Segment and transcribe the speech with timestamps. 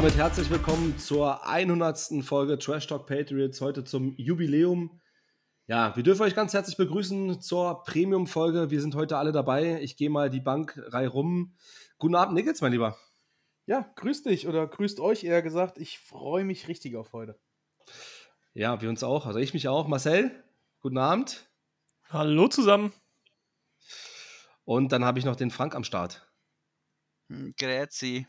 [0.00, 2.24] damit herzlich willkommen zur 100.
[2.24, 4.98] Folge Trash Talk Patriots, heute zum Jubiläum.
[5.66, 8.70] Ja, wir dürfen euch ganz herzlich begrüßen zur Premium-Folge.
[8.70, 9.78] Wir sind heute alle dabei.
[9.82, 11.54] Ich gehe mal die Bankreihe rum.
[11.98, 12.96] Guten Abend, Nickels, mein Lieber.
[13.66, 15.76] Ja, grüß dich oder grüßt euch eher gesagt.
[15.76, 17.38] Ich freue mich richtig auf heute.
[18.54, 19.26] Ja, wir uns auch.
[19.26, 19.86] Also ich mich auch.
[19.86, 20.30] Marcel,
[20.80, 21.46] guten Abend.
[22.08, 22.94] Hallo zusammen.
[24.64, 26.26] Und dann habe ich noch den Frank am Start.
[27.28, 28.26] Hm, Grazie.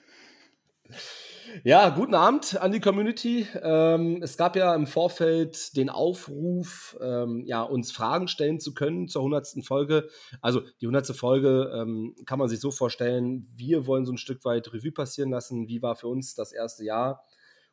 [1.64, 3.46] Ja, guten Abend an die Community.
[3.62, 9.08] Ähm, es gab ja im Vorfeld den Aufruf, ähm, ja, uns Fragen stellen zu können
[9.08, 9.66] zur 100.
[9.66, 10.08] Folge.
[10.42, 11.16] Also die 100.
[11.16, 15.30] Folge ähm, kann man sich so vorstellen, wir wollen so ein Stück weit Revue passieren
[15.30, 15.68] lassen.
[15.68, 17.26] Wie war für uns das erste Jahr?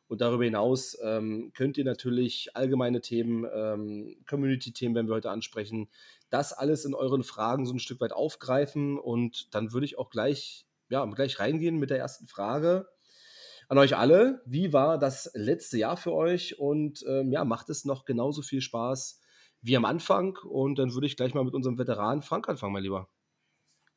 [0.07, 5.89] Und darüber hinaus ähm, könnt ihr natürlich allgemeine Themen, ähm, Community-Themen, wenn wir heute ansprechen,
[6.29, 8.97] das alles in euren Fragen so ein Stück weit aufgreifen.
[8.99, 12.87] Und dann würde ich auch gleich, ja, gleich reingehen mit der ersten Frage
[13.69, 14.41] an euch alle.
[14.45, 16.59] Wie war das letzte Jahr für euch?
[16.59, 19.21] Und ähm, ja, macht es noch genauso viel Spaß
[19.61, 20.37] wie am Anfang?
[20.37, 23.07] Und dann würde ich gleich mal mit unserem Veteran Frank anfangen, mein Lieber.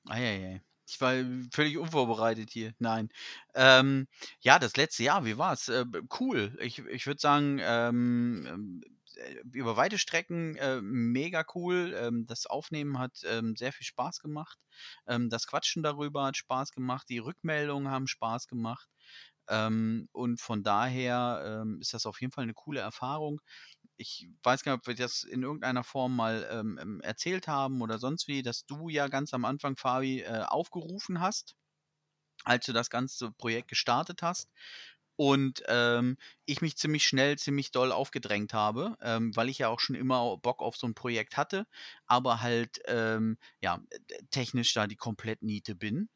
[0.09, 0.63] Eieiei.
[0.87, 1.15] Ich war
[1.53, 2.75] völlig unvorbereitet hier.
[2.79, 3.09] Nein.
[3.55, 4.09] Ähm,
[4.41, 5.69] ja, das letzte Jahr, wie war's?
[5.69, 5.87] Äh,
[6.21, 6.57] cool.
[6.61, 8.83] Ich, ich würde sagen, ähm, ähm
[9.17, 11.95] äh, über weite Strecken äh, mega cool.
[11.97, 14.59] Ähm, das Aufnehmen hat ähm, sehr viel Spaß gemacht.
[15.07, 17.09] Ähm, das Quatschen darüber hat Spaß gemacht.
[17.09, 18.89] Die Rückmeldungen haben Spaß gemacht.
[19.49, 23.41] Ähm, und von daher ähm, ist das auf jeden Fall eine coole Erfahrung.
[23.97, 27.83] Ich weiß gar nicht, ob wir das in irgendeiner Form mal ähm, ähm, erzählt haben
[27.83, 31.57] oder sonst wie, dass du ja ganz am Anfang, Fabi, äh, aufgerufen hast,
[32.45, 34.51] als du das ganze Projekt gestartet hast
[35.17, 39.79] und ähm, ich mich ziemlich schnell, ziemlich doll aufgedrängt habe, ähm, weil ich ja auch
[39.81, 41.67] schon immer Bock auf so ein Projekt hatte,
[42.07, 42.81] aber halt
[43.61, 43.81] ja
[44.31, 46.09] technisch da die komplett Niete bin.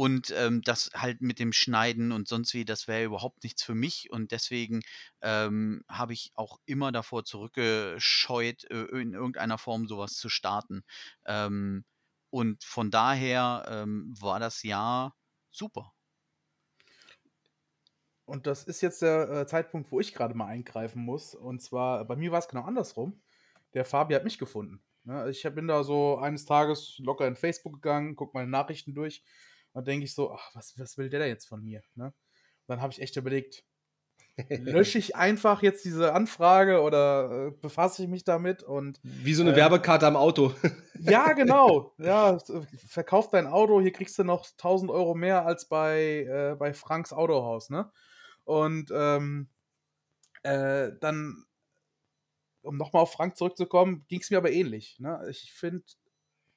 [0.00, 3.74] Und ähm, das halt mit dem Schneiden und sonst wie, das wäre überhaupt nichts für
[3.74, 4.10] mich.
[4.10, 4.80] Und deswegen
[5.20, 10.84] ähm, habe ich auch immer davor zurückgescheut, äh, in irgendeiner Form sowas zu starten.
[11.26, 11.84] Ähm,
[12.30, 15.18] und von daher ähm, war das Jahr
[15.50, 15.92] super.
[18.24, 21.34] Und das ist jetzt der äh, Zeitpunkt, wo ich gerade mal eingreifen muss.
[21.34, 23.20] Und zwar, bei mir war es genau andersrum.
[23.74, 24.82] Der Fabi hat mich gefunden.
[25.04, 25.28] Ne?
[25.28, 29.22] Ich bin da so eines Tages locker in Facebook gegangen, guck meine Nachrichten durch
[29.72, 31.82] dann denke ich so, ach, was, was will der da jetzt von mir?
[31.94, 32.12] Ne?
[32.70, 33.64] dann habe ich echt überlegt,
[34.48, 39.42] lösche ich einfach jetzt diese Anfrage oder äh, befasse ich mich damit und wie so
[39.42, 40.54] eine äh, Werbekarte am Auto.
[41.00, 41.94] ja, genau.
[41.98, 42.38] Ja,
[42.86, 47.12] verkauf dein Auto, hier kriegst du noch 1000 Euro mehr als bei, äh, bei Franks
[47.12, 47.90] Autohaus, ne?
[48.44, 49.48] Und ähm,
[50.42, 51.44] äh, dann,
[52.62, 54.98] um nochmal auf Frank zurückzukommen, ging es mir aber ähnlich.
[54.98, 55.22] Ne?
[55.28, 55.84] Ich finde,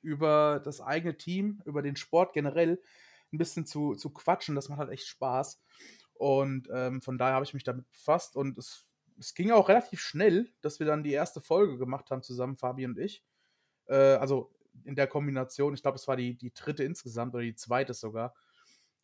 [0.04, 2.82] über das eigene Team, über den Sport generell
[3.32, 4.56] ein bisschen zu, zu quatschen.
[4.56, 5.62] Das macht halt echt Spaß.
[6.14, 8.86] Und ähm, von daher habe ich mich damit befasst und es,
[9.20, 12.86] es ging auch relativ schnell, dass wir dann die erste Folge gemacht haben zusammen, Fabi
[12.86, 13.24] und ich.
[13.88, 14.54] Äh, also
[14.86, 18.36] in der Kombination, ich glaube, es war die, die dritte insgesamt oder die zweite sogar.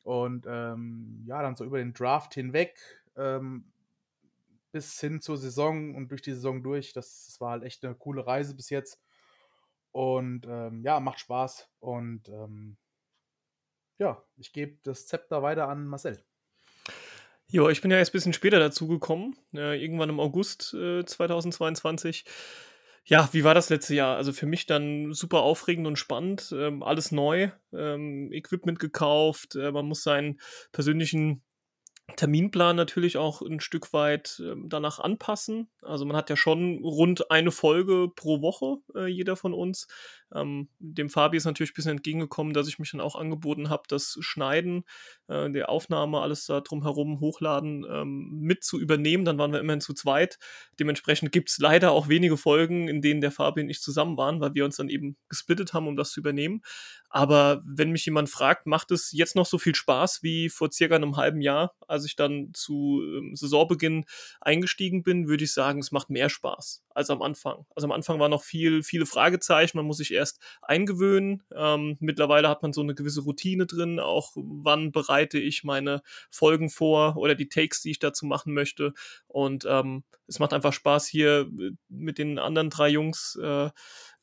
[0.04, 2.78] Und ähm, ja, dann so über den Draft hinweg
[3.18, 3.72] ähm,
[4.72, 6.94] bis hin zur Saison und durch die Saison durch.
[6.94, 9.00] Das, das war halt echt eine coole Reise bis jetzt.
[9.92, 11.70] Und ähm, ja, macht Spaß.
[11.80, 12.78] Und ähm,
[13.98, 16.24] ja, ich gebe das Zepter weiter an Marcel.
[17.52, 21.04] Ja, ich bin ja erst ein bisschen später dazu gekommen, äh, irgendwann im August äh,
[21.04, 22.26] 2022.
[23.06, 24.18] Ja, wie war das letzte Jahr?
[24.18, 29.72] Also für mich dann super aufregend und spannend, ähm, alles neu, ähm, Equipment gekauft, äh,
[29.72, 30.40] man muss seinen
[30.72, 31.42] persönlichen
[32.16, 35.70] Terminplan natürlich auch ein Stück weit äh, danach anpassen.
[35.82, 39.88] Also man hat ja schon rund eine Folge pro Woche, äh, jeder von uns.
[40.34, 43.84] Ähm, dem Fabi ist natürlich ein bisschen entgegengekommen, dass ich mich dann auch angeboten habe,
[43.88, 44.84] das Schneiden,
[45.28, 49.26] äh, der Aufnahme, alles da drumherum hochladen, ähm, mit zu übernehmen.
[49.26, 50.38] Dann waren wir immerhin zu zweit.
[50.80, 54.40] Dementsprechend gibt es leider auch wenige Folgen, in denen der Fabi und ich zusammen waren,
[54.42, 56.62] weil wir uns dann eben gesplittet haben, um das zu übernehmen.
[57.10, 60.96] Aber wenn mich jemand fragt, macht es jetzt noch so viel Spaß wie vor circa
[60.96, 64.06] einem halben Jahr, als ich dann zu ähm, Saisonbeginn
[64.42, 67.66] eingestiegen bin, würde ich sagen, es macht mehr Spaß als am Anfang.
[67.76, 71.44] Also am Anfang war noch viel, viele Fragezeichen, man muss sich erst eingewöhnen.
[71.56, 76.70] Ähm, mittlerweile hat man so eine gewisse Routine drin, auch wann bereite ich meine Folgen
[76.70, 78.94] vor oder die Takes, die ich dazu machen möchte.
[79.28, 83.70] Und ähm, es macht einfach Spaß hier äh, mit den anderen drei Jungs, äh,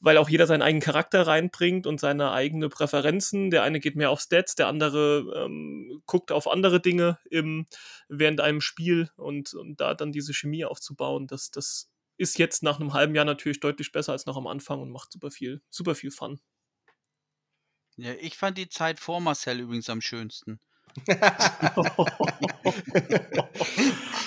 [0.06, 3.50] weil auch jeder seinen eigenen Charakter reinbringt und seine eigene Präferenzen.
[3.50, 7.66] Der eine geht mehr auf Stats, der andere ähm, guckt auf andere Dinge im,
[8.08, 12.78] während einem Spiel und, und da dann diese Chemie aufzubauen, das, das ist jetzt nach
[12.78, 15.96] einem halben Jahr natürlich deutlich besser als noch am Anfang und macht super viel, super
[15.96, 16.38] viel Fun.
[17.96, 20.60] Ja, ich fand die Zeit vor Marcel übrigens am schönsten.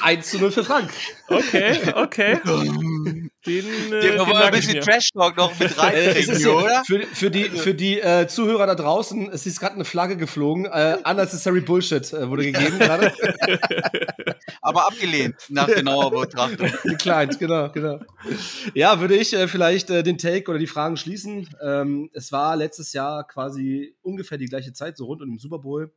[0.01, 0.91] 1 zu 0 für Frank.
[1.29, 2.39] Okay, okay.
[3.45, 6.83] Den, äh, den wollen wir ein bisschen Trash-Talk noch mit reinbringen, oder?
[6.85, 10.65] Für, für die, für die äh, Zuhörer da draußen, es ist gerade eine Flagge geflogen.
[10.65, 13.13] Äh, unnecessary Bullshit äh, wurde gegeben gerade.
[14.61, 16.69] Aber abgelehnt, nach genauer Betrachtung.
[16.83, 17.99] Declined, genau, genau.
[18.73, 21.47] Ja, würde ich äh, vielleicht äh, den Take oder die Fragen schließen.
[21.61, 25.59] Ähm, es war letztes Jahr quasi ungefähr die gleiche Zeit, so rund um den Super
[25.59, 25.93] Bowl.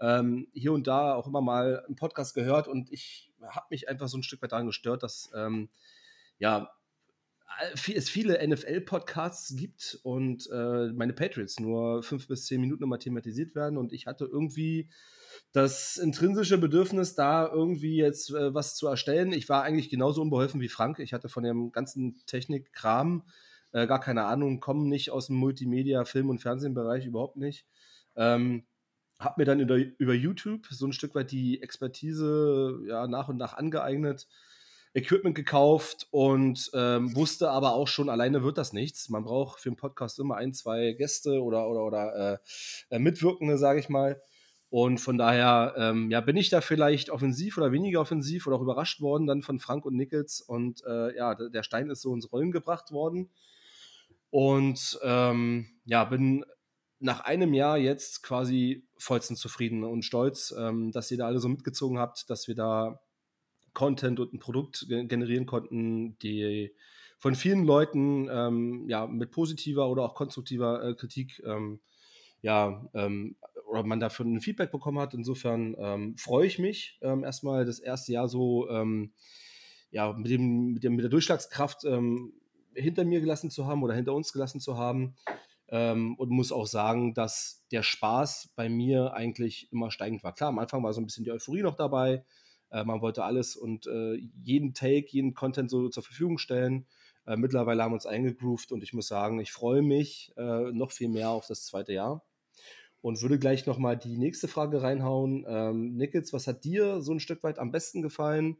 [0.00, 4.08] Ähm, hier und da auch immer mal einen Podcast gehört und ich habe mich einfach
[4.08, 5.68] so ein Stück weit daran gestört, dass ähm,
[6.38, 6.70] ja,
[7.94, 13.54] es viele NFL-Podcasts gibt und äh, meine Patriots nur fünf bis zehn Minuten immer thematisiert
[13.54, 14.88] werden und ich hatte irgendwie
[15.52, 19.32] das intrinsische Bedürfnis, da irgendwie jetzt äh, was zu erstellen.
[19.32, 20.98] Ich war eigentlich genauso unbeholfen wie Frank.
[21.00, 23.24] Ich hatte von dem ganzen Technikkram
[23.72, 27.66] äh, gar keine Ahnung, komme nicht aus dem Multimedia, Film- und Fernsehbereich überhaupt nicht.
[28.16, 28.64] Ähm,
[29.18, 33.36] hab mir dann über, über YouTube so ein Stück weit die Expertise ja, nach und
[33.36, 34.28] nach angeeignet
[34.92, 39.08] Equipment gekauft und ähm, wusste aber auch schon, alleine wird das nichts.
[39.08, 42.40] Man braucht für einen Podcast immer ein, zwei Gäste oder, oder, oder
[42.90, 44.20] äh, äh, Mitwirkende, sage ich mal.
[44.68, 48.62] Und von daher ähm, ja, bin ich da vielleicht offensiv oder weniger offensiv oder auch
[48.62, 50.40] überrascht worden dann von Frank und Nichols.
[50.40, 53.30] Und äh, ja, der Stein ist so ins Rollen gebracht worden.
[54.30, 56.44] Und ähm, ja, bin
[57.00, 61.48] nach einem Jahr jetzt quasi vollstens zufrieden und stolz, ähm, dass ihr da alle so
[61.48, 63.00] mitgezogen habt, dass wir da
[63.74, 66.72] Content und ein Produkt generieren konnten, die
[67.20, 71.80] von vielen Leuten ähm, ja mit positiver oder auch konstruktiver äh, Kritik ähm,
[72.40, 73.36] ja ähm,
[73.68, 75.12] oder man dafür ein Feedback bekommen hat.
[75.12, 79.12] Insofern ähm, freue ich mich ähm, erstmal das erste Jahr so ähm,
[79.90, 81.82] ja mit dem, mit dem mit der Durchschlagskraft
[82.74, 85.16] hinter mir gelassen zu haben oder hinter uns gelassen zu haben.
[85.68, 90.32] und muss auch sagen, dass der Spaß bei mir eigentlich immer steigend war.
[90.32, 92.24] Klar, am Anfang war so ein bisschen die Euphorie noch dabei.
[92.70, 96.86] Äh, man wollte alles und äh, jeden Take, jeden Content so zur Verfügung stellen.
[97.26, 100.92] Äh, mittlerweile haben wir uns eingegroovt und ich muss sagen, ich freue mich äh, noch
[100.92, 102.24] viel mehr auf das zweite Jahr.
[103.02, 105.46] Und würde gleich nochmal die nächste Frage reinhauen.
[105.48, 108.58] Ähm, Nickels, was hat dir so ein Stück weit am besten gefallen?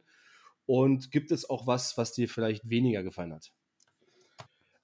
[0.65, 3.53] Und gibt es auch was, was dir vielleicht weniger gefallen hat?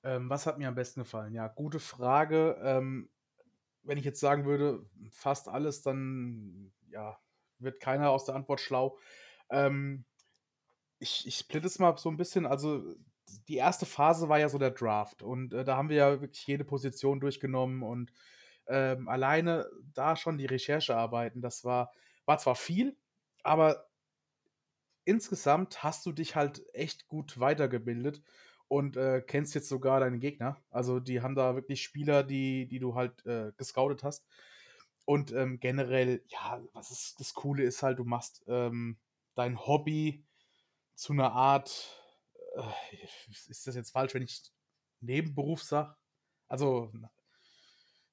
[0.04, 1.34] Ähm, was hat mir am besten gefallen?
[1.34, 2.58] Ja, gute Frage.
[2.62, 3.10] Ähm,
[3.82, 7.18] wenn ich jetzt sagen würde, fast alles, dann ja,
[7.60, 8.98] wird keiner aus der Antwort schlau.
[9.50, 10.06] Ähm,
[11.00, 12.46] ich, ich splitte es mal so ein bisschen.
[12.46, 12.96] Also,
[13.48, 15.22] die erste Phase war ja so der Draft.
[15.22, 18.12] Und äh, da haben wir ja wirklich jede Position durchgenommen und
[18.68, 21.92] ähm, alleine da schon die Recherchearbeiten, das war,
[22.26, 22.98] war zwar viel,
[23.44, 23.88] aber
[25.06, 28.22] insgesamt hast du dich halt echt gut weitergebildet
[28.68, 30.62] und äh, kennst jetzt sogar deine Gegner.
[30.70, 34.28] Also die haben da wirklich Spieler, die, die du halt äh, gescoutet hast.
[35.08, 38.98] Und ähm, generell, ja, was ist das Coole ist halt, du machst ähm,
[39.36, 40.26] dein Hobby
[40.96, 41.98] zu einer Art,
[42.58, 43.08] äh,
[43.48, 44.52] ist das jetzt falsch, wenn ich
[45.00, 45.96] Nebenberuf sage?
[46.50, 46.92] Also,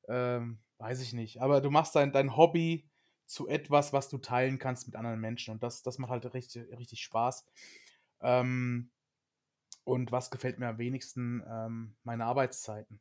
[0.07, 1.43] ähm, weiß ich nicht.
[1.43, 2.89] Aber du machst dein, dein Hobby
[3.27, 5.51] zu etwas, was du teilen kannst mit anderen Menschen.
[5.51, 7.45] Und das, das macht halt richtig, richtig Spaß.
[8.21, 8.93] Ähm,
[9.83, 11.43] und was gefällt mir am wenigsten?
[11.45, 13.01] Ähm, meine Arbeitszeiten.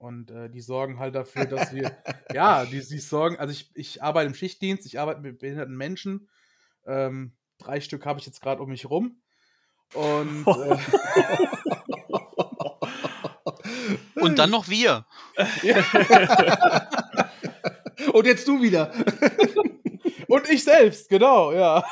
[0.00, 1.94] Und äh, die sorgen halt dafür, dass wir,
[2.32, 6.30] ja, die, die sorgen, also ich, ich arbeite im Schichtdienst, ich arbeite mit behinderten Menschen.
[6.86, 9.20] Ähm, drei Stück habe ich jetzt gerade um mich rum.
[9.92, 10.78] Und, äh,
[14.22, 15.04] und dann noch wir.
[18.14, 18.94] und jetzt du wieder.
[20.28, 21.84] und ich selbst, genau, ja.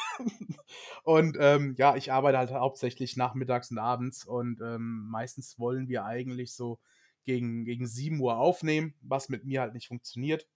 [1.04, 6.06] Und ähm, ja, ich arbeite halt hauptsächlich nachmittags und abends und ähm, meistens wollen wir
[6.06, 6.78] eigentlich so
[7.28, 10.48] gegen, gegen 7 Uhr aufnehmen, was mit mir halt nicht funktioniert.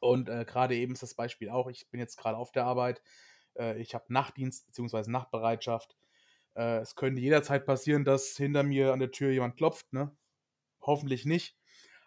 [0.00, 3.00] Und äh, gerade eben ist das Beispiel auch, ich bin jetzt gerade auf der Arbeit,
[3.56, 5.08] äh, ich habe Nachtdienst bzw.
[5.08, 5.96] Nachtbereitschaft.
[6.56, 10.10] Äh, es könnte jederzeit passieren, dass hinter mir an der Tür jemand klopft, ne?
[10.80, 11.56] Hoffentlich nicht.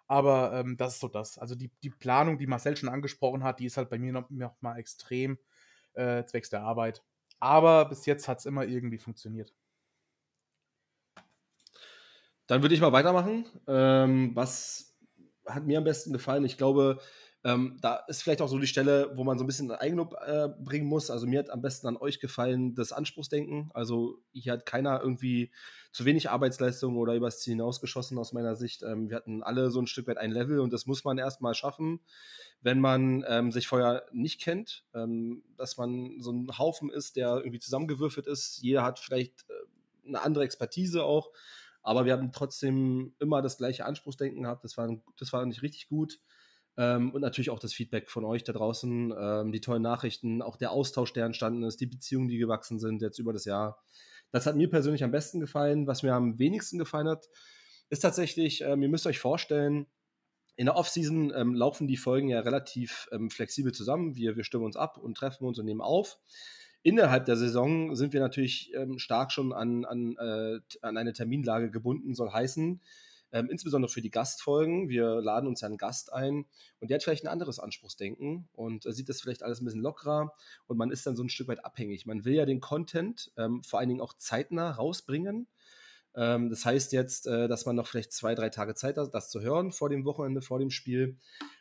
[0.06, 1.38] Aber ähm, das ist so das.
[1.38, 4.30] Also die, die Planung, die Marcel schon angesprochen hat, die ist halt bei mir noch,
[4.30, 5.38] noch mal extrem
[5.94, 7.04] äh, zwecks der Arbeit.
[7.40, 9.54] Aber bis jetzt hat es immer irgendwie funktioniert.
[12.48, 13.46] Dann würde ich mal weitermachen.
[13.68, 14.96] Ähm, was
[15.46, 16.46] hat mir am besten gefallen?
[16.46, 17.00] Ich glaube,
[17.44, 20.50] ähm, da ist vielleicht auch so die Stelle, wo man so ein bisschen Eigenlob äh,
[20.60, 21.10] bringen muss.
[21.10, 23.70] Also mir hat am besten an euch gefallen das Anspruchsdenken.
[23.74, 25.52] Also hier hat keiner irgendwie
[25.92, 28.84] zu wenig Arbeitsleistung oder übers Ziel hinausgeschossen aus meiner Sicht.
[28.84, 31.54] Ähm, wir hatten alle so ein Stück weit ein Level und das muss man erstmal
[31.54, 32.02] schaffen,
[32.62, 34.84] wenn man ähm, sich vorher nicht kennt.
[34.94, 38.60] Ähm, dass man so ein Haufen ist, der irgendwie zusammengewürfelt ist.
[38.62, 41.32] Jeder hat vielleicht äh, eine andere Expertise auch.
[41.88, 44.66] Aber wir haben trotzdem immer das gleiche Anspruchsdenken gehabt.
[44.66, 46.20] Das war, das war nicht richtig gut.
[46.76, 50.58] Ähm, und natürlich auch das Feedback von euch da draußen, ähm, die tollen Nachrichten, auch
[50.58, 53.82] der Austausch, der entstanden ist, die Beziehungen, die gewachsen sind jetzt über das Jahr.
[54.32, 55.88] Das hat mir persönlich am besten gefallen.
[55.88, 57.30] Was mir am wenigsten gefallen hat,
[57.90, 59.88] ist tatsächlich, ähm, ihr müsst euch vorstellen,
[60.58, 64.18] in der Offseason ähm, laufen die Folgen ja relativ ähm, flexibel zusammen.
[64.18, 66.18] Wir, wir stimmen uns ab und treffen uns und nehmen auf.
[66.84, 71.70] Innerhalb der Saison sind wir natürlich ähm, stark schon an, an, äh, an eine Terminlage
[71.70, 72.82] gebunden, soll heißen,
[73.34, 74.90] ähm, insbesondere für die Gastfolgen.
[74.90, 76.46] Wir laden uns ja einen Gast ein
[76.80, 79.82] und der hat vielleicht ein anderes Anspruchsdenken und äh, sieht das vielleicht alles ein bisschen
[79.82, 80.34] lockerer
[80.68, 82.06] und man ist dann so ein Stück weit abhängig.
[82.06, 85.48] Man will ja den Content ähm, vor allen Dingen auch zeitnah rausbringen.
[86.16, 89.30] Ähm, das heißt jetzt, äh, dass man noch vielleicht zwei, drei Tage Zeit hat, das
[89.30, 91.18] zu hören vor dem Wochenende, vor dem Spiel.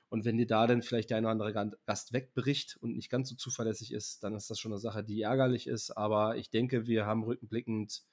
[0.09, 3.29] Und wenn dir da dann vielleicht der eine oder andere Gast wegbricht und nicht ganz
[3.29, 5.91] so zuverlässig ist, dann ist das schon eine Sache, die ärgerlich ist.
[5.91, 8.05] Aber ich denke, wir haben rückenblickend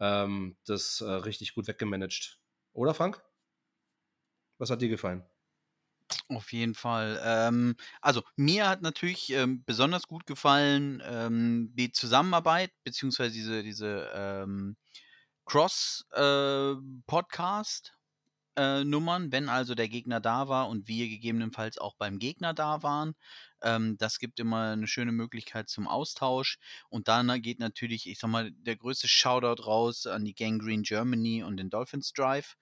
[0.00, 2.38] ähm, das äh, richtig gut weggemanagt.
[2.72, 3.22] Oder Frank?
[4.58, 5.24] Was hat dir gefallen?
[6.28, 7.20] Auf jeden Fall.
[7.22, 14.10] Ähm, also mir hat natürlich ähm, besonders gut gefallen ähm, die Zusammenarbeit, beziehungsweise diese, diese
[14.14, 14.76] ähm,
[15.46, 17.92] Cross-Podcast.
[17.92, 17.95] Äh,
[18.56, 22.82] äh, Nummern, wenn also der Gegner da war und wir gegebenenfalls auch beim Gegner da
[22.82, 23.14] waren.
[23.62, 26.58] Ähm, das gibt immer eine schöne Möglichkeit zum Austausch.
[26.90, 31.42] Und dann geht natürlich, ich sag mal, der größte Shoutout raus an die Gangrene Germany
[31.42, 32.56] und den Dolphins Drive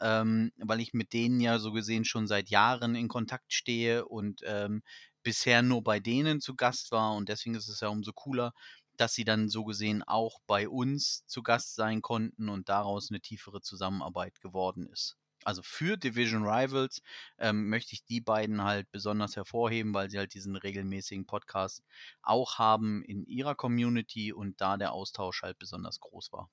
[0.00, 4.42] ähm, weil ich mit denen ja so gesehen schon seit Jahren in Kontakt stehe und
[4.44, 4.82] ähm,
[5.22, 8.52] bisher nur bei denen zu Gast war und deswegen ist es ja umso cooler,
[8.96, 13.20] dass sie dann so gesehen auch bei uns zu Gast sein konnten und daraus eine
[13.20, 15.16] tiefere Zusammenarbeit geworden ist.
[15.48, 17.00] Also für Division Rivals
[17.38, 21.82] ähm, möchte ich die beiden halt besonders hervorheben, weil sie halt diesen regelmäßigen Podcast
[22.20, 26.50] auch haben in ihrer Community und da der Austausch halt besonders groß war.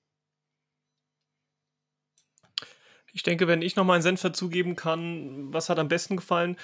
[3.11, 6.55] Ich denke, wenn ich noch mal einen Senf dazugeben kann, was hat am besten gefallen?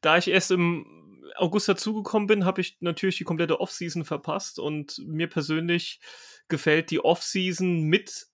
[0.00, 4.98] Da ich erst im August dazugekommen bin, habe ich natürlich die komplette Offseason verpasst und
[5.06, 6.00] mir persönlich
[6.48, 8.26] gefällt die Offseason mit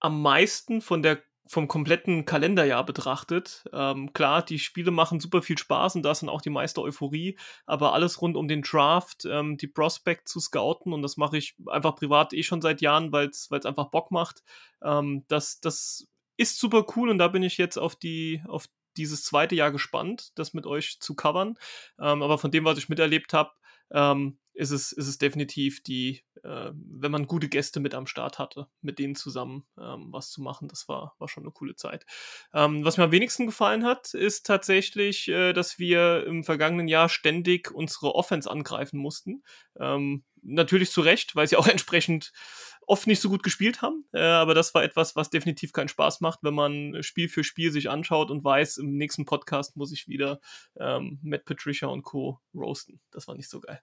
[0.00, 3.64] am meisten von der vom kompletten Kalenderjahr betrachtet.
[3.72, 6.82] Ähm, klar, die Spiele machen super viel Spaß und da ist dann auch die meiste
[6.82, 11.38] Euphorie, aber alles rund um den Draft, ähm, die Prospect zu scouten und das mache
[11.38, 14.42] ich einfach privat eh schon seit Jahren, weil es einfach Bock macht.
[14.82, 19.24] Ähm, das, das ist super cool und da bin ich jetzt auf die, auf dieses
[19.24, 21.58] zweite Jahr gespannt, das mit euch zu covern.
[21.98, 23.52] Ähm, aber von dem, was ich miterlebt habe,
[23.90, 28.40] ähm, ist, es, ist es definitiv die, äh, wenn man gute Gäste mit am Start
[28.40, 32.04] hatte, mit denen zusammen ähm, was zu machen, das war, war schon eine coole Zeit.
[32.52, 37.08] Ähm, was mir am wenigsten gefallen hat, ist tatsächlich, äh, dass wir im vergangenen Jahr
[37.08, 39.44] ständig unsere Offense angreifen mussten.
[39.78, 42.32] Ähm, natürlich zu Recht, weil sie auch entsprechend
[42.88, 44.06] oft nicht so gut gespielt haben.
[44.12, 47.70] Äh, aber das war etwas, was definitiv keinen Spaß macht, wenn man Spiel für Spiel
[47.70, 50.40] sich anschaut und weiß, im nächsten Podcast muss ich wieder
[50.80, 52.40] ähm, Matt Patricia und Co.
[52.54, 53.00] roasten.
[53.12, 53.80] Das war nicht so geil.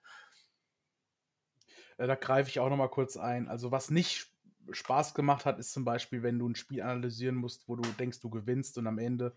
[1.98, 3.48] Äh, da greife ich auch noch mal kurz ein.
[3.48, 4.28] Also was nicht
[4.70, 8.20] Spaß gemacht hat, ist zum Beispiel, wenn du ein Spiel analysieren musst, wo du denkst,
[8.20, 9.34] du gewinnst und am Ende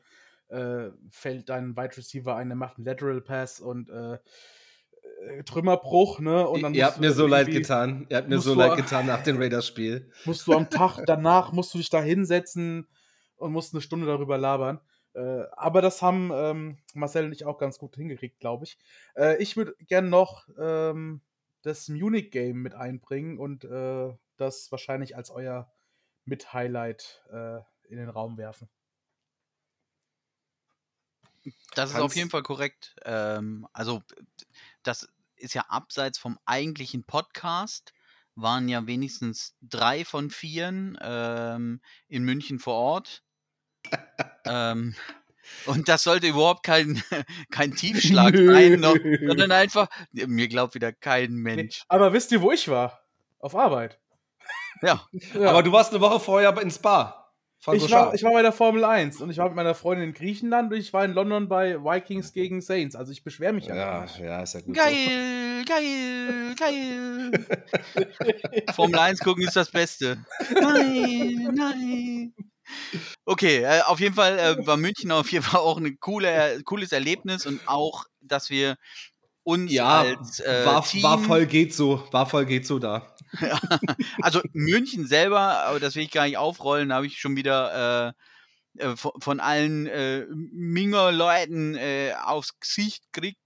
[0.50, 4.18] äh, fällt dein Wide Receiver ein, der macht einen Lateral Pass und äh,
[5.28, 6.48] äh, Trümmerbruch, ne?
[6.48, 8.08] Und dann Ihr habt mir so leid getan.
[8.10, 10.12] Ihr habt mir so leid getan nach dem Raiders-Spiel.
[10.26, 12.88] Musst du am Tag danach, musst du dich da hinsetzen
[13.38, 14.80] und musst eine Stunde darüber labern.
[15.14, 18.78] Äh, aber das haben ähm, Marcel und ich auch ganz gut hingekriegt, glaube ich.
[19.16, 21.22] Äh, ich würde gerne noch ähm,
[21.62, 25.72] das Munich-Game mit einbringen und äh, das wahrscheinlich als euer
[26.26, 28.70] Mit-Highlight äh, in den Raum werfen.
[31.74, 32.96] Das ist auf jeden Fall korrekt.
[33.04, 34.04] Ähm, also
[34.84, 37.94] das ist ja abseits vom eigentlichen Podcast,
[38.36, 43.24] waren ja wenigstens drei von vieren ähm, in München vor Ort.
[44.46, 44.96] ähm,
[45.66, 47.02] und das sollte überhaupt kein,
[47.52, 51.84] kein Tiefschlag sein, noch, sondern einfach, mir glaubt wieder kein Mensch.
[51.88, 53.02] Aber wisst ihr, wo ich war?
[53.40, 54.00] Auf Arbeit.
[54.82, 55.06] Ja.
[55.34, 55.50] ja.
[55.50, 57.20] Aber du warst eine Woche vorher in Spa.
[57.74, 60.14] Ich war, ich war bei der Formel 1 und ich war mit meiner Freundin in
[60.14, 62.96] Griechenland und ich war in London bei Vikings gegen Saints.
[62.96, 63.76] Also ich beschwere mich ja.
[63.76, 64.76] Ja, ja, ist ja gut.
[64.76, 64.96] Geil,
[65.60, 65.74] so.
[65.74, 67.46] geil, geil.
[68.74, 70.24] Formel 1 gucken ist das Beste.
[70.54, 72.34] Nein, nein.
[73.26, 76.92] Okay, äh, auf jeden Fall äh, war München auf jeden Fall auch ein coole, cooles
[76.92, 78.76] Erlebnis und auch, dass wir
[79.44, 83.16] uns ja, als äh, war, Team war voll geht so, war voll geht so da.
[84.22, 88.14] also München selber, aber das will ich gar nicht aufrollen, habe ich schon wieder äh,
[88.80, 93.40] äh, von, von, allen äh, Minger Leuten äh, aufs Gesicht gekriegt,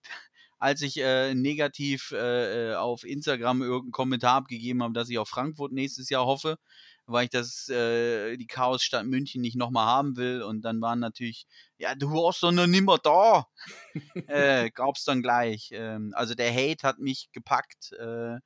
[0.59, 6.25] als ich negativ auf Instagram irgendeinen Kommentar abgegeben habe, dass ich auf Frankfurt nächstes Jahr
[6.25, 6.57] hoffe.
[7.05, 10.41] Weil ich das, äh, die Chaosstadt München nicht nochmal haben will.
[10.41, 11.45] Und dann waren natürlich,
[11.77, 13.47] ja, du warst doch noch nimmer da.
[14.27, 15.69] äh, gab's dann gleich.
[15.71, 17.91] Ähm, also der Hate hat mich gepackt.
[17.93, 18.37] Äh,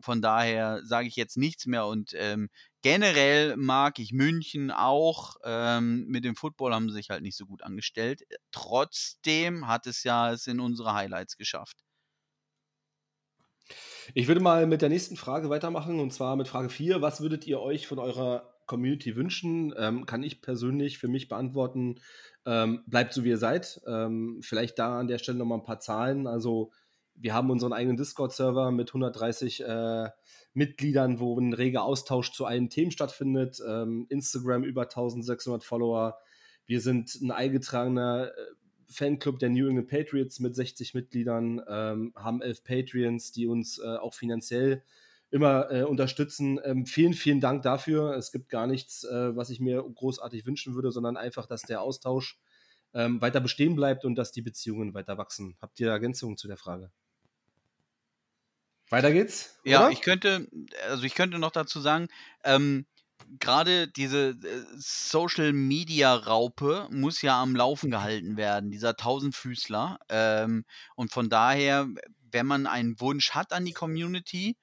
[0.00, 1.86] von daher sage ich jetzt nichts mehr.
[1.86, 2.48] Und ähm,
[2.82, 5.36] generell mag ich München auch.
[5.44, 8.22] Ähm, mit dem Football haben sie sich halt nicht so gut angestellt.
[8.50, 11.76] Trotzdem hat es ja es in unsere Highlights geschafft.
[14.14, 17.00] Ich würde mal mit der nächsten Frage weitermachen und zwar mit Frage 4.
[17.00, 19.72] Was würdet ihr euch von eurer Community wünschen?
[19.76, 22.00] Ähm, kann ich persönlich für mich beantworten.
[22.44, 23.80] Ähm, bleibt so, wie ihr seid.
[23.86, 26.26] Ähm, vielleicht da an der Stelle nochmal ein paar Zahlen.
[26.26, 26.72] Also,
[27.14, 30.08] wir haben unseren eigenen Discord-Server mit 130 äh,
[30.54, 33.58] Mitgliedern, wo ein reger Austausch zu allen Themen stattfindet.
[33.64, 36.18] Ähm, Instagram über 1600 Follower.
[36.66, 38.30] Wir sind ein eingetragener äh,
[38.90, 43.96] Fanclub der New England Patriots mit 60 Mitgliedern, ähm, haben elf Patreons, die uns äh,
[43.96, 44.82] auch finanziell
[45.30, 46.60] immer äh, unterstützen.
[46.64, 48.16] Ähm, vielen, vielen Dank dafür.
[48.16, 51.80] Es gibt gar nichts, äh, was ich mir großartig wünschen würde, sondern einfach, dass der
[51.82, 52.38] Austausch
[52.94, 55.56] ähm, weiter bestehen bleibt und dass die Beziehungen weiter wachsen.
[55.60, 56.90] Habt ihr Ergänzungen zu der Frage?
[58.88, 59.60] Weiter geht's?
[59.64, 59.92] Ja, oder?
[59.92, 60.48] ich könnte,
[60.88, 62.08] also ich könnte noch dazu sagen,
[62.42, 62.86] ähm,
[63.38, 69.98] gerade diese äh, Social Media Raupe muss ja am Laufen gehalten werden, dieser Tausendfüßler.
[70.08, 70.64] Ähm,
[70.96, 71.88] und von daher,
[72.32, 74.56] wenn man einen Wunsch hat an die Community,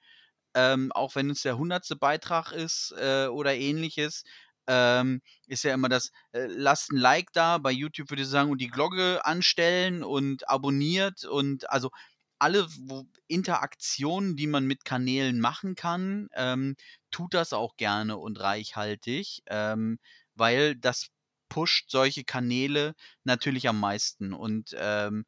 [0.54, 4.24] ähm, auch wenn es der hundertste Beitrag ist äh, oder ähnliches,
[4.66, 8.50] ähm, ist ja immer das, äh, lasst ein Like da, bei YouTube würde ich sagen,
[8.50, 11.90] und die Glocke anstellen und abonniert und also
[12.38, 16.76] alle wo, Interaktionen, die man mit Kanälen machen kann, ähm,
[17.10, 19.98] tut das auch gerne und reichhaltig, ähm,
[20.34, 21.08] weil das
[21.48, 24.32] pusht solche Kanäle natürlich am meisten.
[24.32, 25.24] Und ähm,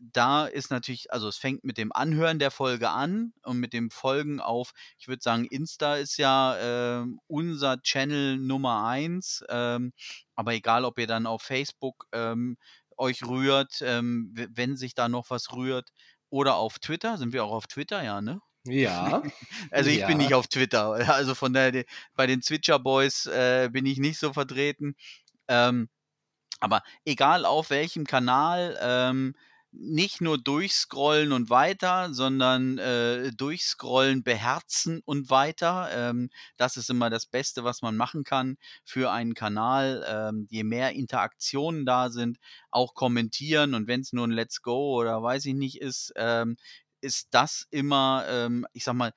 [0.00, 3.90] da ist natürlich, also es fängt mit dem Anhören der Folge an und mit dem
[3.90, 9.44] Folgen auf, ich würde sagen, Insta ist ja äh, unser Channel Nummer eins.
[9.48, 9.92] Ähm,
[10.34, 12.56] aber egal, ob ihr dann auf Facebook ähm,
[12.96, 15.90] euch rührt, ähm, wenn sich da noch was rührt,
[16.30, 17.18] oder auf Twitter.
[17.18, 18.40] Sind wir auch auf Twitter, ja, ne?
[18.64, 19.22] Ja.
[19.70, 20.06] also ich ja.
[20.06, 20.90] bin nicht auf Twitter.
[21.10, 24.94] Also von der, bei den Switcher Boys äh, bin ich nicht so vertreten.
[25.48, 25.88] Ähm,
[26.60, 29.34] aber egal auf welchem Kanal, ähm,
[29.72, 35.88] nicht nur durchscrollen und weiter, sondern äh, durchscrollen, beherzen und weiter.
[35.92, 40.04] Ähm, das ist immer das Beste, was man machen kann für einen Kanal.
[40.08, 42.38] Ähm, je mehr Interaktionen da sind,
[42.70, 46.56] auch kommentieren und wenn es nur ein Let's Go oder weiß ich nicht ist, ähm,
[47.00, 49.12] ist das immer, ähm, ich sag mal,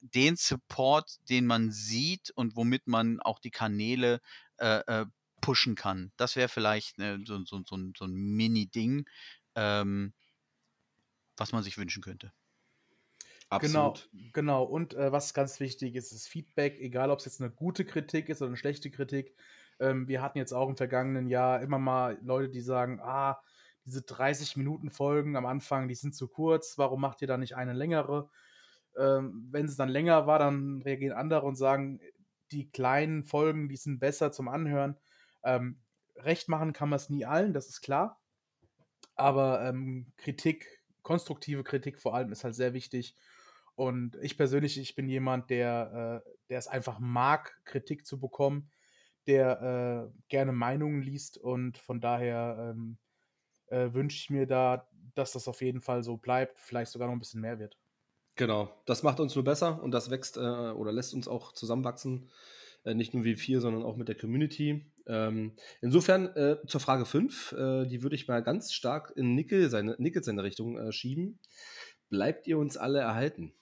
[0.00, 4.20] den Support, den man sieht und womit man auch die Kanäle
[4.58, 5.06] äh, äh,
[5.40, 6.12] pushen kann.
[6.16, 9.06] Das wäre vielleicht ne, so, so, so, so ein Mini-Ding
[9.58, 10.12] ähm,
[11.36, 12.32] was man sich wünschen könnte.
[13.50, 14.08] Absolut.
[14.12, 14.62] Genau, genau.
[14.64, 18.28] Und äh, was ganz wichtig ist, ist Feedback, egal ob es jetzt eine gute Kritik
[18.28, 19.34] ist oder eine schlechte Kritik.
[19.80, 23.40] Ähm, wir hatten jetzt auch im vergangenen Jahr immer mal Leute, die sagen, ah,
[23.84, 27.56] diese 30 Minuten Folgen am Anfang, die sind zu kurz, warum macht ihr da nicht
[27.56, 28.28] eine längere?
[28.98, 32.00] Ähm, wenn es dann länger war, dann reagieren andere und sagen,
[32.52, 34.96] die kleinen Folgen, die sind besser zum Anhören.
[35.42, 35.80] Ähm,
[36.16, 38.20] recht machen kann man es nie allen, das ist klar.
[39.14, 43.14] Aber ähm, Kritik, konstruktive Kritik vor allem, ist halt sehr wichtig.
[43.74, 48.70] Und ich persönlich, ich bin jemand, der, äh, der es einfach mag, Kritik zu bekommen,
[49.26, 52.98] der äh, gerne Meinungen liest und von daher ähm,
[53.66, 57.14] äh, wünsche ich mir da, dass das auf jeden Fall so bleibt, vielleicht sogar noch
[57.14, 57.76] ein bisschen mehr wird.
[58.36, 62.30] Genau, das macht uns nur besser und das wächst äh, oder lässt uns auch zusammenwachsen.
[62.84, 64.86] Äh, nicht nur wie vier, sondern auch mit der Community.
[65.08, 69.70] Ähm, insofern äh, zur Frage 5, äh, die würde ich mal ganz stark in Nickel
[69.70, 71.40] seine, Nickel seine Richtung äh, schieben.
[72.10, 73.54] Bleibt ihr uns alle erhalten?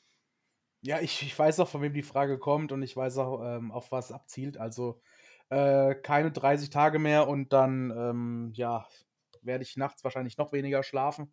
[0.82, 3.72] Ja, ich, ich weiß auch, von wem die Frage kommt und ich weiß auch, ähm,
[3.72, 4.56] auf was abzielt.
[4.58, 5.00] Also
[5.48, 8.86] äh, keine 30 Tage mehr und dann, ähm, ja,
[9.42, 11.32] werde ich nachts wahrscheinlich noch weniger schlafen.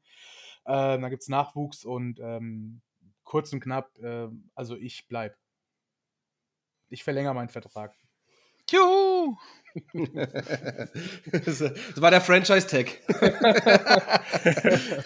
[0.66, 2.82] Äh, da gibt es Nachwuchs und ähm,
[3.24, 5.36] kurz und knapp, äh, also ich bleibe.
[6.90, 7.96] Ich verlängere meinen Vertrag.
[8.70, 9.38] Juhu!
[11.32, 11.62] das
[11.96, 13.00] war der Franchise-Tag.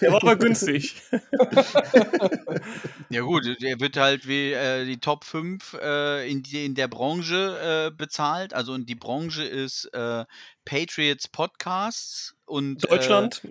[0.01, 1.01] der war aber günstig.
[3.09, 6.89] ja gut, der wird halt wie äh, die Top 5 äh, in, die, in der
[6.89, 8.53] Branche äh, bezahlt.
[8.53, 10.25] Also und die Branche ist äh,
[10.67, 13.41] Patriots Podcasts und äh, Deutschland.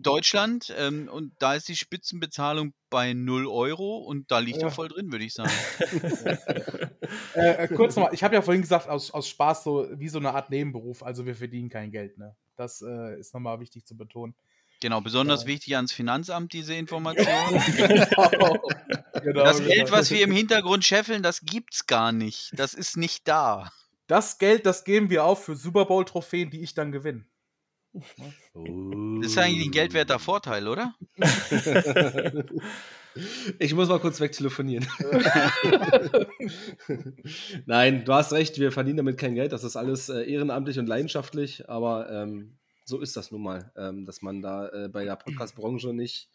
[0.00, 0.74] Deutschland.
[0.76, 4.66] Ähm, und da ist die Spitzenbezahlung bei 0 Euro und da liegt ja.
[4.66, 5.52] er voll drin, würde ich sagen.
[7.36, 10.18] Äh, äh, kurz nochmal, ich habe ja vorhin gesagt, aus, aus Spaß so wie so
[10.18, 12.34] eine Art Nebenberuf, also wir verdienen kein Geld, ne?
[12.56, 14.34] Das äh, ist nochmal wichtig zu betonen.
[14.80, 15.48] Genau, besonders ja.
[15.48, 17.26] wichtig ans Finanzamt, diese Information.
[17.76, 18.58] genau.
[19.22, 19.44] genau.
[19.44, 19.70] Das genau.
[19.70, 22.50] Geld, was wir im Hintergrund scheffeln, das gibt's gar nicht.
[22.56, 23.70] Das ist nicht da.
[24.06, 27.24] Das Geld, das geben wir auf für Super Bowl-Trophäen, die ich dann gewinne.
[27.92, 30.94] Das ist eigentlich ein geldwerter Vorteil, oder?
[33.58, 34.86] Ich muss mal kurz wegtelefonieren.
[37.66, 39.52] Nein, du hast recht, wir verdienen damit kein Geld.
[39.52, 44.04] Das ist alles äh, ehrenamtlich und leidenschaftlich, aber ähm, so ist das nun mal, ähm,
[44.04, 46.28] dass man da äh, bei der Podcast-Branche nicht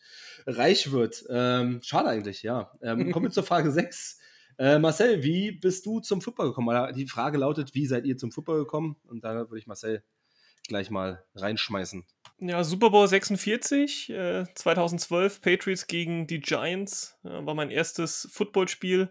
[0.47, 1.23] reich wird.
[1.29, 2.71] Ähm, schade eigentlich, ja.
[2.81, 4.19] Ähm, kommen wir zur Frage 6.
[4.62, 6.93] Äh, Marcel, wie bist du zum Football gekommen?
[6.93, 8.95] Die Frage lautet, wie seid ihr zum Football gekommen?
[9.08, 10.04] Und da würde ich Marcel
[10.67, 12.06] gleich mal reinschmeißen.
[12.41, 19.10] Ja, Super Bowl 46, äh, 2012, Patriots gegen die Giants, äh, war mein erstes Footballspiel,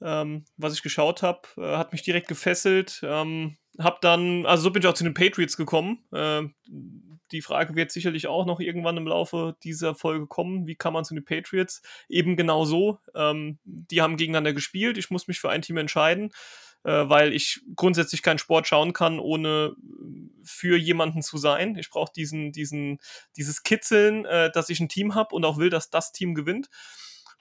[0.00, 3.00] ähm, was ich geschaut habe, äh, hat mich direkt gefesselt.
[3.02, 6.06] Ähm, hab dann, also so bin ich auch zu den Patriots gekommen.
[7.32, 10.66] Die Frage wird sicherlich auch noch irgendwann im Laufe dieser Folge kommen.
[10.66, 11.82] Wie kann man zu den Patriots?
[12.08, 12.98] Eben genau so.
[13.14, 14.98] Ähm, die haben gegeneinander gespielt.
[14.98, 16.30] Ich muss mich für ein Team entscheiden
[16.86, 21.76] äh, weil ich grundsätzlich keinen Sport schauen kann, ohne äh, für jemanden zu sein.
[21.76, 22.98] Ich brauche diesen, diesen,
[23.36, 26.68] dieses Kitzeln, äh, dass ich ein Team habe und auch will, dass das Team gewinnt.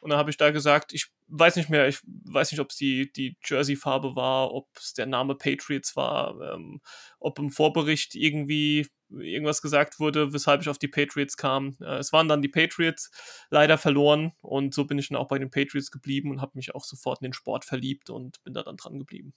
[0.01, 2.75] Und dann habe ich da gesagt, ich weiß nicht mehr, ich weiß nicht, ob es
[2.75, 6.81] die, die Jersey-Farbe war, ob es der Name Patriots war, ähm,
[7.19, 11.77] ob im Vorbericht irgendwie irgendwas gesagt wurde, weshalb ich auf die Patriots kam.
[11.81, 13.11] Äh, es waren dann die Patriots,
[13.49, 16.75] leider verloren und so bin ich dann auch bei den Patriots geblieben und habe mich
[16.75, 19.33] auch sofort in den Sport verliebt und bin da dann dran geblieben.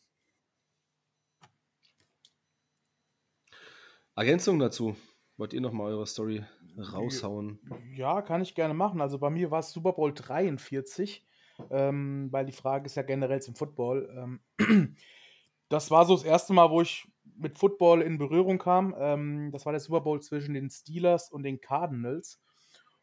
[4.16, 4.96] Ergänzung dazu.
[5.36, 6.44] Wollt ihr nochmal eure Story
[6.76, 7.60] raushauen?
[7.94, 9.00] Ja, kann ich gerne machen.
[9.00, 11.24] Also bei mir war es Super Bowl 43,
[11.70, 14.40] ähm, weil die Frage ist ja generell zum Football.
[14.58, 14.96] Ähm,
[15.68, 17.06] das war so das erste Mal, wo ich
[17.38, 18.94] mit Football in Berührung kam.
[18.98, 22.40] Ähm, das war der Super Bowl zwischen den Steelers und den Cardinals.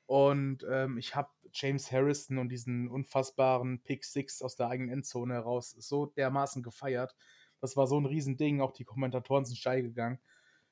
[0.06, 5.34] Und ähm, ich habe James Harrison und diesen unfassbaren Pick Six aus der eigenen Endzone
[5.34, 7.16] heraus so dermaßen gefeiert.
[7.62, 8.62] Das war so ein Riesending.
[8.62, 10.20] Auch die Kommentatoren sind steil gegangen,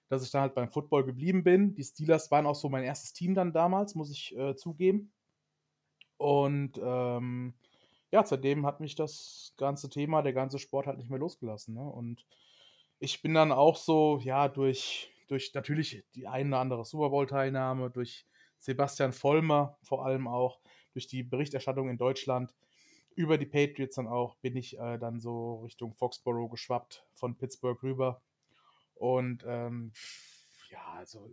[0.10, 1.74] dass ich dann halt beim Football geblieben bin.
[1.74, 5.12] Die Steelers waren auch so mein erstes Team dann damals, muss ich äh, zugeben.
[6.18, 7.56] Und ähm,
[8.12, 11.74] ja, seitdem hat mich das ganze Thema, der ganze Sport halt nicht mehr losgelassen.
[11.74, 11.84] Ne?
[11.84, 12.26] Und
[13.04, 17.90] ich bin dann auch so, ja, durch, durch natürlich die eine oder andere Super Bowl-Teilnahme,
[17.90, 18.26] durch
[18.60, 20.62] Sebastian Vollmer vor allem auch,
[20.94, 22.56] durch die Berichterstattung in Deutschland
[23.16, 27.84] über die Patriots dann auch, bin ich äh, dann so Richtung Foxborough geschwappt, von Pittsburgh
[27.84, 28.22] rüber.
[28.96, 29.92] Und ähm,
[30.72, 31.30] ja, also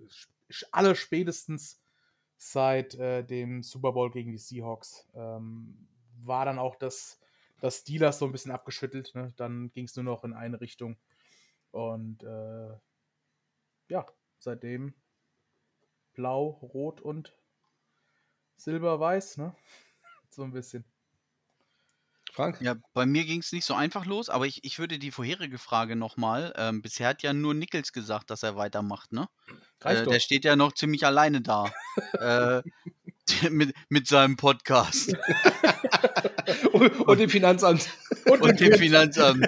[0.72, 1.80] alle spätestens
[2.36, 5.86] seit äh, dem Super Bowl gegen die Seahawks ähm,
[6.24, 7.20] war dann auch das,
[7.60, 9.14] das Steelers so ein bisschen abgeschüttelt.
[9.14, 9.32] Ne?
[9.36, 10.96] Dann ging es nur noch in eine Richtung.
[11.70, 12.78] Und äh,
[13.88, 14.06] ja,
[14.38, 14.94] seitdem
[16.14, 17.34] blau, rot und
[18.56, 19.54] silber-weiß, ne?
[20.30, 20.84] so ein bisschen.
[22.32, 22.60] Frank?
[22.60, 25.58] Ja, bei mir ging es nicht so einfach los, aber ich, ich würde die vorherige
[25.58, 26.52] Frage nochmal.
[26.56, 29.28] Ähm, bisher hat ja nur Nichols gesagt, dass er weitermacht, ne?
[29.82, 31.72] Äh, der steht ja noch ziemlich alleine da.
[32.12, 32.62] äh,
[33.50, 35.16] mit, mit seinem Podcast.
[36.72, 37.88] und, und, dem Finanzamt.
[38.26, 39.46] Und, und dem Finanzamt.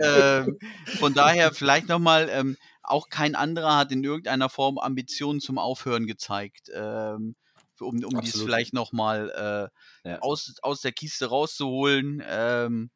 [0.00, 0.58] ähm,
[0.98, 6.06] von daher vielleicht nochmal, ähm, auch kein anderer hat in irgendeiner Form Ambitionen zum Aufhören
[6.06, 6.70] gezeigt.
[6.74, 7.34] Ähm,
[7.80, 9.70] um, um dies vielleicht nochmal
[10.04, 10.18] äh, ja.
[10.20, 12.22] aus, aus der Kiste rauszuholen.
[12.26, 12.90] Ähm,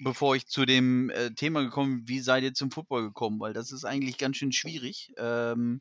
[0.00, 3.40] bevor ich zu dem äh, Thema gekommen bin, wie seid ihr zum Football gekommen?
[3.40, 5.12] Weil das ist eigentlich ganz schön schwierig.
[5.16, 5.80] Ähm,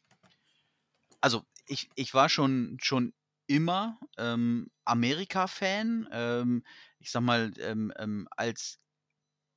[1.22, 3.14] also ich, ich war schon, schon
[3.48, 6.08] immer ähm, Amerika-Fan.
[6.12, 6.64] Ähm,
[7.00, 8.80] ich sag mal, ähm, ähm als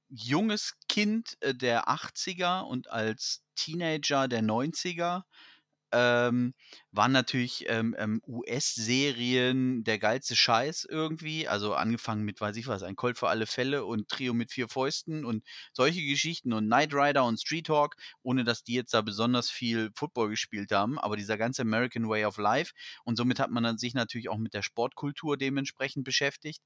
[0.09, 5.25] junges Kind äh, der 80er und als Teenager der 90er
[5.93, 6.55] ähm,
[6.91, 11.49] waren natürlich ähm, ähm, US-Serien der geilste Scheiß irgendwie.
[11.49, 14.69] Also angefangen mit, weiß ich was, ein Colt für alle Fälle und Trio mit vier
[14.69, 19.01] Fäusten und solche Geschichten und Knight Rider und Street Hawk, ohne dass die jetzt da
[19.03, 20.99] besonders viel Football gespielt haben.
[20.99, 22.73] Aber dieser ganze American Way of Life
[23.05, 26.61] und somit hat man dann sich natürlich auch mit der Sportkultur dementsprechend beschäftigt.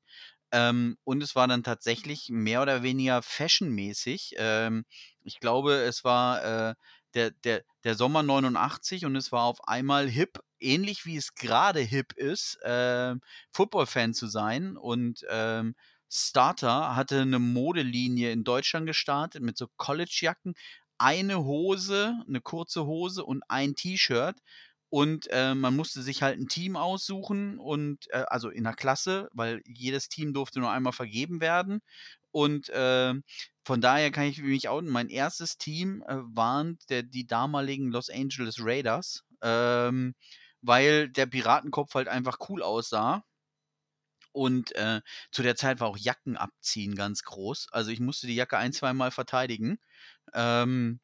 [0.52, 4.34] Ähm, und es war dann tatsächlich mehr oder weniger fashionmäßig.
[4.38, 4.84] Ähm,
[5.24, 6.74] ich glaube, es war äh,
[7.16, 11.80] der, der, der Sommer 89 und es war auf einmal hip, ähnlich wie es gerade
[11.80, 13.14] hip ist, äh,
[13.52, 14.76] Football-Fan zu sein.
[14.76, 15.74] Und ähm,
[16.08, 20.54] Starter hatte eine Modelinie in Deutschland gestartet mit so College-Jacken,
[20.98, 24.36] eine Hose, eine kurze Hose und ein T-Shirt.
[24.88, 29.28] Und äh, man musste sich halt ein Team aussuchen und äh, also in der Klasse,
[29.32, 31.80] weil jedes Team durfte nur einmal vergeben werden.
[32.30, 33.14] Und äh,
[33.66, 34.88] von daher kann ich mich outen.
[34.88, 40.14] Mein erstes Team äh, waren der, die damaligen Los Angeles Raiders, ähm,
[40.62, 43.24] weil der Piratenkopf halt einfach cool aussah.
[44.30, 45.00] Und äh,
[45.32, 47.66] zu der Zeit war auch Jacken abziehen ganz groß.
[47.72, 49.80] Also ich musste die Jacke ein, zweimal verteidigen,
[50.32, 51.00] ähm,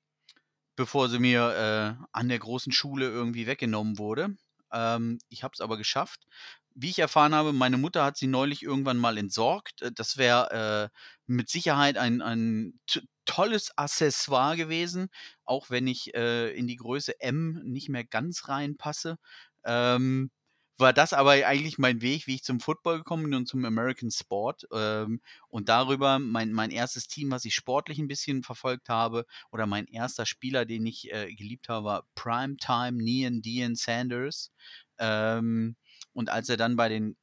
[0.77, 4.37] bevor sie mir äh, an der großen Schule irgendwie weggenommen wurde.
[4.73, 6.27] Ähm, ich habe es aber geschafft.
[6.75, 9.83] Wie ich erfahren habe, meine Mutter hat sie neulich irgendwann mal entsorgt.
[9.83, 12.81] Äh, das wäre äh, mit Sicherheit ein, ein
[13.25, 15.09] tolles Accessoire gewesen,
[15.45, 19.17] auch wenn ich äh, in die Größe M nicht mehr ganz reinpasse.
[19.65, 20.31] Ähm,
[20.79, 24.11] war das aber eigentlich mein Weg, wie ich zum Football gekommen bin und zum American
[24.11, 24.65] Sport.
[24.73, 29.67] Ähm, und darüber mein, mein erstes Team, was ich sportlich ein bisschen verfolgt habe, oder
[29.67, 34.51] mein erster Spieler, den ich äh, geliebt habe, war Primetime Nian Dean Sanders.
[34.99, 35.77] Ähm,
[36.13, 37.17] und als er dann bei den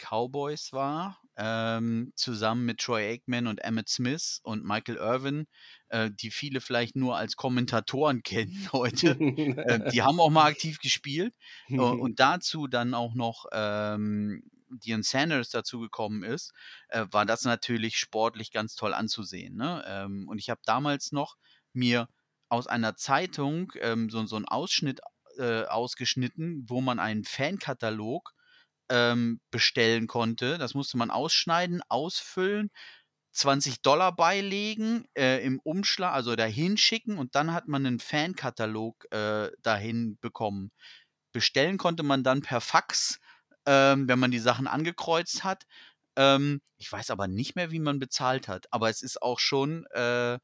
[0.00, 5.46] Cowboys war, ähm, zusammen mit Troy Aikman und Emmett Smith und Michael Irvin,
[5.88, 9.10] äh, die viele vielleicht nur als Kommentatoren kennen heute.
[9.18, 11.34] äh, die haben auch mal aktiv gespielt.
[11.68, 16.52] äh, und dazu dann auch noch ähm, Dion Sanders dazu gekommen ist,
[16.88, 19.56] äh, war das natürlich sportlich ganz toll anzusehen.
[19.56, 19.84] Ne?
[19.86, 21.36] Ähm, und ich habe damals noch
[21.72, 22.08] mir
[22.48, 25.00] aus einer Zeitung ähm, so, so einen Ausschnitt
[25.38, 28.32] äh, ausgeschnitten, wo man einen Fankatalog
[28.90, 30.58] ähm, bestellen konnte.
[30.58, 32.70] Das musste man ausschneiden, ausfüllen,
[33.32, 39.06] 20 Dollar beilegen, äh, im Umschlag, also dahin schicken und dann hat man einen Fankatalog
[39.12, 40.72] äh, dahin bekommen.
[41.32, 43.20] Bestellen konnte man dann per Fax,
[43.66, 45.64] ähm, wenn man die Sachen angekreuzt hat.
[46.16, 49.86] Ähm, ich weiß aber nicht mehr, wie man bezahlt hat, aber es ist auch schon
[49.92, 50.38] äh,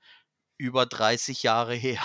[0.59, 2.01] über 30 Jahre her.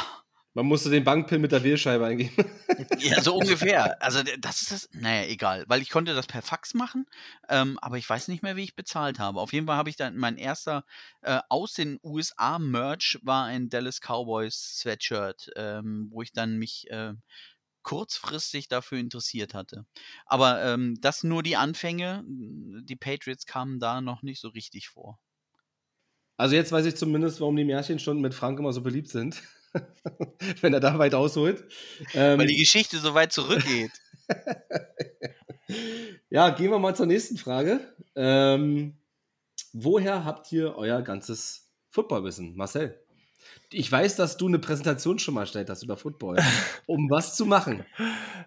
[0.54, 2.34] Man musste den Bankpin mit der Wählscheibe eingeben.
[3.00, 3.98] Ja, so ungefähr.
[4.02, 7.06] Also das ist das, naja, egal, weil ich konnte das per Fax machen,
[7.50, 9.40] ähm, aber ich weiß nicht mehr, wie ich bezahlt habe.
[9.40, 10.84] Auf jeden Fall habe ich dann, mein erster
[11.22, 16.90] äh, aus den USA Merch war ein Dallas Cowboys Sweatshirt, ähm, wo ich dann mich
[16.90, 17.14] äh,
[17.84, 19.86] kurzfristig dafür interessiert hatte.
[20.26, 22.24] Aber ähm, das nur die Anfänge.
[22.26, 25.20] Die Patriots kamen da noch nicht so richtig vor.
[26.38, 29.42] Also jetzt weiß ich zumindest, warum die Märchenstunden mit Frank immer so beliebt sind.
[30.62, 31.64] wenn er da weit ausholt.
[32.14, 33.92] Ähm, Weil die Geschichte so weit zurückgeht.
[36.30, 37.80] ja, gehen wir mal zur nächsten Frage.
[38.16, 38.98] Ähm,
[39.74, 43.01] woher habt ihr euer ganzes Footballwissen, Marcel?
[43.74, 46.38] Ich weiß, dass du eine Präsentation schon mal stellt hast über Football.
[46.88, 47.86] Um was zu machen?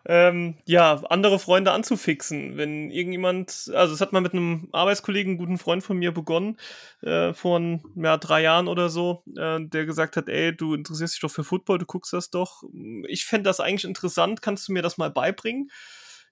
[0.05, 2.57] ähm, ja, andere Freunde anzufixen.
[2.59, 6.59] Wenn irgendjemand, also es hat mal mit einem Arbeitskollegen, einem guten Freund von mir begonnen,
[7.03, 7.61] äh, vor
[7.97, 11.45] ja, drei Jahren oder so, äh, der gesagt hat, ey, du interessierst dich doch für
[11.45, 12.63] Football, du guckst das doch.
[13.09, 15.71] Ich fände das eigentlich interessant, kannst du mir das mal beibringen?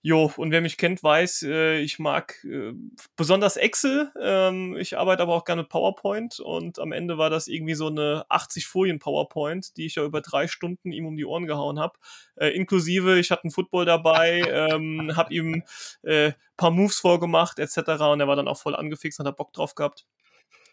[0.04, 2.72] Jo, und wer mich kennt, weiß, äh, ich mag äh,
[3.14, 4.10] besonders Excel.
[4.20, 7.86] Ähm, ich arbeite aber auch gerne mit PowerPoint und am Ende war das irgendwie so
[7.86, 11.78] eine 80 Folien PowerPoint, die ich ja über drei Stunden ihm um die Ohren gehauen
[11.78, 12.00] habe.
[12.34, 15.62] Äh, inklusive, ich hatte einen Football dabei, ähm, habe ihm
[16.02, 17.78] äh, paar Moves vorgemacht etc.
[18.10, 20.04] Und er war dann auch voll angefixt und hat Bock drauf gehabt.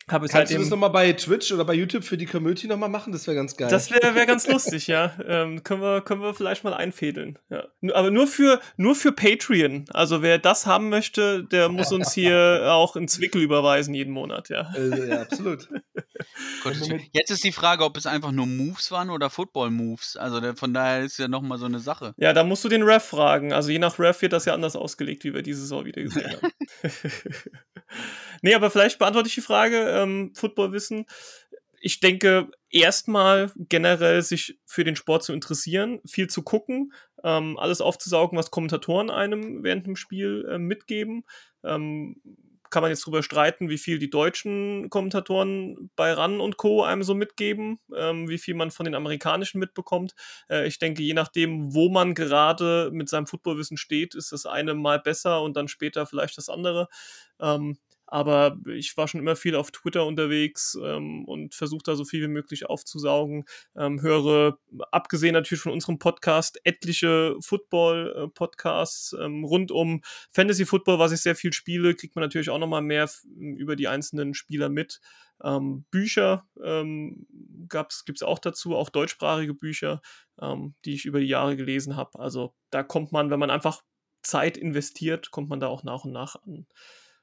[0.09, 3.13] Habe Kannst du das nochmal bei Twitch oder bei YouTube für die Community nochmal machen?
[3.13, 3.69] Das wäre ganz geil.
[3.69, 5.13] Das wäre wär ganz lustig, ja.
[5.25, 7.37] Ähm, können, wir, können wir vielleicht mal einfädeln.
[7.49, 7.67] Ja.
[7.93, 9.85] Aber nur für, nur für Patreon.
[9.93, 14.49] Also wer das haben möchte, der muss uns hier auch in Zwickel überweisen jeden Monat,
[14.49, 14.73] ja.
[14.75, 15.69] Äh, ja, absolut.
[17.13, 20.17] Jetzt ist die Frage, ob es einfach nur Moves waren oder Football-Moves.
[20.17, 22.13] Also von daher ist ja nochmal so eine Sache.
[22.17, 23.53] Ja, da musst du den Ref fragen.
[23.53, 26.31] Also je nach Ref wird das ja anders ausgelegt, wie wir diese Saison wieder gesehen
[26.31, 26.51] haben.
[28.41, 31.05] nee, aber vielleicht beantworte ich die Frage, ähm, Footballwissen.
[31.81, 37.81] Ich denke, erstmal generell sich für den Sport zu interessieren, viel zu gucken, ähm, alles
[37.81, 41.23] aufzusaugen, was Kommentatoren einem während dem Spiel äh, mitgeben.
[41.63, 42.21] Ähm,
[42.69, 46.83] kann man jetzt drüber streiten, wie viel die deutschen Kommentatoren bei RAN und Co.
[46.83, 50.13] einem so mitgeben, ähm, wie viel man von den amerikanischen mitbekommt.
[50.49, 54.75] Äh, ich denke, je nachdem, wo man gerade mit seinem Footballwissen steht, ist das eine
[54.75, 56.87] mal besser und dann später vielleicht das andere.
[57.39, 57.77] Ähm,
[58.11, 62.23] aber ich war schon immer viel auf Twitter unterwegs ähm, und versuche da so viel
[62.23, 63.45] wie möglich aufzusaugen.
[63.75, 64.57] Ähm, höre,
[64.91, 71.35] abgesehen natürlich von unserem Podcast, etliche Football-Podcasts ähm, rund um Fantasy Football, was ich sehr
[71.35, 75.01] viel spiele, kriegt man natürlich auch nochmal mehr über die einzelnen Spieler mit.
[75.43, 77.27] Ähm, Bücher ähm,
[77.69, 80.01] gibt es auch dazu, auch deutschsprachige Bücher,
[80.41, 82.17] ähm, die ich über die Jahre gelesen habe.
[82.19, 83.83] Also da kommt man, wenn man einfach
[84.23, 86.65] Zeit investiert, kommt man da auch nach und nach an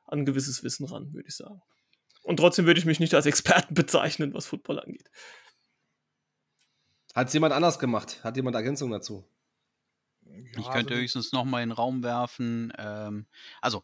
[0.07, 1.63] an gewisses Wissen ran, würde ich sagen.
[2.23, 5.11] Und trotzdem würde ich mich nicht als Experten bezeichnen, was Football angeht.
[7.15, 8.23] Hat es jemand anders gemacht?
[8.25, 9.25] Hat jemand Ergänzung dazu?
[10.23, 12.73] Ja, ich könnte also höchstens noch mal in den Raum werfen.
[12.77, 13.27] Ähm,
[13.61, 13.83] also,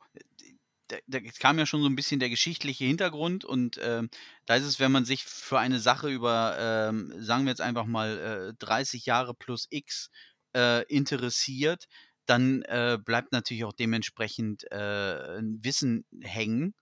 [0.88, 4.10] da, da, kam ja schon so ein bisschen der geschichtliche Hintergrund und ähm,
[4.44, 7.86] da ist es, wenn man sich für eine Sache über, ähm, sagen wir jetzt einfach
[7.86, 10.10] mal, äh, 30 Jahre plus X
[10.54, 11.86] äh, interessiert,
[12.26, 16.74] dann äh, bleibt natürlich auch dementsprechend äh, Wissen hängen.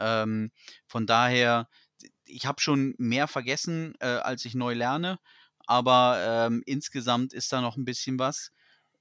[0.00, 0.50] Ähm,
[0.86, 1.68] von daher,
[2.24, 5.18] ich habe schon mehr vergessen, äh, als ich neu lerne,
[5.66, 8.52] aber ähm, insgesamt ist da noch ein bisschen was.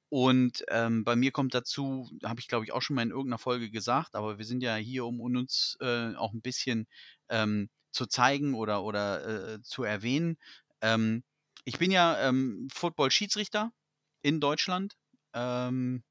[0.10, 3.40] Und ähm, bei mir kommt dazu, habe ich glaube ich auch schon mal in irgendeiner
[3.40, 6.88] Folge gesagt, aber wir sind ja hier, um uns äh, auch ein bisschen
[7.30, 10.38] ähm, zu zeigen oder, oder äh, zu erwähnen.
[10.82, 11.24] Ähm,
[11.66, 13.72] ich bin ja ähm, Football-Schiedsrichter
[14.22, 14.96] in Deutschland
[15.36, 16.04] ähm,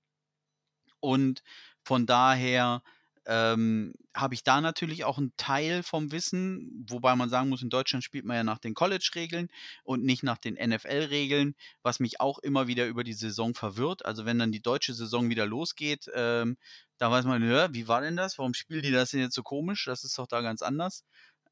[1.01, 1.43] und
[1.83, 2.83] von daher
[3.27, 7.71] ähm, habe ich da natürlich auch einen Teil vom Wissen, wobei man sagen muss, in
[7.71, 9.49] Deutschland spielt man ja nach den College-Regeln
[9.83, 14.05] und nicht nach den NFL-Regeln, was mich auch immer wieder über die Saison verwirrt.
[14.05, 16.57] Also wenn dann die deutsche Saison wieder losgeht, ähm,
[16.99, 18.39] da weiß man, ja, wie war denn das?
[18.39, 19.85] Warum spielen die das denn jetzt so komisch?
[19.87, 21.05] Das ist doch da ganz anders.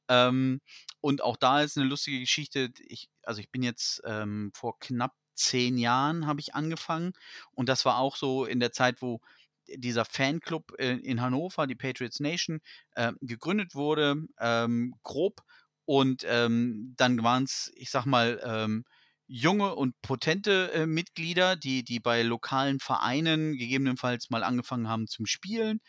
[0.09, 0.61] Ähm,
[1.01, 2.71] und auch da ist eine lustige Geschichte.
[2.87, 7.13] Ich, also ich bin jetzt ähm, vor knapp zehn Jahren habe ich angefangen
[7.53, 9.21] und das war auch so in der Zeit, wo
[9.69, 12.61] dieser Fanclub in, in Hannover, die Patriots Nation,
[12.95, 15.43] äh, gegründet wurde, ähm, grob.
[15.85, 18.85] Und ähm, dann waren es, ich sag mal, ähm,
[19.27, 25.27] junge und potente äh, Mitglieder, die, die bei lokalen Vereinen gegebenenfalls mal angefangen haben zum
[25.27, 25.81] Spielen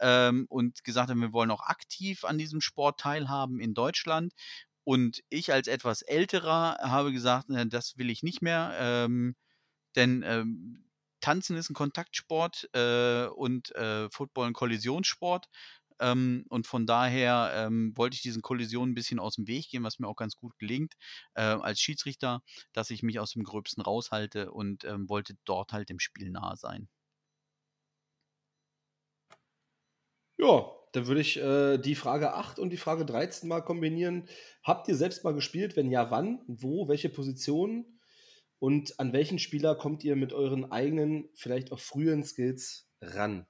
[0.00, 4.32] ähm, und gesagt haben, wir wollen auch aktiv an diesem Sport teilhaben in Deutschland.
[4.84, 9.36] Und ich als etwas älterer habe gesagt, äh, das will ich nicht mehr, ähm,
[9.96, 10.84] denn ähm,
[11.20, 15.48] Tanzen ist ein Kontaktsport äh, und äh, Football ein Kollisionssport.
[16.00, 19.84] Ähm, und von daher ähm, wollte ich diesen Kollisionen ein bisschen aus dem Weg gehen,
[19.84, 20.94] was mir auch ganz gut gelingt
[21.34, 22.42] äh, als Schiedsrichter,
[22.72, 26.56] dass ich mich aus dem Gröbsten raushalte und ähm, wollte dort halt dem Spiel nahe
[26.56, 26.88] sein.
[30.38, 34.28] Ja, dann würde ich äh, die Frage 8 und die Frage 13 mal kombinieren.
[34.62, 35.74] Habt ihr selbst mal gespielt?
[35.76, 36.42] Wenn ja, wann?
[36.46, 36.88] Wo?
[36.88, 37.98] Welche Positionen?
[38.58, 43.46] Und an welchen Spieler kommt ihr mit euren eigenen, vielleicht auch frühen Skills ran?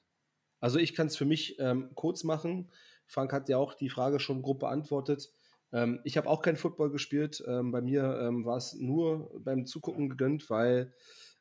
[0.60, 2.70] Also ich kann es für mich ähm, kurz machen.
[3.06, 5.32] Frank hat ja auch die Frage schon grob beantwortet.
[5.72, 7.42] Ähm, ich habe auch kein Football gespielt.
[7.46, 10.94] Ähm, bei mir ähm, war es nur beim Zugucken gegönnt, weil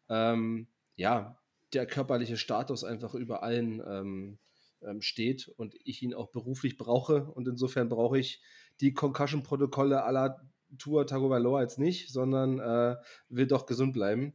[0.10, 1.38] ähm, ja
[1.74, 4.40] der körperliche Status einfach über allen
[4.84, 7.26] ähm, steht und ich ihn auch beruflich brauche.
[7.26, 8.42] Und insofern brauche ich
[8.80, 10.42] die Concussion-Protokolle aller
[10.78, 12.96] Tour Tagovailoa jetzt nicht, sondern äh,
[13.30, 14.34] will doch gesund bleiben.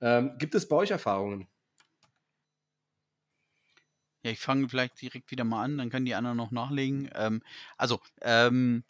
[0.00, 1.48] Ähm, gibt es bei euch Erfahrungen?
[4.22, 7.10] Ja, ich fange vielleicht direkt wieder mal an, dann können die anderen noch nachlegen.
[7.14, 7.42] Ähm,
[7.76, 8.82] also, ähm,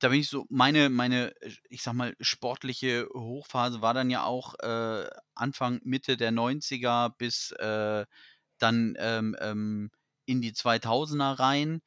[0.00, 1.34] da bin ich so, meine, meine,
[1.68, 7.52] ich sag mal, sportliche Hochphase war dann ja auch äh, Anfang, Mitte der 90er bis
[7.52, 8.06] äh,
[8.58, 9.90] dann ähm, ähm
[10.30, 11.82] in die 2000er rein.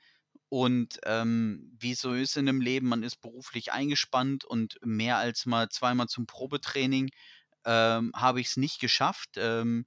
[0.50, 5.18] Und ähm, wie es so ist in dem Leben, man ist beruflich eingespannt und mehr
[5.18, 7.10] als mal zweimal zum Probetraining
[7.66, 9.86] ähm, habe ich es nicht geschafft, ähm,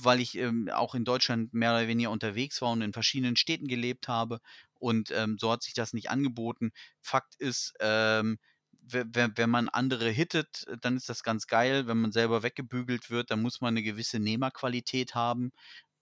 [0.00, 3.68] weil ich ähm, auch in Deutschland mehr oder weniger unterwegs war und in verschiedenen Städten
[3.68, 4.40] gelebt habe.
[4.78, 6.72] Und ähm, so hat sich das nicht angeboten.
[7.00, 8.38] Fakt ist, ähm,
[8.86, 11.86] wenn man andere hittet, dann ist das ganz geil.
[11.86, 15.52] Wenn man selber weggebügelt wird, dann muss man eine gewisse Nehmerqualität haben.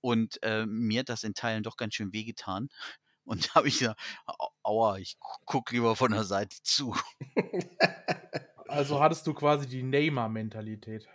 [0.02, 2.68] Und äh, mir hat das in Teilen doch ganz schön wehgetan.
[3.24, 4.00] Und da habe ich gesagt,
[4.64, 6.94] aua, ich gucke lieber von der Seite zu.
[8.68, 11.06] Also hattest du quasi die Neymar-Mentalität.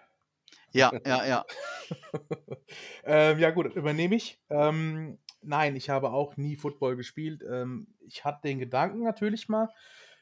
[0.73, 1.45] Ja, ja, ja.
[3.04, 4.39] ähm, ja, gut, übernehme ich.
[4.52, 7.43] Ähm, nein, ich habe auch nie Football gespielt.
[7.50, 9.69] Ähm, ich hatte den Gedanken natürlich mal.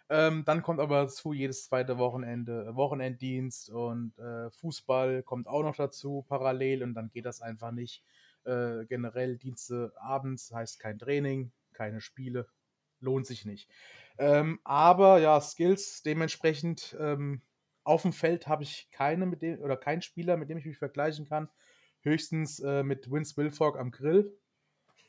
[0.09, 5.75] Ähm, dann kommt aber dazu jedes zweite Wochenende Wochenenddienst und äh, Fußball kommt auch noch
[5.75, 8.03] dazu parallel und dann geht das einfach nicht.
[8.45, 12.47] Äh, generell Dienste abends heißt kein Training, keine Spiele,
[12.99, 13.69] lohnt sich nicht.
[14.17, 17.41] Ähm, aber ja, Skills dementsprechend ähm,
[17.83, 20.77] auf dem Feld habe ich keine mit dem oder keinen Spieler, mit dem ich mich
[20.77, 21.49] vergleichen kann.
[22.01, 24.37] Höchstens äh, mit Vince Wilfork am Grill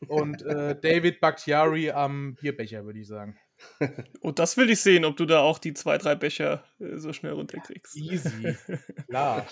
[0.09, 3.39] und äh, David Bakhtiari am Bierbecher, würde ich sagen.
[4.21, 7.13] Und das will ich sehen, ob du da auch die zwei, drei Becher äh, so
[7.13, 7.97] schnell runterkriegst.
[7.97, 8.57] Easy.
[9.09, 9.47] Klar.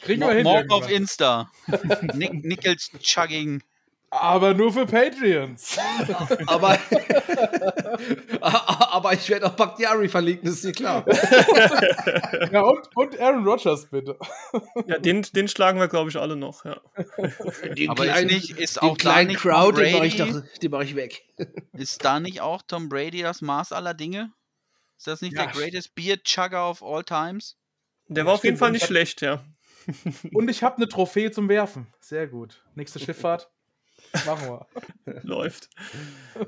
[0.00, 0.44] Kriegen wir hin.
[0.44, 1.50] Morgen auf Insta.
[2.14, 3.62] Nickels Chugging
[4.10, 5.76] aber nur für Patreons.
[6.46, 6.78] aber,
[9.08, 11.04] aber ich werde auch Bakhtiari verlinken, ist dir klar.
[12.52, 14.18] ja, und, und Aaron Rodgers, bitte.
[14.86, 16.80] Ja, den, den schlagen wir, glaube ich, alle noch, ja.
[17.74, 20.82] Den aber kleinen, ist, nicht, ist auch kleinen Crowd, den mache ich, doch, den mach
[20.82, 21.24] ich weg.
[21.72, 24.32] Ist da nicht auch Tom Brady das Maß aller Dinge?
[24.98, 25.44] Ist das nicht ja.
[25.46, 27.56] der greatest Beer Chugger of all times?
[28.08, 29.44] Der war auf jeden Fall nicht schlecht, ja.
[30.34, 31.86] Und ich habe eine Trophäe zum Werfen.
[32.00, 32.62] Sehr gut.
[32.74, 33.48] Nächste Schifffahrt.
[34.26, 34.66] Machen wir.
[35.22, 35.68] Läuft.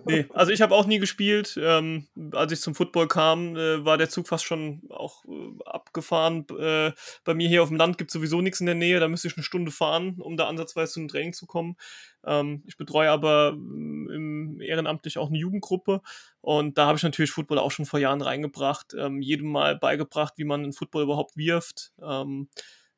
[0.04, 1.58] Nee, also ich habe auch nie gespielt.
[1.60, 5.90] Ähm, als ich zum Football kam, äh, war der Zug fast schon auch äh, ab,
[5.90, 6.46] abgefahren.
[6.58, 6.92] Äh,
[7.24, 9.28] bei mir hier auf dem Land gibt es sowieso nichts in der Nähe, da müsste
[9.28, 11.76] ich eine Stunde fahren, um da ansatzweise zu einem Training zu kommen.
[12.24, 16.00] Ähm, ich betreue aber im ehrenamtlich auch eine Jugendgruppe
[16.40, 20.34] und da habe ich natürlich Football auch schon vor Jahren reingebracht, ähm, jedem mal beigebracht,
[20.36, 21.92] wie man einen Football überhaupt wirft.
[22.02, 22.48] Ähm,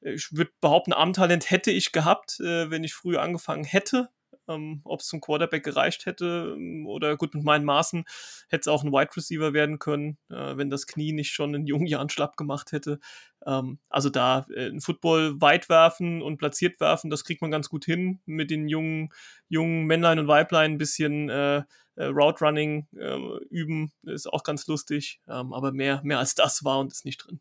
[0.01, 4.09] ich würde behaupten, Armtalent hätte ich gehabt, äh, wenn ich früher angefangen hätte.
[4.49, 8.05] Ähm, Ob es zum Quarterback gereicht hätte ähm, oder gut mit meinen Maßen
[8.49, 11.67] hätte es auch ein Wide Receiver werden können, äh, wenn das Knie nicht schon in
[11.67, 12.99] jungen Jahren schlapp gemacht hätte.
[13.47, 17.69] Ähm, also da äh, ein Football weit werfen und platziert werfen, das kriegt man ganz
[17.69, 19.11] gut hin mit den jungen,
[19.49, 21.63] jungen Männlein und Weiblein ein bisschen äh,
[21.97, 23.19] äh Route Running äh,
[23.51, 25.21] üben, ist auch ganz lustig.
[25.29, 27.41] Ähm, aber mehr, mehr als das war und ist nicht drin.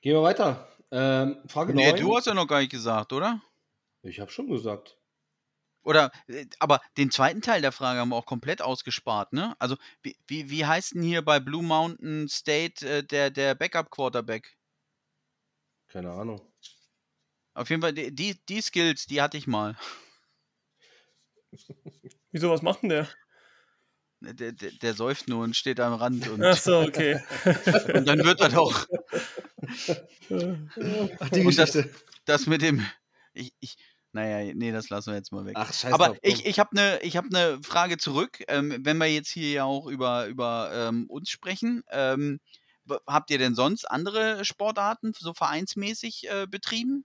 [0.00, 0.68] Gehen wir weiter.
[0.90, 2.00] Ähm, Frage nee, 9.
[2.00, 3.40] du hast ja noch gar nicht gesagt, oder?
[4.04, 4.98] Ich habe schon gesagt.
[5.82, 9.54] Oder, äh, aber den zweiten Teil der Frage haben wir auch komplett ausgespart, ne?
[9.58, 14.56] Also, wie, wie, wie heißt denn hier bei Blue Mountain State äh, der, der Backup-Quarterback?
[15.88, 16.40] Keine Ahnung.
[17.54, 19.76] Auf jeden Fall, die, die Skills, die hatte ich mal.
[22.32, 23.08] Wieso, was macht denn der?
[24.20, 26.26] Ne, der, der, der säuft nur und steht am Rand.
[26.28, 27.22] Und, Ach so, okay.
[27.94, 28.88] und dann wird er doch.
[31.20, 31.82] Ach, die Geschichte.
[31.82, 31.92] Das,
[32.24, 32.84] das, mit dem.
[33.34, 33.76] Ich, ich,
[34.14, 35.54] naja, nee, das lassen wir jetzt mal weg.
[35.56, 35.92] Ach, scheiße.
[35.92, 38.44] Aber drauf, ich, ich habe eine hab ne Frage zurück.
[38.46, 42.38] Ähm, wenn wir jetzt hier ja auch über, über ähm, uns sprechen, ähm,
[43.08, 47.04] habt ihr denn sonst andere Sportarten so vereinsmäßig äh, betrieben?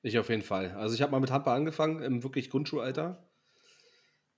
[0.00, 0.72] Ich auf jeden Fall.
[0.72, 3.28] Also ich habe mal mit Handball angefangen, im wirklich Grundschulalter.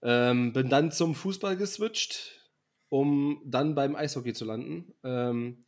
[0.03, 2.51] Ähm, bin dann zum Fußball geswitcht,
[2.89, 4.93] um dann beim Eishockey zu landen.
[5.05, 5.65] Ähm,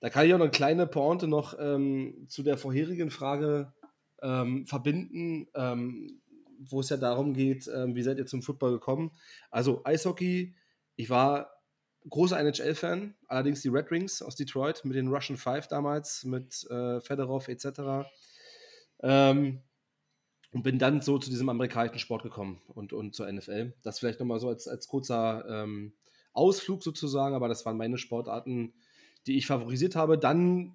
[0.00, 3.72] da kann ich auch noch eine kleine Pointe noch ähm, zu der vorherigen Frage
[4.22, 6.20] ähm, verbinden, ähm,
[6.58, 9.10] wo es ja darum geht, ähm, wie seid ihr zum Football gekommen?
[9.50, 10.54] Also Eishockey,
[10.96, 11.50] ich war
[12.08, 17.00] großer NHL-Fan, allerdings die Red Wings aus Detroit mit den Russian Five damals, mit äh,
[17.00, 18.08] Fedorov etc.
[19.02, 19.62] Ähm,
[20.52, 23.74] und bin dann so zu diesem amerikanischen Sport gekommen und, und zur NFL.
[23.82, 25.92] Das vielleicht nochmal so als, als kurzer ähm,
[26.32, 28.74] Ausflug sozusagen, aber das waren meine Sportarten,
[29.26, 30.18] die ich favorisiert habe.
[30.18, 30.74] Dann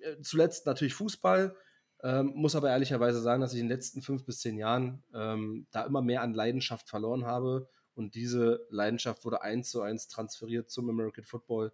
[0.00, 1.56] äh, zuletzt natürlich Fußball
[2.02, 5.66] ähm, muss aber ehrlicherweise sagen, dass ich in den letzten fünf bis zehn Jahren ähm,
[5.70, 7.68] da immer mehr an Leidenschaft verloren habe.
[7.94, 11.72] Und diese Leidenschaft wurde eins zu eins transferiert zum American Football.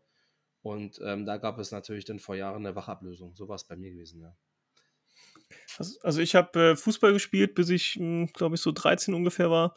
[0.63, 3.35] Und ähm, da gab es natürlich dann vor Jahren eine Wachablösung.
[3.35, 4.35] So war es bei mir gewesen, ja.
[6.03, 9.75] Also ich habe äh, Fußball gespielt, bis ich, hm, glaube ich, so 13 ungefähr war.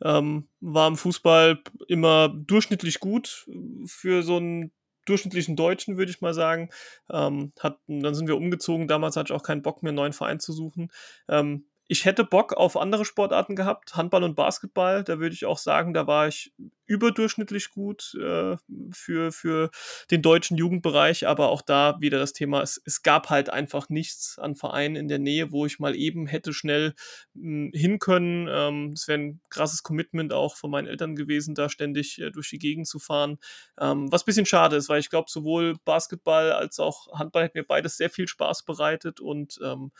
[0.00, 3.46] Ähm, war im Fußball immer durchschnittlich gut
[3.86, 4.72] für so ein
[5.10, 6.70] durchschnittlichen Deutschen, würde ich mal sagen.
[7.10, 8.88] Ähm, hat, dann sind wir umgezogen.
[8.88, 10.90] Damals hatte ich auch keinen Bock mehr, einen neuen Verein zu suchen.
[11.28, 15.02] Ähm, ich hätte Bock auf andere Sportarten gehabt, Handball und Basketball.
[15.02, 16.52] Da würde ich auch sagen, da war ich
[16.86, 18.56] überdurchschnittlich gut äh,
[18.92, 19.70] für, für
[20.12, 21.26] den deutschen Jugendbereich.
[21.26, 25.08] Aber auch da wieder das Thema, es, es gab halt einfach nichts an Vereinen in
[25.08, 26.94] der Nähe, wo ich mal eben hätte schnell
[27.34, 28.46] hm, hin können.
[28.48, 32.50] Ähm, es wäre ein krasses Commitment auch von meinen Eltern gewesen, da ständig äh, durch
[32.50, 33.38] die Gegend zu fahren.
[33.80, 37.56] Ähm, was ein bisschen schade ist, weil ich glaube, sowohl Basketball als auch Handball hat
[37.56, 39.90] mir beides sehr viel Spaß bereitet und ähm,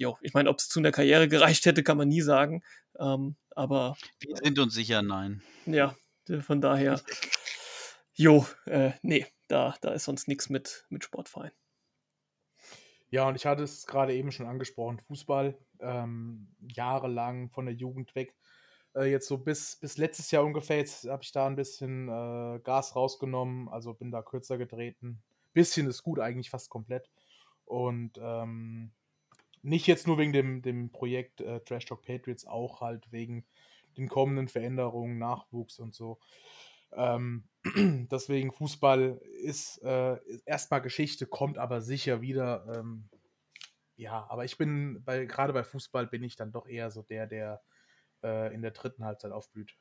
[0.00, 2.62] jo, ich meine, ob es zu einer Karriere gereicht hätte, kann man nie sagen.
[2.98, 3.96] Ähm, aber.
[4.20, 5.42] Wir sind uns sicher, nein.
[5.66, 5.94] Ja,
[6.40, 7.00] von daher.
[8.14, 11.52] Jo, äh, nee, da, da ist sonst nichts mit, mit Sportverein.
[13.10, 18.14] Ja, und ich hatte es gerade eben schon angesprochen, Fußball, ähm, jahrelang von der Jugend
[18.14, 18.34] weg.
[18.94, 22.60] Äh, jetzt so bis, bis letztes Jahr ungefähr, jetzt habe ich da ein bisschen äh,
[22.60, 25.22] Gas rausgenommen, also bin da kürzer getreten.
[25.52, 27.10] Bisschen ist gut, eigentlich fast komplett.
[27.64, 28.92] Und ähm,
[29.62, 33.44] nicht jetzt nur wegen dem, dem Projekt äh, Trash Talk Patriots, auch halt wegen
[33.96, 36.18] den kommenden Veränderungen, Nachwuchs und so.
[36.92, 37.48] Ähm,
[38.10, 42.66] deswegen Fußball ist, äh, erstmal Geschichte, kommt aber sicher wieder.
[42.74, 43.08] Ähm,
[43.96, 47.26] ja, aber ich bin bei gerade bei Fußball bin ich dann doch eher so der,
[47.26, 47.62] der
[48.22, 49.76] äh, in der dritten Halbzeit aufblüht.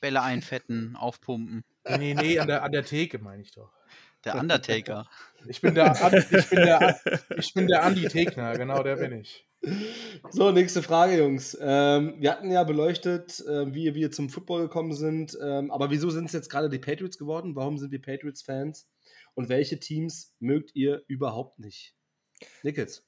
[0.00, 1.62] Bälle einfetten, aufpumpen.
[1.98, 3.72] Nee, nee, an der, an der Theke meine ich doch.
[4.24, 5.06] Der Undertaker.
[5.48, 7.00] Ich bin der, ich bin der,
[7.36, 9.44] ich bin der Andy Tegner, genau der bin ich.
[10.30, 11.58] So, nächste Frage, Jungs.
[11.60, 15.36] Ähm, wir hatten ja beleuchtet, äh, wie wir zum Football gekommen sind.
[15.42, 17.56] Ähm, aber wieso sind es jetzt gerade die Patriots geworden?
[17.56, 18.88] Warum sind wir Patriots-Fans?
[19.34, 21.96] Und welche Teams mögt ihr überhaupt nicht?
[22.62, 23.04] Nickels.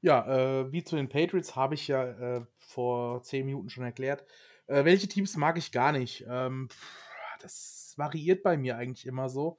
[0.00, 4.24] Ja, äh, wie zu den Patriots habe ich ja äh, vor zehn Minuten schon erklärt.
[4.66, 6.24] Äh, welche Teams mag ich gar nicht?
[6.28, 6.68] Ähm,
[7.40, 9.58] das variiert bei mir eigentlich immer so.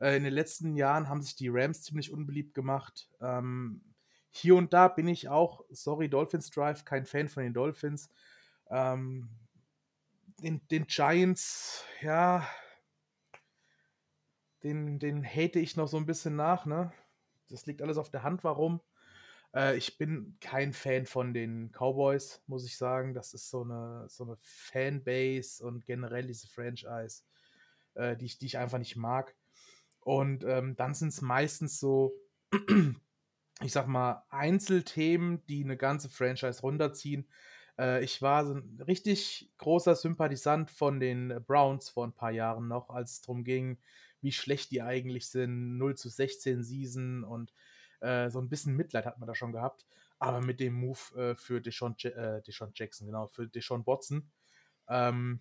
[0.00, 3.10] Äh, in den letzten Jahren haben sich die Rams ziemlich unbeliebt gemacht.
[3.20, 3.82] Ähm,
[4.30, 8.10] hier und da bin ich auch, sorry, Dolphins Drive, kein Fan von den Dolphins.
[8.70, 9.28] Ähm,
[10.42, 12.46] den, den Giants, ja,
[14.62, 16.92] den, den hate ich noch so ein bisschen nach, ne?
[17.48, 18.80] Das liegt alles auf der Hand, warum.
[19.54, 23.14] Äh, ich bin kein Fan von den Cowboys, muss ich sagen.
[23.14, 27.22] Das ist so eine, so eine Fanbase und generell diese Franchise,
[27.94, 29.34] äh, die, ich, die ich einfach nicht mag.
[30.08, 32.14] Und ähm, dann sind es meistens so,
[33.60, 37.28] ich sag mal, Einzelthemen, die eine ganze Franchise runterziehen.
[37.78, 42.68] Äh, ich war so ein richtig großer Sympathisant von den Browns vor ein paar Jahren
[42.68, 43.76] noch, als es darum ging,
[44.22, 45.76] wie schlecht die eigentlich sind.
[45.76, 47.52] 0 zu 16 Season und
[48.00, 49.86] äh, so ein bisschen Mitleid hat man da schon gehabt.
[50.18, 54.30] Aber mit dem Move äh, für Deshaun, äh, Deshaun, Jackson, genau, für Deshaun Watson,
[54.88, 55.40] ähm,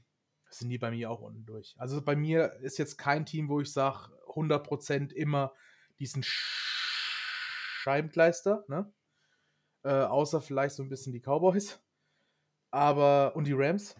[0.50, 1.74] sind die bei mir auch unten durch.
[1.78, 5.54] Also bei mir ist jetzt kein Team, wo ich sage, 100% immer
[6.00, 8.92] diesen Scheibenkleister, ne?
[9.84, 11.80] Äh, außer vielleicht so ein bisschen die Cowboys.
[12.72, 13.96] Aber, und die Rams.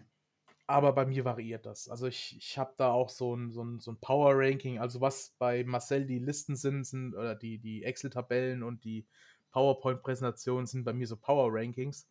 [0.66, 1.88] Aber bei mir variiert das.
[1.88, 4.78] Also ich, ich habe da auch so ein, so, ein, so ein Power-Ranking.
[4.78, 9.06] Also was bei Marcel die Listen sind, sind oder die, die Excel-Tabellen und die
[9.52, 12.06] PowerPoint-Präsentationen sind bei mir so Power-Rankings.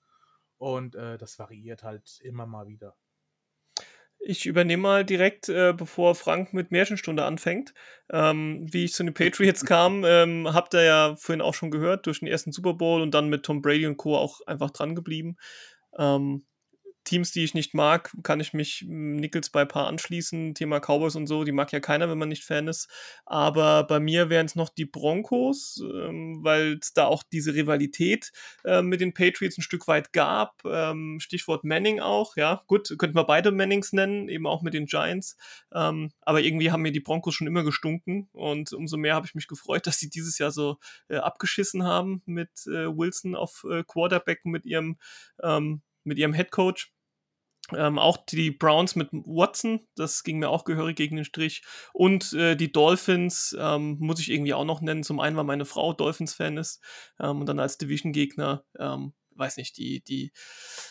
[0.57, 2.95] Und äh, das variiert halt immer mal wieder.
[4.29, 7.73] Ich übernehme mal direkt, äh, bevor Frank mit Märchenstunde anfängt.
[8.11, 12.07] Ähm, wie ich zu den Patriots kam, ähm, habt ihr ja vorhin auch schon gehört,
[12.07, 14.17] durch den ersten Super Bowl und dann mit Tom Brady und Co.
[14.17, 15.37] auch einfach dran geblieben.
[15.97, 16.43] Ähm,
[17.07, 20.53] Teams, die ich nicht mag, kann ich mich hm, Nichols bei Paar anschließen.
[20.53, 22.89] Thema Cowboys und so, die mag ja keiner, wenn man nicht Fan ist.
[23.25, 28.31] Aber bei mir wären es noch die Broncos, ähm, weil es da auch diese Rivalität
[28.65, 30.61] äh, mit den Patriots ein Stück weit gab.
[30.65, 32.63] Ähm, Stichwort Manning auch, ja.
[32.67, 35.37] Gut, könnten wir beide Mannings nennen, eben auch mit den Giants.
[35.73, 39.33] Ähm, aber irgendwie haben mir die Broncos schon immer gestunken und umso mehr habe ich
[39.33, 40.77] mich gefreut, dass sie dieses Jahr so
[41.07, 44.97] äh, abgeschissen haben mit äh, Wilson auf äh, Quarterback mit ihrem
[45.41, 46.91] ähm, mit ihrem Head Coach.
[47.75, 51.63] Ähm, auch die Browns mit Watson, das ging mir auch gehörig gegen den Strich.
[51.93, 55.03] Und äh, die Dolphins ähm, muss ich irgendwie auch noch nennen.
[55.03, 56.81] Zum einen, weil meine Frau Dolphins-Fan ist
[57.19, 60.31] ähm, und dann als Division-Gegner, ähm, weiß nicht, die, die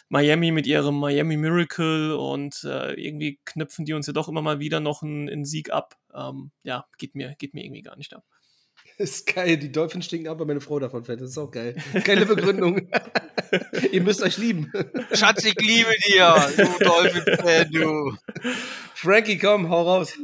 [0.08, 4.60] Miami mit ihrem Miami Miracle und äh, irgendwie knüpfen die uns ja doch immer mal
[4.60, 5.96] wieder noch einen, Sieg ab.
[6.14, 8.24] Ähm, ja, geht mir, geht mir irgendwie gar nicht ab.
[8.98, 11.20] Ist geil, die Dolphins stinken ab, weil meine Frau davon fällt.
[11.20, 11.76] Das ist auch geil.
[12.04, 12.88] Geile Begründung.
[13.92, 14.72] Ihr müsst euch lieben.
[15.12, 18.16] Schatz, ich liebe dir, du Dolphin-Fan, du.
[18.94, 20.14] Frankie, komm, hau raus.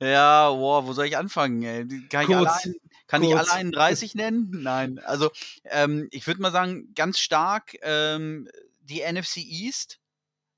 [0.00, 1.62] Ja, wow, wo soll ich anfangen?
[1.62, 1.86] Ey?
[2.08, 2.74] Kann, ich allein,
[3.06, 4.50] kann ich alle 31 nennen?
[4.50, 4.98] Nein.
[5.00, 5.30] Also,
[5.64, 8.48] ähm, ich würde mal sagen, ganz stark ähm,
[8.80, 9.98] die NFC East.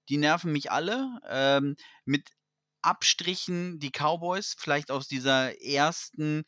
[0.08, 1.20] Die nerven mich alle.
[1.28, 2.30] Ähm, mit
[2.82, 6.44] Abstrichen die Cowboys, vielleicht aus dieser ersten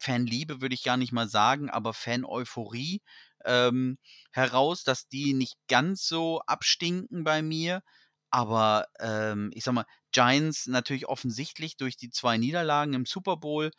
[0.00, 3.02] Fanliebe würde ich gar nicht mal sagen, aber Fan-Euphorie
[3.44, 3.98] ähm,
[4.32, 7.82] heraus, dass die nicht ganz so abstinken bei mir.
[8.30, 13.70] Aber ähm, ich sag mal, Giants natürlich offensichtlich durch die zwei Niederlagen im Super Bowl.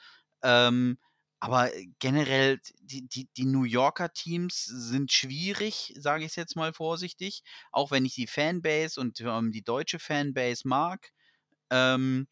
[0.44, 0.98] Ähm,
[1.40, 7.44] aber generell, die, die, die New Yorker Teams sind schwierig, sage ich jetzt mal vorsichtig.
[7.72, 11.12] Auch wenn ich die Fanbase und ähm, die deutsche Fanbase mag.
[11.70, 12.28] Ähm,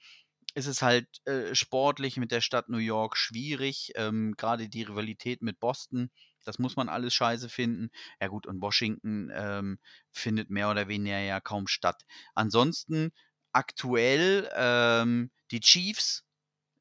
[0.56, 3.92] ist es halt äh, sportlich mit der Stadt New York schwierig.
[3.96, 6.10] Ähm, Gerade die Rivalität mit Boston,
[6.46, 7.90] das muss man alles scheiße finden.
[8.22, 9.80] Ja gut, und Washington ähm,
[10.12, 12.04] findet mehr oder weniger ja kaum statt.
[12.34, 13.12] Ansonsten
[13.52, 16.24] aktuell ähm, die Chiefs.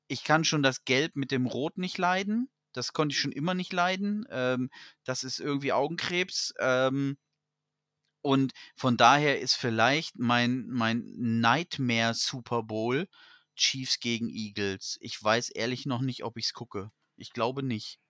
[0.07, 2.51] Ich kann schon das Gelb mit dem Rot nicht leiden.
[2.73, 4.25] Das konnte ich schon immer nicht leiden.
[4.31, 4.71] Ähm,
[5.05, 6.55] das ist irgendwie Augenkrebs.
[6.61, 7.17] Ähm,
[8.23, 13.07] und von daher ist vielleicht mein, mein Nightmare Super Bowl
[13.57, 14.99] Chiefs gegen Eagles.
[15.01, 16.91] Ich weiß ehrlich noch nicht, ob ich es gucke.
[17.17, 18.01] Ich glaube nicht.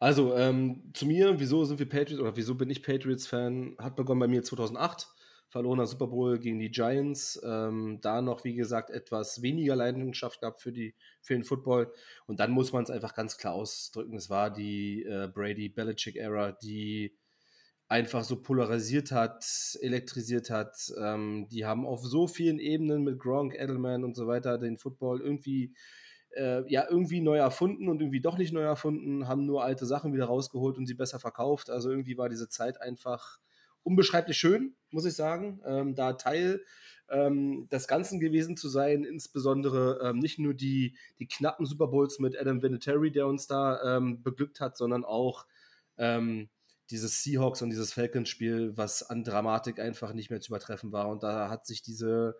[0.00, 3.76] Also, ähm, zu mir, wieso sind wir Patriots oder wieso bin ich Patriots-Fan?
[3.78, 5.08] Hat begonnen bei mir 2008,
[5.48, 7.40] verlorener Super Bowl gegen die Giants.
[7.44, 11.92] Ähm, da noch, wie gesagt, etwas weniger Leidenschaft gab für, die, für den Football.
[12.26, 17.17] Und dann muss man es einfach ganz klar ausdrücken: Es war die äh, Brady-Belichick-Ära, die
[17.88, 19.44] einfach so polarisiert hat,
[19.80, 20.92] elektrisiert hat.
[21.00, 25.20] Ähm, die haben auf so vielen Ebenen mit Gronk, Edelman und so weiter den Football
[25.20, 25.74] irgendwie
[26.36, 30.12] äh, ja irgendwie neu erfunden und irgendwie doch nicht neu erfunden, haben nur alte Sachen
[30.12, 31.70] wieder rausgeholt und sie besser verkauft.
[31.70, 33.38] Also irgendwie war diese Zeit einfach
[33.82, 36.62] unbeschreiblich schön, muss ich sagen, ähm, da Teil
[37.08, 42.18] ähm, des Ganzen gewesen zu sein, insbesondere ähm, nicht nur die, die knappen Super Bowls
[42.18, 45.46] mit Adam Vinatieri, der uns da ähm, beglückt hat, sondern auch
[45.96, 46.50] ähm,
[46.90, 51.08] dieses Seahawks und dieses Falcons-Spiel, was an Dramatik einfach nicht mehr zu übertreffen war.
[51.08, 52.36] Und da hat sich diese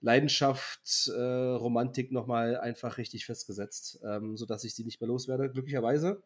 [0.00, 6.22] Leidenschaft, äh, Romantik nochmal einfach richtig festgesetzt, ähm, sodass ich sie nicht mehr loswerde, glücklicherweise.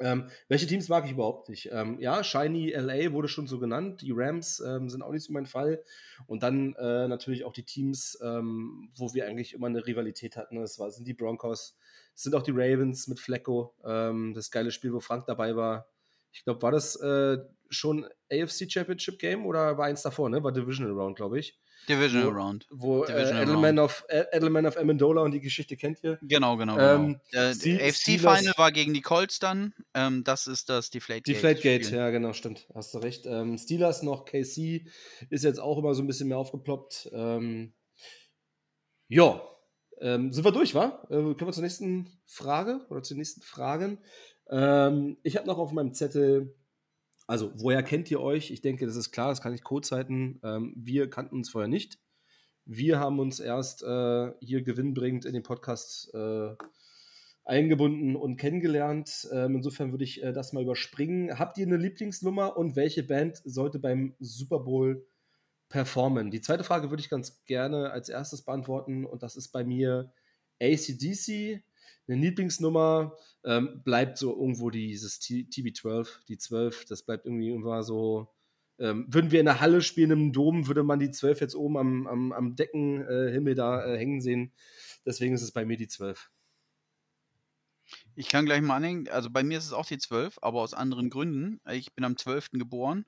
[0.00, 1.70] Ähm, welche Teams mag ich überhaupt nicht?
[1.70, 4.02] Ähm, ja, Shiny LA wurde schon so genannt.
[4.02, 5.84] Die Rams ähm, sind auch nicht so mein Fall.
[6.26, 10.56] Und dann äh, natürlich auch die Teams, ähm, wo wir eigentlich immer eine Rivalität hatten.
[10.56, 11.76] Das war, sind die Broncos,
[12.14, 13.74] das sind auch die Ravens mit Flecko.
[13.84, 15.88] Ähm, das geile Spiel, wo Frank dabei war.
[16.34, 17.38] Ich glaube, war das äh,
[17.70, 20.42] schon AFC Championship Game oder war eins davor, ne?
[20.42, 21.58] War Divisional Round, glaube ich.
[21.88, 22.66] Divisional wo, Round.
[22.70, 26.18] Wo Divisional äh, Edelman, of, Edelman of Amendola und die Geschichte kennt ihr.
[26.22, 26.76] Genau, genau.
[26.76, 26.94] genau.
[26.94, 29.74] Ähm, äh, Ste- AFC Steelers- Final war gegen die Colts dann.
[29.92, 31.32] Ähm, das ist das Deflategate.
[31.32, 31.98] Deflategate, Spiel.
[31.98, 32.66] ja, genau, stimmt.
[32.74, 33.26] Hast du recht.
[33.26, 34.86] Ähm, Steelers noch, KC
[35.30, 37.10] ist jetzt auch immer so ein bisschen mehr aufgeploppt.
[37.12, 37.74] Ähm,
[39.08, 39.42] ja,
[40.00, 41.06] ähm, sind wir durch, wa?
[41.10, 43.98] Äh, können wir zur nächsten Frage oder zu den nächsten Fragen?
[44.50, 46.54] Ähm, ich habe noch auf meinem Zettel,
[47.26, 48.50] also, woher kennt ihr euch?
[48.50, 50.40] Ich denke, das ist klar, das kann ich halten.
[50.42, 51.98] Ähm, wir kannten uns vorher nicht.
[52.66, 56.54] Wir haben uns erst äh, hier gewinnbringend in den Podcast äh,
[57.44, 59.28] eingebunden und kennengelernt.
[59.32, 61.38] Ähm, insofern würde ich äh, das mal überspringen.
[61.38, 65.06] Habt ihr eine Lieblingsnummer und welche Band sollte beim Super Bowl
[65.68, 66.30] performen?
[66.30, 70.12] Die zweite Frage würde ich ganz gerne als erstes beantworten und das ist bei mir
[70.60, 71.62] ACDC.
[72.06, 77.82] Eine Lieblingsnummer ähm, bleibt so irgendwo dieses T- TB12, die 12, das bleibt irgendwie immer
[77.82, 78.28] so.
[78.78, 81.76] Ähm, würden wir in der Halle spielen, im Dom, würde man die 12 jetzt oben
[81.76, 84.52] am, am, am Deckenhimmel äh, da äh, hängen sehen.
[85.06, 86.30] Deswegen ist es bei mir die 12.
[88.16, 89.08] Ich kann gleich mal anhängen.
[89.08, 91.60] Also bei mir ist es auch die 12, aber aus anderen Gründen.
[91.70, 92.50] Ich bin am 12.
[92.52, 93.06] geboren,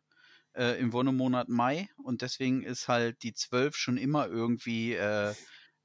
[0.54, 1.88] äh, im Wonnemonat Mai.
[1.96, 5.34] Und deswegen ist halt die 12 schon immer irgendwie äh,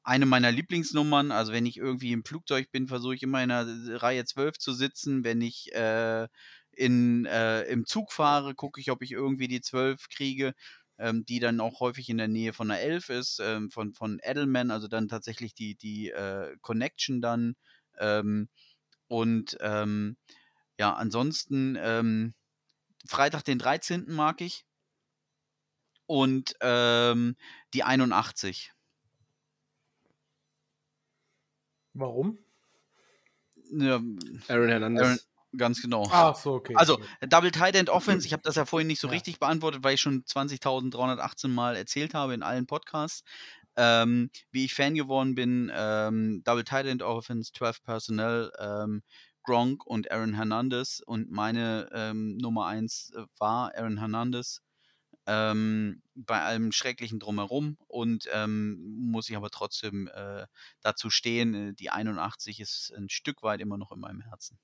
[0.04, 1.32] eine meiner Lieblingsnummern.
[1.32, 4.74] Also wenn ich irgendwie im Flugzeug bin, versuche ich immer in der Reihe 12 zu
[4.74, 5.24] sitzen.
[5.24, 6.28] Wenn ich äh,
[6.72, 10.54] in, äh, im Zug fahre, gucke ich, ob ich irgendwie die 12 kriege.
[10.97, 14.20] Ähm, die dann auch häufig in der Nähe von der 11 ist, ähm, von, von
[14.22, 17.56] Edelman, also dann tatsächlich die, die äh, Connection dann.
[17.97, 18.49] Ähm,
[19.08, 20.16] und ähm,
[20.78, 22.34] ja, ansonsten ähm,
[23.08, 24.06] Freitag den 13.
[24.08, 24.66] mag ich.
[26.06, 27.36] Und ähm,
[27.74, 28.72] die 81.
[31.94, 32.38] Warum?
[33.72, 34.02] Ja,
[34.48, 35.04] Aaron Hernandez.
[35.08, 35.20] Aaron-
[35.58, 36.08] ganz genau.
[36.12, 36.76] Ach so, okay.
[36.76, 37.00] Also.
[37.28, 39.14] Double Tight End Offense, ich habe das ja vorhin nicht so Ja.
[39.14, 43.24] richtig beantwortet, weil ich schon 20.318 Mal erzählt habe in allen Podcasts.
[43.78, 49.02] Ähm, wie ich Fan geworden bin, ähm, Double Tight End Offense, 12 Personnel, ähm,
[49.44, 51.02] Gronk und Aaron Hernandez.
[51.06, 54.62] Und meine ähm, Nummer 1 war Aaron Hernandez.
[55.28, 60.47] Ähm, bei allem Schrecklichen drumherum und ähm, muss ich aber trotzdem äh,
[60.82, 64.59] dazu stehen, äh, die 81 ist ein Stück weit immer noch in meinem Herzen.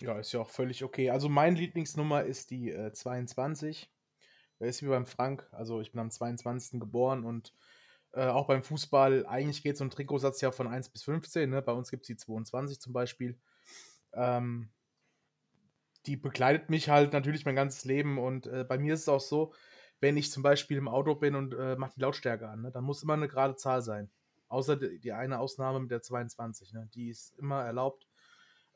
[0.00, 1.10] Ja, ist ja auch völlig okay.
[1.10, 3.90] Also meine Lieblingsnummer ist die äh, 22.
[4.58, 5.46] Da ist wie beim Frank.
[5.52, 6.80] Also ich bin am 22.
[6.80, 7.52] geboren und
[8.12, 11.48] äh, auch beim Fußball, eigentlich geht so ein Trikotsatz ja von 1 bis 15.
[11.50, 11.62] Ne?
[11.62, 13.38] Bei uns gibt es die 22 zum Beispiel.
[14.12, 14.70] Ähm,
[16.06, 19.20] die begleitet mich halt natürlich mein ganzes Leben und äh, bei mir ist es auch
[19.20, 19.52] so,
[20.00, 22.70] wenn ich zum Beispiel im Auto bin und äh, mache die Lautstärke an, ne?
[22.70, 24.10] dann muss immer eine gerade Zahl sein.
[24.48, 26.72] Außer die, die eine Ausnahme mit der 22.
[26.72, 26.88] Ne?
[26.94, 28.06] Die ist immer erlaubt.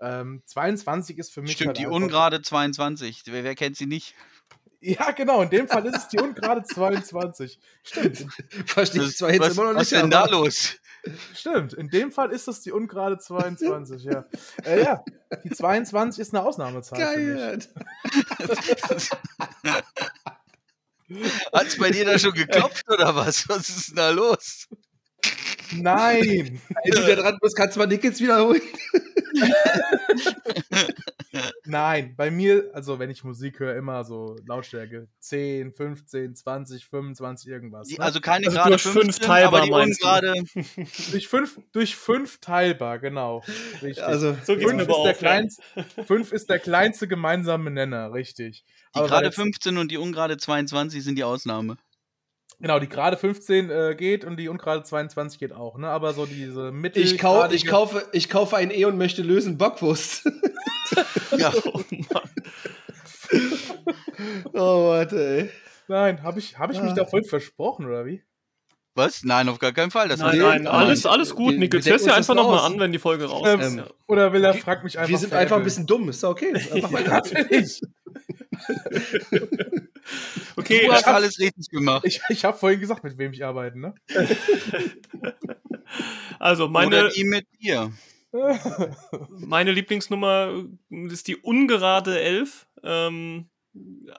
[0.00, 1.52] Ähm, 22 ist für mich.
[1.52, 3.22] Stimmt, halt die ungerade 22.
[3.26, 4.14] Wer, wer kennt sie nicht?
[4.86, 7.58] Ja, genau, in dem Fall ist es die ungerade 22.
[7.82, 8.26] Stimmt,
[8.66, 10.02] Verstehe ich Was, zwar jetzt was, immer noch was nicht.
[10.02, 10.74] denn da los?
[11.34, 11.72] stimmt.
[11.72, 14.26] In dem Fall ist es die ungerade 22, ja.
[14.62, 15.02] Äh, ja,
[15.42, 16.98] die 22 ist eine Ausnahmezahl.
[17.00, 17.36] Für mich.
[17.38, 17.58] Geil.
[21.52, 23.48] Hat's bei dir da schon geklopft oder was?
[23.48, 24.68] Was ist denn da los?
[25.72, 26.60] Nein!
[26.84, 28.60] Wenn du da dran bist, kannst du mal Nick jetzt wiederholen.
[31.64, 37.48] Nein, bei mir, also wenn ich Musik höre, immer so Lautstärke 10, 15, 20, 25,
[37.50, 37.88] irgendwas.
[37.88, 38.04] Die, ne?
[38.04, 40.34] also keine Also gerade durch fünf 15, teilbar, aber die ungerade.
[41.10, 43.42] durch, fünf, durch fünf teilbar, genau.
[43.82, 44.02] Richtig.
[44.04, 45.62] Also, So geht's fünf, ist der kleinste,
[46.06, 48.64] fünf ist der kleinste gemeinsame Nenner, richtig.
[48.94, 51.76] Die Aber gerade der- 15 und die ungerade 22 sind die Ausnahme.
[52.60, 55.88] Genau, die gerade 15 äh, geht und die ungerade 22 geht auch, ne?
[55.88, 57.02] Aber so diese Mittel.
[57.02, 60.28] ich, kau ich, kaufe, ich kaufe ein E und möchte lösen Bockwurst.
[61.36, 61.52] Ja.
[61.72, 62.30] Oh Mann.
[64.52, 65.50] oh, warte, ey.
[65.88, 66.94] Nein, habe ich, hab ich mich Ah.
[66.94, 68.22] da voll versprochen, oder wie?
[68.94, 69.24] Was?
[69.24, 70.06] Nein, auf gar keinen Fall.
[70.08, 72.92] Das Nein, nein, aber alles, alles gut, wir Hörst denken dir einfach nochmal an, wenn
[72.92, 73.76] die Folge raus Ähm, ist.
[73.76, 73.86] Ja.
[74.06, 75.08] Oder will er, fragt mich einfach.
[75.10, 76.52] Wir sind einfach ein bisschen dumm, ist ja okay.
[76.72, 77.10] Einfach Ja, weiter.
[77.34, 77.80] natürlich.
[80.56, 82.04] Okay, Du hast äh, alles richtig gemacht.
[82.04, 83.94] Ich, ich habe vorhin gesagt, mit wem ich arbeite, ne?
[86.38, 87.92] also Oder meine, die mit dir.
[89.30, 92.66] meine Lieblingsnummer ist die ungerade 11.
[92.82, 93.48] Ähm,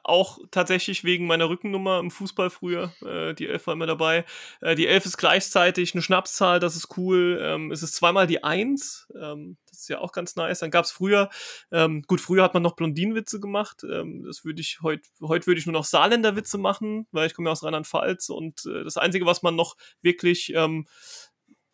[0.03, 2.93] auch tatsächlich wegen meiner Rückennummer im Fußball früher.
[3.05, 4.25] Äh, die Elf war immer dabei.
[4.61, 7.39] Äh, die Elf ist gleichzeitig eine Schnapszahl, das ist cool.
[7.41, 9.07] Ähm, es ist zweimal die Eins.
[9.19, 10.59] Ähm, das ist ja auch ganz nice.
[10.59, 11.29] Dann gab es früher,
[11.71, 13.83] ähm, gut, früher hat man noch Blondinenwitze gemacht.
[13.83, 17.49] Ähm, das würde ich heute, heute würde ich nur noch Saarländerwitze machen, weil ich komme
[17.49, 20.87] ja aus Rheinland-Pfalz und äh, das Einzige, was man noch wirklich ähm,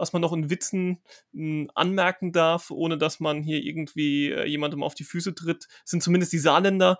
[0.02, 1.00] was man noch in Witzen
[1.32, 5.68] mh, hm, anmerken darf, ohne dass man hier irgendwie äh, jemandem auf die Füße tritt,
[5.86, 6.98] sind zumindest die Saarländer.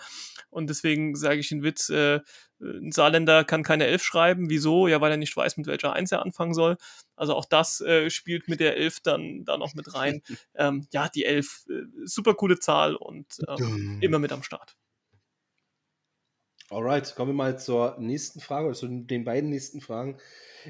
[0.52, 2.20] Und deswegen sage ich den Witz, äh,
[2.62, 4.52] ein Saarländer kann keine Elf schreiben.
[4.52, 4.88] Wieso?
[4.88, 6.78] Ja, weil er nicht weiß, mit welcher Eins er anfangen soll.
[7.16, 10.22] Also auch das äh, spielt mit der Elf dann da noch mit rein.
[10.56, 14.76] ähm, ja, die Elf, äh, super coole Zahl und ähm, immer mit am Start.
[16.72, 20.18] Alright, kommen wir mal zur nächsten Frage, oder zu den beiden nächsten Fragen.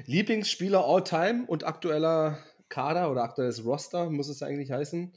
[0.06, 5.14] Lieblingsspieler all time und aktueller Kader oder aktuelles Roster, muss es eigentlich heißen.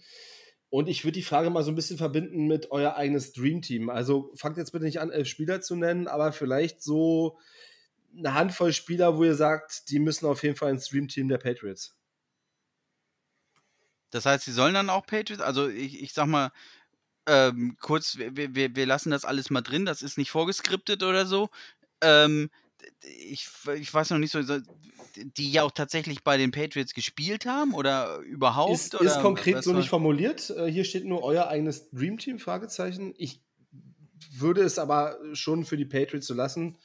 [0.70, 3.90] Und ich würde die Frage mal so ein bisschen verbinden mit euer eigenes Dreamteam.
[3.90, 7.40] Also fangt jetzt bitte nicht an, elf Spieler zu nennen, aber vielleicht so
[8.16, 11.98] eine Handvoll Spieler, wo ihr sagt, die müssen auf jeden Fall ins Dreamteam der Patriots.
[14.12, 16.52] Das heißt, sie sollen dann auch Patriots, also ich, ich sag mal,
[17.28, 21.26] ähm, kurz, wir, wir, wir lassen das alles mal drin, das ist nicht vorgeskriptet oder
[21.26, 21.50] so.
[22.02, 22.50] Ähm,
[23.02, 23.48] ich,
[23.78, 24.42] ich weiß noch nicht so,
[25.16, 28.74] die ja auch tatsächlich bei den Patriots gespielt haben oder überhaupt?
[28.74, 30.50] Ist, oder ist konkret so nicht formuliert.
[30.50, 33.14] Äh, hier steht nur euer eigenes Dreamteam, Fragezeichen.
[33.18, 33.42] Ich
[34.38, 36.78] würde es aber schon für die Patriots so lassen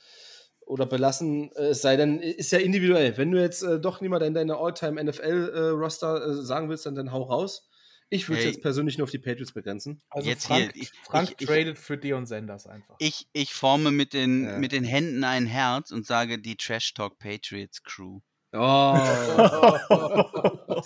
[0.70, 3.16] oder belassen, äh, es sei denn, ist ja individuell.
[3.16, 7.12] Wenn du jetzt äh, doch niemand in deiner All-Time NFL-Roster äh, sagen willst, dann, dann
[7.12, 7.68] hau raus.
[8.12, 8.52] Ich würde es hey.
[8.52, 10.02] jetzt persönlich nur auf die Patriots begrenzen.
[10.10, 12.96] Also jetzt Frank, hier, ich, Frank ich, tradet ich, für Dion Sanders einfach.
[12.98, 14.58] Ich, ich forme mit den, ja.
[14.58, 18.18] mit den Händen ein Herz und sage die Trash Talk Patriots Crew.
[18.52, 18.58] Oh.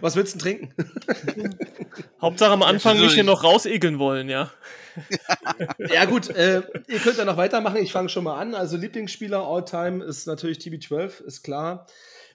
[0.00, 0.74] Was willst du trinken?
[2.20, 4.50] Hauptsache am Anfang nicht hier noch rausegeln wollen, ja.
[5.78, 7.76] ja, gut, äh, ihr könnt ja noch weitermachen.
[7.76, 8.56] Ich fange schon mal an.
[8.56, 11.86] Also, Lieblingsspieler all-time ist natürlich TB12, ist klar.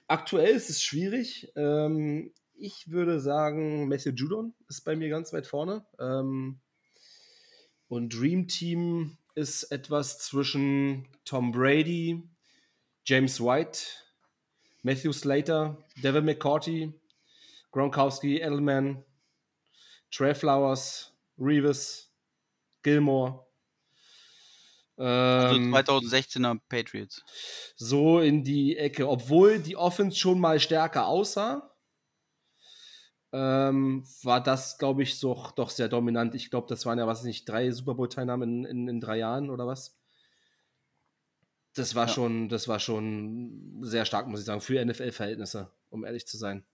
[0.08, 1.52] Aktuell ist es schwierig.
[1.54, 5.84] Ähm, ich würde sagen, Matthew Judon ist bei mir ganz weit vorne.
[5.98, 6.60] Ähm,
[7.88, 12.22] und Dream Team ist etwas zwischen Tom Brady,
[13.04, 13.80] James White,
[14.82, 16.92] Matthew Slater, Devin McCourty,
[17.70, 19.04] Gronkowski, Edelman,
[20.10, 22.10] Trey Flowers, Reeves,
[22.82, 23.46] Gilmore.
[24.96, 27.22] Also 2016er ähm, Patriots.
[27.76, 29.08] So in die Ecke.
[29.08, 31.71] Obwohl die Offense schon mal stärker aussah,
[33.32, 36.34] ähm, war das, glaube ich, so, doch sehr dominant.
[36.34, 39.48] Ich glaube, das waren ja, was nicht, drei Super Bowl-Teilnahmen in, in, in, drei Jahren
[39.48, 39.98] oder was?
[41.74, 42.12] Das war ja.
[42.12, 46.64] schon, das war schon sehr stark, muss ich sagen, für NFL-Verhältnisse, um ehrlich zu sein.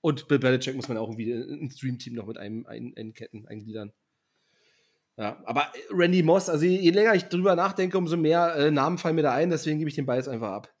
[0.00, 3.92] Und Bill Belichick muss man auch irgendwie ins Dream-Team noch mit einem ein, einketten, eingliedern.
[5.18, 8.98] Ja, aber Randy Moss, also je, je, länger ich drüber nachdenke, umso mehr äh, Namen
[8.98, 10.77] fallen mir da ein, deswegen gebe ich den Ball jetzt einfach ab.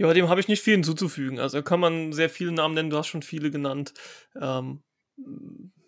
[0.00, 1.38] Ja, dem habe ich nicht viel hinzuzufügen.
[1.38, 3.92] Also kann man sehr viele Namen nennen, du hast schon viele genannt.
[4.34, 4.82] Ähm,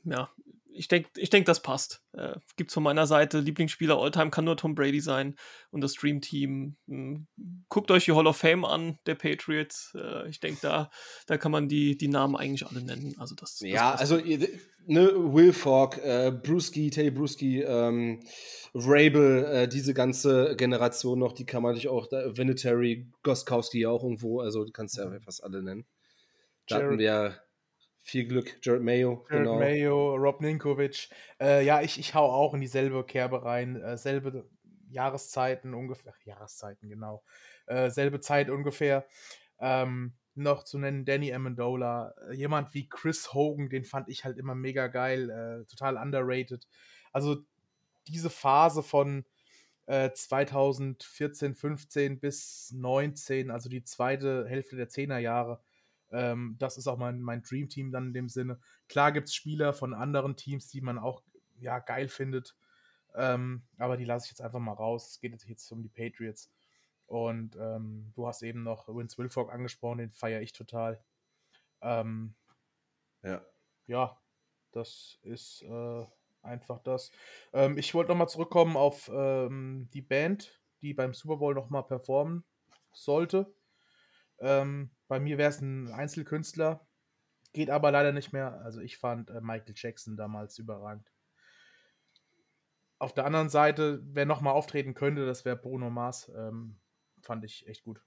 [0.04, 0.28] ja,
[0.74, 2.02] ich denke, ich denk, das passt.
[2.12, 3.40] Äh, es von meiner Seite.
[3.40, 5.36] Lieblingsspieler Alltime kann nur Tom Brady sein
[5.70, 6.76] und das Dream Team.
[6.88, 7.26] Hm,
[7.68, 9.92] guckt euch die Hall of Fame an, der Patriots.
[9.94, 10.90] Äh, ich denke, da,
[11.26, 13.14] da kann man die, die Namen eigentlich alle nennen.
[13.18, 14.16] Also das, das ja, also
[14.86, 18.20] ne, Will Falk, äh, Bruschi, Teddy Bruschi, ähm,
[18.74, 24.02] Rabel, äh, diese ganze Generation noch, die kann man sich auch, da, Vinatieri, Goskowski auch
[24.02, 25.20] irgendwo, also du kannst ja mhm.
[25.20, 25.84] fast alle nennen.
[26.68, 27.42] Da Jared, hatten wir
[28.02, 29.24] viel Glück, Jared Mayo.
[29.30, 29.58] Jared genau.
[29.58, 31.08] Mayo, Rob Ninkovic.
[31.40, 33.80] Äh, ja, ich, ich hau auch in dieselbe Kerbe rein.
[33.80, 34.44] Äh, selbe
[34.90, 36.12] Jahreszeiten ungefähr.
[36.24, 37.22] Jahreszeiten, genau.
[37.66, 39.06] Äh, selbe Zeit ungefähr.
[39.60, 42.14] Ähm, noch zu nennen Danny Amendola.
[42.28, 45.30] Äh, jemand wie Chris Hogan, den fand ich halt immer mega geil.
[45.30, 46.66] Äh, total underrated.
[47.12, 47.36] Also
[48.08, 49.24] diese Phase von
[49.84, 55.60] 2014, 15 bis 19, also die zweite Hälfte der 10er Jahre,
[56.12, 58.58] ähm, das ist auch mein, mein Dream Team dann in dem Sinne.
[58.88, 61.22] Klar gibt es Spieler von anderen Teams, die man auch
[61.60, 62.56] ja, geil findet.
[63.14, 65.10] Ähm, aber die lasse ich jetzt einfach mal raus.
[65.10, 66.50] Es geht jetzt um die Patriots.
[67.06, 71.02] Und ähm, du hast eben noch Vince Wilfork angesprochen, den feiere ich total.
[71.80, 72.34] Ähm,
[73.22, 73.44] ja.
[73.86, 74.18] Ja,
[74.70, 76.06] das ist äh,
[76.42, 77.10] einfach das.
[77.52, 82.44] Ähm, ich wollte nochmal zurückkommen auf ähm, die Band, die beim Super Bowl nochmal performen
[82.92, 83.52] sollte.
[84.38, 86.86] Ähm, bei mir wäre es ein Einzelkünstler,
[87.52, 88.62] geht aber leider nicht mehr.
[88.64, 91.12] Also ich fand äh, Michael Jackson damals überragend.
[92.98, 96.32] Auf der anderen Seite, wer nochmal auftreten könnte, das wäre Bruno Mars.
[96.34, 96.80] Ähm,
[97.20, 98.00] fand ich echt gut.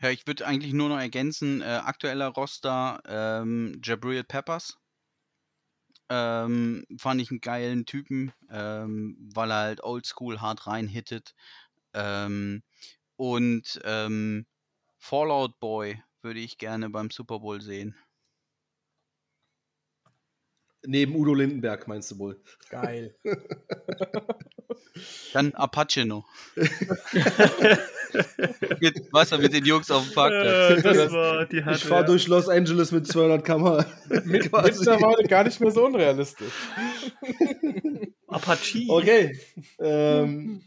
[0.00, 4.76] Ja, ich würde eigentlich nur noch ergänzen, äh, aktueller Roster ähm, Jabril Peppers.
[6.08, 11.34] ähm, fand ich einen geilen Typen, ähm, weil er halt oldschool hart reinhittet.
[11.94, 12.62] Ähm,
[13.16, 14.46] und ähm,
[15.00, 17.96] Fallout Boy würde ich gerne beim Super Bowl sehen.
[20.86, 22.42] Neben Udo Lindenberg, meinst du wohl?
[22.68, 23.14] Geil.
[25.32, 26.28] Dann Apache noch.
[28.80, 30.78] mit, was mit den Jungs auf dem Parkplatz.
[30.78, 32.06] Äh, das war die Ich harte, fahre ja.
[32.06, 33.84] durch Los Angeles mit 200 km.
[34.08, 36.52] Mit, mittlerweile gar nicht mehr so unrealistisch.
[38.26, 38.86] Apache.
[38.88, 39.38] Okay.
[39.78, 40.62] ähm,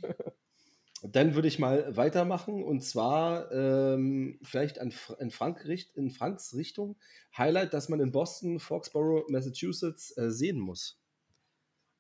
[1.04, 6.54] dann würde ich mal weitermachen und zwar ähm, vielleicht an, in, Frank, Richt- in Franks
[6.56, 6.98] Richtung
[7.38, 11.00] Highlight, das man in Boston, Foxborough, Massachusetts äh, sehen muss.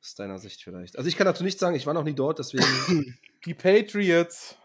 [0.01, 0.97] Aus deiner Sicht vielleicht.
[0.97, 3.17] Also ich kann dazu nichts sagen, ich war noch nie dort, deswegen.
[3.45, 4.57] Die Patriots.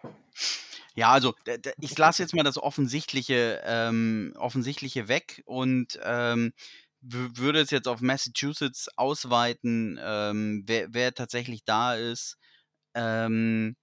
[0.95, 1.35] Ja, also
[1.81, 6.53] ich lasse jetzt mal das Offensichtliche, ähm, Offensichtliche weg und ähm,
[7.01, 12.37] würde es jetzt auf Massachusetts ausweiten, ähm, wer, wer tatsächlich da ist,
[12.95, 13.77] ähm,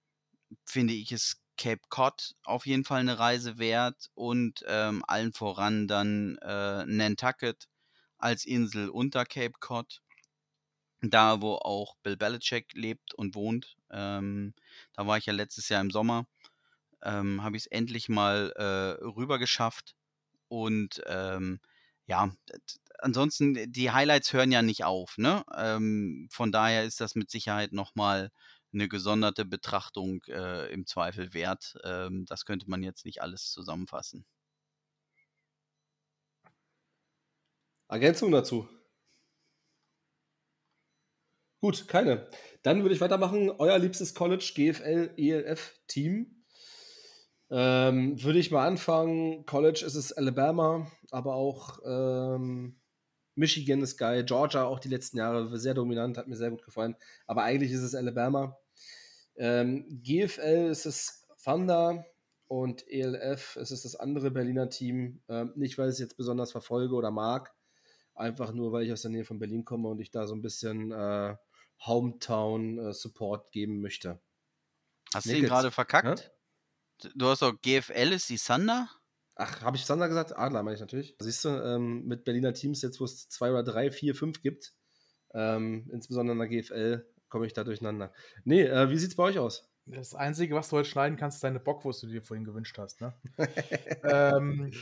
[0.64, 5.88] finde ich es Cape Cod auf jeden Fall eine Reise wert und ähm, allen voran
[5.88, 7.68] dann äh, Nantucket
[8.18, 10.02] als Insel unter Cape Cod,
[11.00, 13.76] da wo auch Bill Belichick lebt und wohnt.
[13.90, 14.54] Ähm,
[14.94, 16.26] da war ich ja letztes Jahr im Sommer
[17.02, 19.94] ähm, habe ich es endlich mal äh, rüber geschafft.
[20.48, 21.60] Und ähm,
[22.06, 22.30] ja,
[22.98, 25.44] ansonsten, die Highlights hören ja nicht auf, ne?
[25.56, 28.30] Ähm, von daher ist das mit Sicherheit nochmal
[28.76, 31.76] eine gesonderte Betrachtung äh, im Zweifel wert.
[31.84, 34.24] Ähm, das könnte man jetzt nicht alles zusammenfassen.
[37.88, 38.68] Ergänzung dazu.
[41.60, 42.28] Gut, keine.
[42.62, 43.50] Dann würde ich weitermachen.
[43.50, 46.44] Euer liebstes College, GFL, ELF-Team.
[47.48, 49.46] Ähm, würde ich mal anfangen.
[49.46, 52.80] College ist es Alabama, aber auch ähm,
[53.36, 54.24] Michigan ist geil.
[54.24, 56.96] Georgia auch die letzten Jahre sehr dominant, hat mir sehr gut gefallen.
[57.26, 58.58] Aber eigentlich ist es Alabama.
[59.36, 62.04] Ähm, GFL ist es Thunder
[62.48, 65.22] und ELF ist es das andere Berliner Team.
[65.28, 67.54] Ähm, nicht, weil ich es jetzt besonders verfolge oder mag,
[68.14, 70.42] einfach nur, weil ich aus der Nähe von Berlin komme und ich da so ein
[70.42, 71.36] bisschen äh,
[71.84, 74.20] Hometown-Support geben möchte.
[75.14, 76.32] Hast du ihn Nickels, gerade verkackt?
[77.14, 78.88] Du hast doch GFL ist die Thunder?
[79.38, 80.36] Ach, habe ich Sander gesagt?
[80.36, 81.14] Adler meine ich natürlich.
[81.18, 84.74] Siehst du, ähm, mit Berliner Teams jetzt, wo es zwei oder drei, vier, fünf gibt,
[85.34, 88.12] ähm, insbesondere in der GFL, komme ich da durcheinander.
[88.44, 89.68] Nee, äh, wie sieht's bei euch aus?
[89.86, 92.76] Das Einzige, was du heute schneiden kannst, ist deine Bockwurst, die du dir vorhin gewünscht
[92.76, 93.00] hast.
[93.00, 93.14] Ne?
[94.02, 94.72] ähm,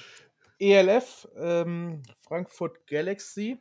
[0.58, 3.58] ELF, ähm, Frankfurt Galaxy.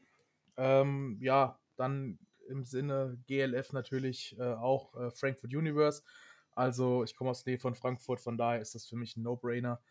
[0.56, 2.18] Ähm, ja, dann
[2.48, 6.04] im Sinne GLF natürlich äh, auch äh, Frankfurt Universe.
[6.52, 9.24] Also ich komme aus der Nähe von Frankfurt, von daher ist das für mich ein
[9.24, 9.82] No-Brainer.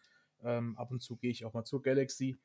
[0.43, 2.39] Ähm, ab und zu gehe ich auch mal zur Galaxy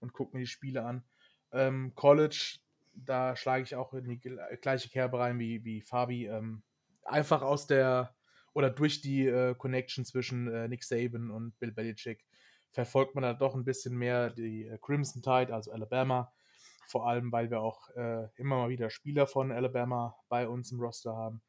[0.00, 1.04] und gucke mir die Spiele an.
[1.52, 2.58] Ähm, College,
[3.04, 6.26] da schlage ich auch in die gel- gleiche Kerbe rein wie, wie Fabi.
[6.26, 6.62] Ähm,
[7.04, 8.14] einfach aus der
[8.54, 12.26] oder durch die äh, Connection zwischen äh, Nick Saban und Bill Belichick
[12.70, 16.32] verfolgt man da doch ein bisschen mehr die äh, Crimson Tide, also Alabama.
[16.86, 20.80] Vor allem, weil wir auch äh, immer mal wieder Spieler von Alabama bei uns im
[20.80, 21.42] Roster haben.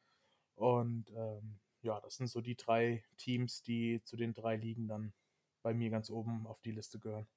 [0.56, 5.14] Und ähm, ja, das sind so die drei Teams, die zu den drei Ligen dann
[5.62, 7.28] bei mir ganz oben auf die Liste gehören.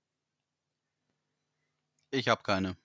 [2.10, 2.76] Ich habe keine.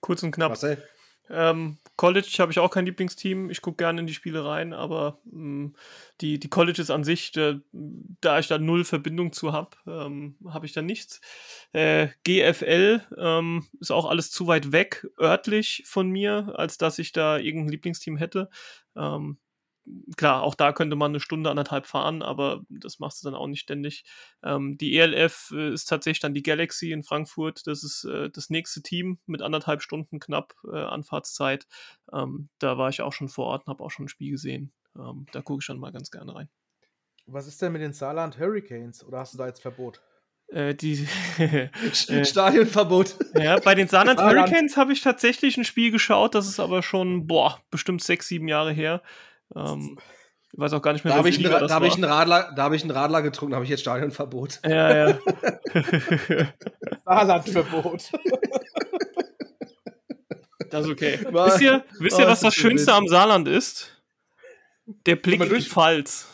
[0.00, 0.50] Kurz und knapp.
[0.50, 0.82] Marcel?
[1.28, 3.50] Ähm, College habe ich auch kein Lieblingsteam.
[3.50, 5.70] Ich gucke gerne in die Spiele rein, aber mh,
[6.20, 10.66] die, die Colleges an sich, äh, da ich da null Verbindung zu habe, ähm, habe
[10.66, 11.20] ich da nichts.
[11.72, 17.12] Äh, GFL ähm, ist auch alles zu weit weg, örtlich von mir, als dass ich
[17.12, 18.48] da irgendein Lieblingsteam hätte.
[18.94, 19.38] Ähm,
[20.16, 23.46] klar, auch da könnte man eine Stunde, anderthalb fahren, aber das machst du dann auch
[23.46, 24.04] nicht ständig.
[24.42, 27.66] Ähm, die ELF äh, ist tatsächlich dann die Galaxy in Frankfurt.
[27.66, 31.66] Das ist äh, das nächste Team mit anderthalb Stunden knapp äh, Anfahrtszeit.
[32.12, 34.72] Ähm, da war ich auch schon vor Ort und habe auch schon ein Spiel gesehen.
[34.96, 36.48] Ähm, da gucke ich dann mal ganz gerne rein.
[37.26, 39.04] Was ist denn mit den Saarland Hurricanes?
[39.04, 40.00] Oder hast du da jetzt Verbot?
[40.48, 41.06] Äh, die,
[41.92, 43.16] Stadionverbot.
[43.34, 44.20] ja, bei den Saarland.
[44.20, 46.36] Hurricanes habe ich tatsächlich ein Spiel geschaut.
[46.36, 49.02] Das ist aber schon, boah, bestimmt sechs, sieben Jahre her.
[49.54, 49.98] Ähm,
[50.52, 52.04] ich weiß auch gar nicht mehr, Da habe ich, Liga das da hab ich einen
[52.04, 54.60] Radler, da hab ich einen Radler getrunken, da habe ich jetzt Stadionverbot.
[54.64, 55.18] Ja, ja.
[57.04, 58.10] Saarland-Verbot.
[60.70, 61.18] Das ist okay.
[61.30, 64.02] War- wisst ihr, wisst ihr Oh, was das das Schönste am Saarland ist?
[64.86, 66.26] Der Blick in die Pfalz.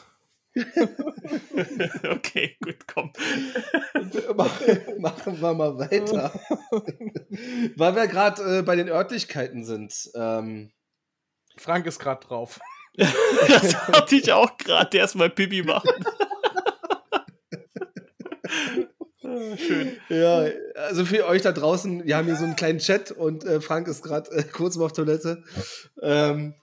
[2.11, 3.13] okay, gut, komm.
[4.37, 6.31] Machen machen wir mal weiter.
[7.77, 10.11] Weil wir gerade äh, bei den Örtlichkeiten sind.
[10.15, 10.71] Ähm,
[11.57, 12.61] Frank ist gerade drauf.
[12.97, 15.90] Das hatte ich auch gerade erstmal Pipi machen.
[19.57, 19.97] Schön.
[20.09, 23.61] Ja, also für euch da draußen, wir haben hier so einen kleinen Chat und äh,
[23.61, 25.43] Frank ist gerade äh, kurz auf Toilette.
[26.03, 26.55] Ähm,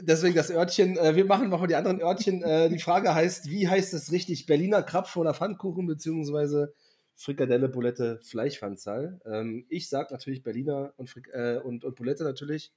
[0.00, 0.96] deswegen das Örtchen.
[0.96, 2.42] Äh, wir machen mal die anderen Örtchen.
[2.42, 4.46] Äh, die Frage heißt, wie heißt es richtig?
[4.46, 6.72] Berliner Krapfen oder Pfannkuchen beziehungsweise
[7.14, 9.20] Frikadelle, Bulette, Fleischpfanzerl.
[9.26, 12.72] Ähm, ich sag natürlich Berliner und, äh, und, und Bulette natürlich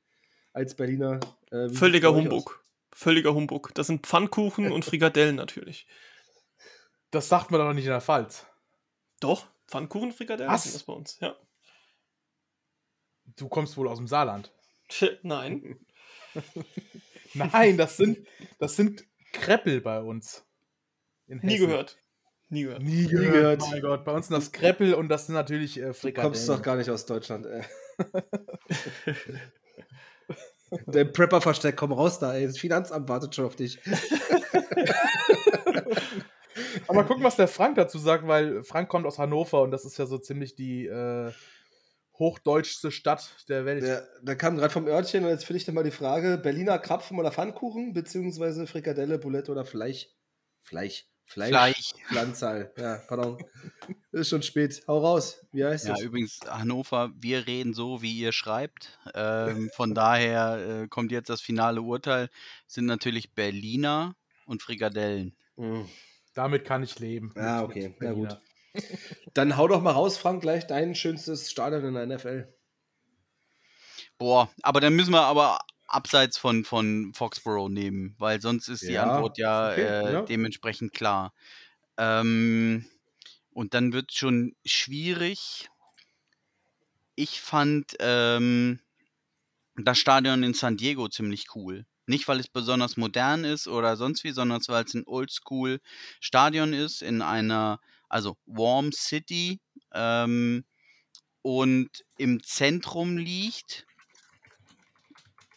[0.54, 1.20] als Berliner.
[1.52, 2.64] Äh, Völliger Humbug.
[2.91, 3.72] Völliger Humbug.
[3.76, 5.88] Das sind Pfannkuchen und Frikadellen natürlich.
[7.12, 8.45] Das sagt man doch nicht in der Pfalz.
[9.20, 10.72] Doch, Pfannkuchen, Frikadellen Was?
[10.72, 11.36] das bei uns, ja.
[13.36, 14.52] Du kommst wohl aus dem Saarland.
[15.22, 15.80] Nein.
[17.34, 18.28] Nein, das sind,
[18.58, 20.45] das sind Kreppel bei uns.
[21.28, 22.00] Nie gehört.
[22.50, 22.82] Nie gehört.
[22.82, 23.22] Nie gehört.
[23.22, 23.62] Nie gehört.
[23.62, 26.34] Mein Gott, bei uns sind das Kreppel und das sind natürlich äh, Frikadellen.
[26.34, 27.64] Du kommst doch gar nicht aus Deutschland, ey.
[30.88, 32.46] Der Prepper-Versteck, komm raus da, ey.
[32.46, 33.80] Das Finanzamt wartet schon auf dich.
[36.88, 39.98] Aber gucken, was der Frank dazu sagt, weil Frank kommt aus Hannover und das ist
[39.98, 41.32] ja so ziemlich die äh,
[42.18, 43.84] hochdeutschste Stadt der Welt.
[43.84, 46.80] Der, der kam gerade vom Örtchen und jetzt finde ich dir mal die Frage: Berliner
[46.80, 50.10] Krapfen oder Pfannkuchen, beziehungsweise Frikadelle, Bulette oder Fleisch?
[50.62, 51.06] Fleisch.
[51.30, 51.50] Fleisch.
[51.50, 51.92] Fleisch.
[52.08, 52.74] Pflanzal.
[52.76, 53.38] Ja, pardon.
[54.12, 54.82] ist schon spät.
[54.88, 55.46] Hau raus.
[55.52, 56.02] Wie heißt ja, das?
[56.02, 58.98] Ja, übrigens, Hannover, wir reden so, wie ihr schreibt.
[59.14, 62.30] Ähm, von daher äh, kommt jetzt das finale Urteil.
[62.66, 64.16] Sind natürlich Berliner
[64.48, 65.36] und Frikadellen.
[65.56, 65.88] Mhm.
[66.34, 67.32] Damit kann ich leben.
[67.36, 67.96] Ja, okay.
[68.02, 68.40] Ja, gut.
[69.36, 72.52] Dann hau doch mal raus, Frank, gleich dein schönstes Stadion in der NFL.
[74.18, 75.60] Boah, aber dann müssen wir aber
[75.90, 80.22] abseits von, von Foxborough nehmen, weil sonst ist die ja, Antwort ja, okay, äh, ja,
[80.22, 81.34] dementsprechend klar.
[81.98, 82.86] Ähm,
[83.52, 85.70] und dann wird es schon schwierig.
[87.16, 88.80] Ich fand ähm,
[89.76, 91.86] das Stadion in San Diego ziemlich cool.
[92.06, 97.02] Nicht, weil es besonders modern ist oder sonst wie, sondern weil es ein Oldschool-Stadion ist
[97.04, 99.60] in einer, also Warm City
[99.94, 100.66] ähm,
[101.42, 103.86] und im Zentrum liegt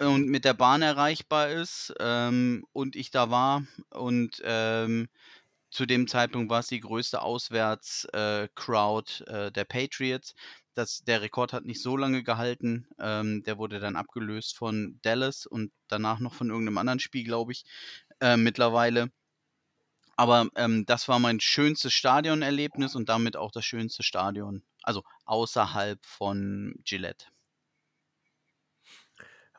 [0.06, 5.08] und mit der Bahn erreichbar ist ähm, und ich da war und ähm,
[5.70, 10.34] zu dem Zeitpunkt war es die größte Auswärts-Crowd äh, äh, der Patriots.
[10.74, 12.86] Das, der Rekord hat nicht so lange gehalten.
[12.98, 17.52] Ähm, der wurde dann abgelöst von Dallas und danach noch von irgendeinem anderen Spiel, glaube
[17.52, 17.64] ich,
[18.20, 19.10] äh, mittlerweile.
[20.16, 26.04] Aber ähm, das war mein schönstes Stadionerlebnis und damit auch das schönste Stadion, also außerhalb
[26.04, 27.31] von Gillette.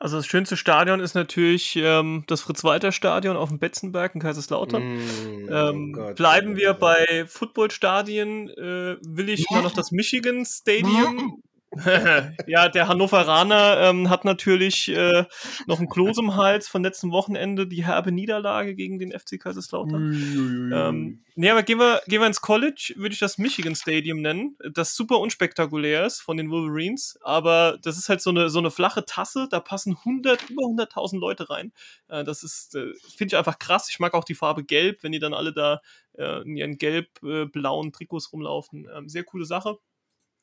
[0.04, 4.82] Also das schönste Stadion ist natürlich ähm, das Fritz-Walter-Stadion auf dem Betzenberg in Kaiserslautern.
[4.82, 9.56] Mm, ähm, oh Gott, bleiben wir bei Footballstadien, äh, will ich ja.
[9.56, 11.42] mal noch das Michigan Stadium
[12.46, 15.24] ja, der Hannoveraner ähm, hat natürlich äh,
[15.66, 20.72] noch ein Kloß im Hals von letzten Wochenende, die herbe Niederlage gegen den FC Kaiserslautern.
[20.72, 24.56] ähm, nee, aber gehen wir, gehen wir ins College, würde ich das Michigan Stadium nennen,
[24.72, 28.70] das super unspektakulär ist von den Wolverines, aber das ist halt so eine, so eine
[28.70, 31.72] flache Tasse, da passen 100, über 100.000 Leute rein.
[32.08, 33.88] Äh, das ist, äh, finde ich einfach krass.
[33.90, 35.80] Ich mag auch die Farbe Gelb, wenn die dann alle da
[36.14, 38.88] äh, in ihren gelb-blauen Trikots rumlaufen.
[38.94, 39.78] Ähm, sehr coole Sache.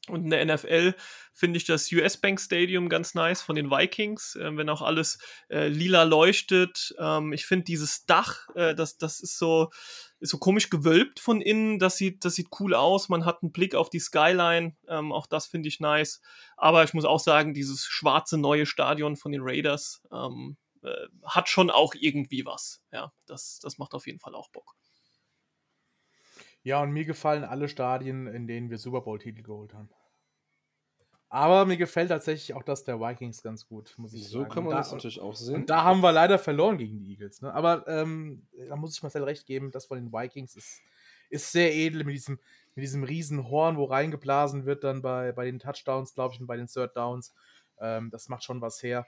[0.07, 0.95] Und in der NFL
[1.33, 5.19] finde ich das US Bank Stadium ganz nice von den Vikings, äh, wenn auch alles
[5.49, 6.95] äh, lila leuchtet.
[6.97, 9.69] Ähm, ich finde dieses Dach, äh, das, das ist so,
[10.19, 11.77] ist so komisch gewölbt von innen.
[11.77, 13.09] Das sieht, das sieht cool aus.
[13.09, 14.75] Man hat einen Blick auf die Skyline.
[14.87, 16.21] Ähm, auch das finde ich nice.
[16.57, 21.47] Aber ich muss auch sagen, dieses schwarze neue Stadion von den Raiders ähm, äh, hat
[21.47, 22.81] schon auch irgendwie was.
[22.91, 24.75] Ja, das, das macht auf jeden Fall auch Bock.
[26.63, 29.89] Ja, und mir gefallen alle Stadien, in denen wir Super Bowl-Titel geholt haben.
[31.33, 34.49] Aber mir gefällt tatsächlich auch das der Vikings ganz gut, muss ich so sagen.
[34.49, 35.55] So kann man da, das natürlich auch sehen.
[35.55, 37.41] Und da haben wir leider verloren gegen die Eagles.
[37.41, 37.53] Ne?
[37.53, 40.81] Aber ähm, da muss ich Marcel recht geben, das von den Vikings ist,
[41.29, 42.37] ist sehr edel mit diesem,
[42.75, 46.47] mit diesem riesen Horn, wo reingeblasen wird dann bei, bei den Touchdowns, glaube ich, und
[46.47, 47.33] bei den Third Downs.
[47.79, 49.07] Ähm, das macht schon was her.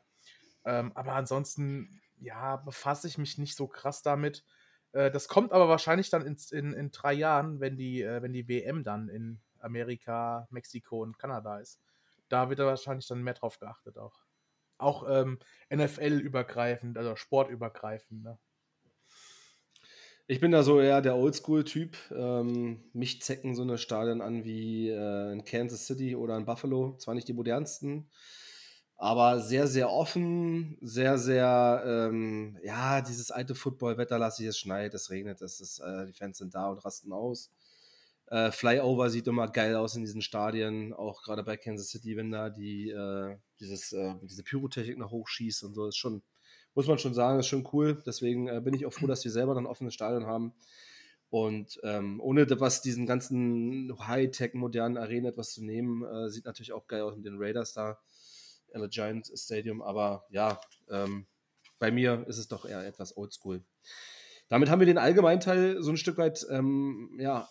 [0.64, 4.45] Ähm, aber ansonsten, ja, befasse ich mich nicht so krass damit.
[4.93, 8.33] Äh, das kommt aber wahrscheinlich dann in, in, in drei Jahren, wenn die, äh, wenn
[8.33, 11.79] die WM dann in Amerika, Mexiko und Kanada ist
[12.33, 14.19] da wird da wahrscheinlich dann mehr drauf geachtet auch.
[14.79, 15.39] Auch ähm,
[15.73, 18.23] NFL-übergreifend, also sportübergreifend.
[18.23, 18.39] Ne?
[20.25, 21.95] Ich bin da so eher der Oldschool-Typ.
[22.11, 26.97] Ähm, mich zecken so eine Stadien an wie äh, in Kansas City oder in Buffalo.
[26.97, 28.09] Zwar nicht die modernsten,
[28.97, 34.93] aber sehr, sehr offen, sehr, sehr, ähm, ja, dieses alte Football-Wetter lasse ich, es schneit,
[34.93, 37.51] es regnet, es ist, äh, die Fans sind da und rasten aus.
[38.27, 42.31] Äh, Flyover sieht immer geil aus in diesen Stadien, auch gerade bei Kansas City, wenn
[42.31, 46.23] da die, äh, dieses, äh, diese Pyrotechnik nach hochschießt und so, ist schon,
[46.73, 48.01] muss man schon sagen, ist schon cool.
[48.05, 50.53] Deswegen äh, bin ich auch froh, dass wir selber dann offenes Stadion haben.
[51.29, 56.73] Und ähm, ohne was diesen ganzen Hightech modernen Arena etwas zu nehmen, äh, sieht natürlich
[56.73, 57.99] auch geil aus mit den Raiders da,
[58.89, 59.82] Giant Stadium.
[59.82, 60.59] Aber ja,
[60.89, 61.26] ähm,
[61.80, 63.63] bei mir ist es doch eher etwas oldschool.
[64.49, 67.49] Damit haben wir den Allgemeinteil so ein Stück weit ähm, ja,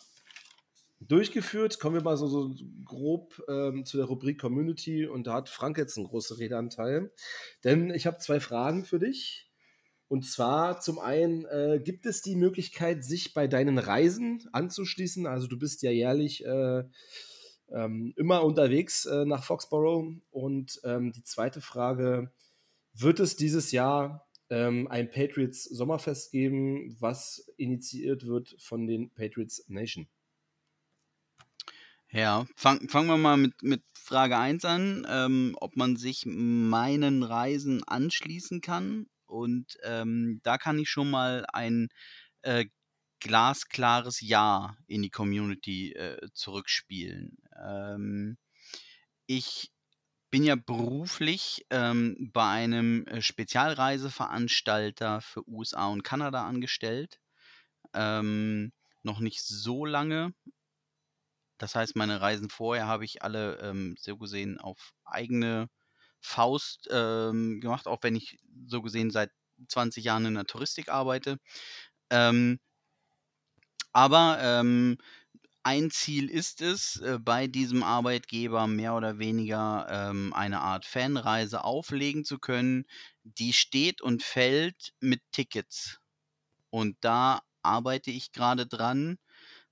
[1.01, 1.81] durchgeführt.
[1.81, 2.55] Kommen wir mal so, so
[2.85, 7.13] grob ähm, zu der Rubrik Community und da hat Frank jetzt einen großen Redeanteil.
[7.65, 9.51] Denn ich habe zwei Fragen für dich.
[10.09, 15.27] Und zwar zum einen, äh, gibt es die Möglichkeit, sich bei deinen Reisen anzuschließen?
[15.27, 16.85] Also du bist ja jährlich äh,
[17.73, 20.15] ähm, immer unterwegs äh, nach Foxborough.
[20.31, 22.33] Und ähm, die zweite Frage,
[22.95, 29.65] wird es dieses Jahr ähm, ein Patriots Sommerfest geben, was initiiert wird von den Patriots
[29.69, 30.09] Nation?
[32.11, 37.23] Ja, fangen fang wir mal mit, mit Frage 1 an, ähm, ob man sich meinen
[37.23, 39.07] Reisen anschließen kann.
[39.25, 41.89] Und ähm, da kann ich schon mal ein
[42.43, 42.67] äh,
[43.21, 47.39] glasklares Ja in die Community äh, zurückspielen.
[47.63, 48.37] Ähm,
[49.27, 49.73] ich
[50.31, 57.21] bin ja beruflich ähm, bei einem äh, Spezialreiseveranstalter für USA und Kanada angestellt.
[57.95, 60.35] Ähm, noch nicht so lange,
[61.59, 65.69] das heißt, meine Reisen vorher habe ich alle ähm, so gesehen auf eigene
[66.21, 69.31] Faust ähm, gemacht, auch wenn ich so gesehen seit
[69.69, 71.39] 20 Jahren in der Touristik arbeite.
[72.11, 72.59] Ähm,
[73.93, 74.99] aber ähm,
[75.65, 81.65] ein Ziel ist es, äh, bei diesem Arbeitgeber mehr oder weniger ähm, eine Art Fanreise
[81.65, 82.85] auflegen zu können.
[83.25, 85.99] Die steht und fällt mit Tickets.
[86.71, 89.19] Und da arbeite ich gerade dran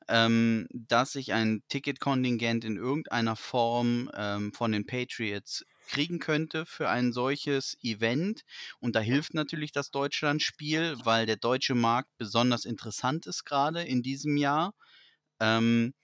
[0.09, 6.89] ähm, dass ich ein Ticketkontingent in irgendeiner Form ähm, von den Patriots kriegen könnte für
[6.89, 8.43] ein solches Event.
[8.81, 14.03] Und da hilft natürlich das Deutschlandspiel, weil der deutsche Markt besonders interessant ist gerade in
[14.03, 14.75] diesem Jahr.
[15.41, 15.95] Ähm,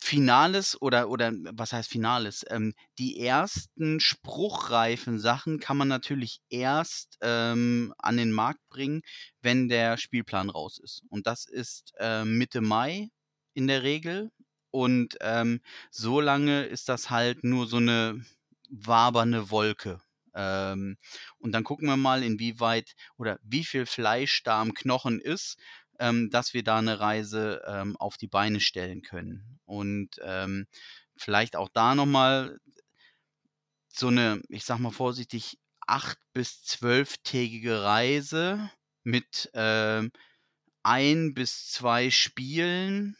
[0.00, 2.44] Finales oder, oder was heißt Finales?
[2.50, 9.02] Ähm, die ersten spruchreifen Sachen kann man natürlich erst ähm, an den Markt bringen,
[9.42, 11.02] wenn der Spielplan raus ist.
[11.08, 13.08] Und das ist äh, Mitte Mai
[13.54, 14.30] in der Regel.
[14.70, 15.60] Und ähm,
[15.90, 18.22] so lange ist das halt nur so eine
[18.68, 20.00] wabernde Wolke.
[20.34, 20.98] Ähm,
[21.38, 25.58] und dann gucken wir mal, inwieweit oder wie viel Fleisch da am Knochen ist
[25.98, 29.58] ähm, dass wir da eine Reise ähm, auf die Beine stellen können.
[29.64, 30.66] Und ähm,
[31.16, 32.58] vielleicht auch da nochmal
[33.88, 38.70] so eine, ich sag mal vorsichtig, acht bis zwölftägige Reise
[39.04, 40.10] mit ähm,
[40.82, 43.16] ein bis zwei Spielen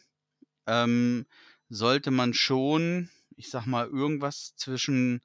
[0.67, 1.27] ähm,
[1.69, 5.21] sollte man schon, ich sag mal, irgendwas zwischen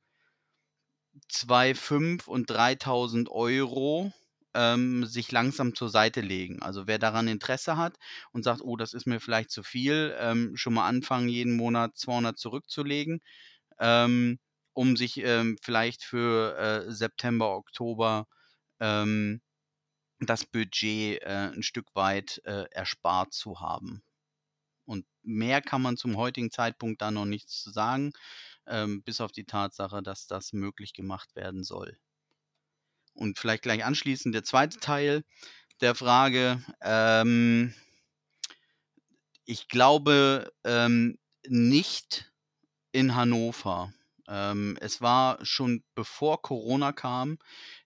[1.29, 4.13] 2.500 und 3.000 Euro
[4.53, 6.61] ähm, sich langsam zur Seite legen.
[6.61, 7.97] Also wer daran Interesse hat
[8.31, 11.97] und sagt, oh, das ist mir vielleicht zu viel, ähm, schon mal anfangen, jeden Monat
[11.97, 13.21] 200 zurückzulegen,
[13.79, 14.39] ähm,
[14.73, 18.27] um sich ähm, vielleicht für äh, September, Oktober
[18.79, 19.41] ähm,
[20.19, 24.03] das Budget äh, ein Stück weit äh, erspart zu haben.
[24.85, 28.13] Und mehr kann man zum heutigen Zeitpunkt da noch nichts zu sagen,
[28.67, 31.97] ähm, bis auf die Tatsache, dass das möglich gemacht werden soll.
[33.13, 35.23] Und vielleicht gleich anschließend der zweite Teil
[35.81, 36.63] der Frage.
[36.81, 37.73] Ähm,
[39.45, 42.31] ich glaube ähm, nicht
[42.91, 43.93] in Hannover.
[44.27, 47.37] Ähm, es war schon bevor Corona kam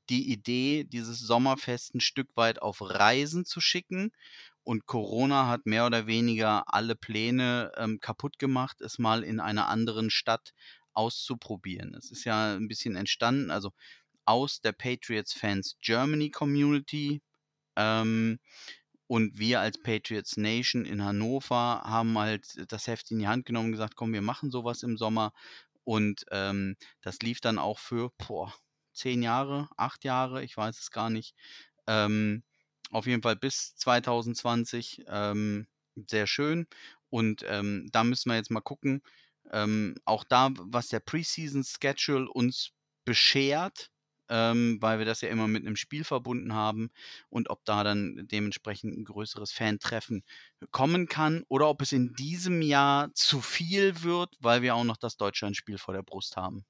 [0.09, 4.11] die Idee, dieses Sommerfest ein Stück weit auf Reisen zu schicken.
[4.63, 9.67] Und Corona hat mehr oder weniger alle Pläne ähm, kaputt gemacht, es mal in einer
[9.67, 10.53] anderen Stadt
[10.93, 11.93] auszuprobieren.
[11.93, 13.71] Es ist ja ein bisschen entstanden, also
[14.25, 17.21] aus der Patriots Fans Germany Community.
[17.75, 18.39] Ähm,
[19.07, 23.67] und wir als Patriots Nation in Hannover haben halt das Heft in die Hand genommen
[23.67, 25.31] und gesagt, komm, wir machen sowas im Sommer.
[25.83, 28.53] Und ähm, das lief dann auch für boah,
[28.93, 31.35] zehn Jahre, acht Jahre, ich weiß es gar nicht.
[31.87, 32.43] Ähm,
[32.91, 35.67] auf jeden Fall bis 2020 ähm,
[36.07, 36.67] sehr schön.
[37.09, 39.01] Und ähm, da müssen wir jetzt mal gucken.
[39.51, 42.71] Ähm, auch da, was der Preseason Schedule uns
[43.05, 43.91] beschert,
[44.29, 46.89] ähm, weil wir das ja immer mit einem Spiel verbunden haben
[47.29, 50.23] und ob da dann dementsprechend ein größeres Fan-Treffen
[50.71, 54.97] kommen kann oder ob es in diesem Jahr zu viel wird, weil wir auch noch
[54.97, 56.65] das Deutschlandspiel vor der Brust haben.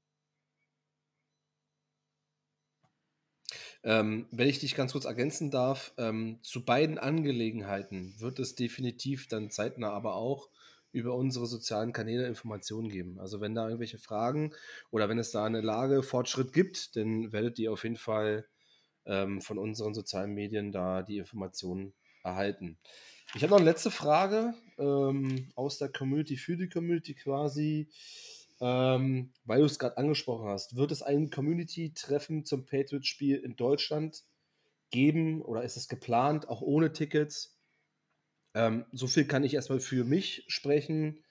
[3.84, 9.27] Ähm, wenn ich dich ganz kurz ergänzen darf, ähm, zu beiden Angelegenheiten wird es definitiv
[9.27, 10.49] dann zeitnah aber auch
[10.95, 13.19] über unsere sozialen Kanäle Informationen geben.
[13.19, 14.53] Also wenn da irgendwelche Fragen
[14.91, 18.45] oder wenn es da eine Lage, Fortschritt gibt, dann werdet ihr auf jeden Fall
[19.05, 21.93] ähm, von unseren sozialen Medien da die Informationen
[22.23, 22.77] erhalten.
[23.34, 27.89] Ich habe noch eine letzte Frage ähm, aus der Community für die Community quasi.
[28.61, 34.23] Ähm, weil du es gerade angesprochen hast, wird es ein Community-Treffen zum Patriots-Spiel in Deutschland
[34.91, 37.55] geben oder ist es geplant, auch ohne Tickets?
[38.56, 41.23] Ähm, so viel kann ich erstmal für mich sprechen.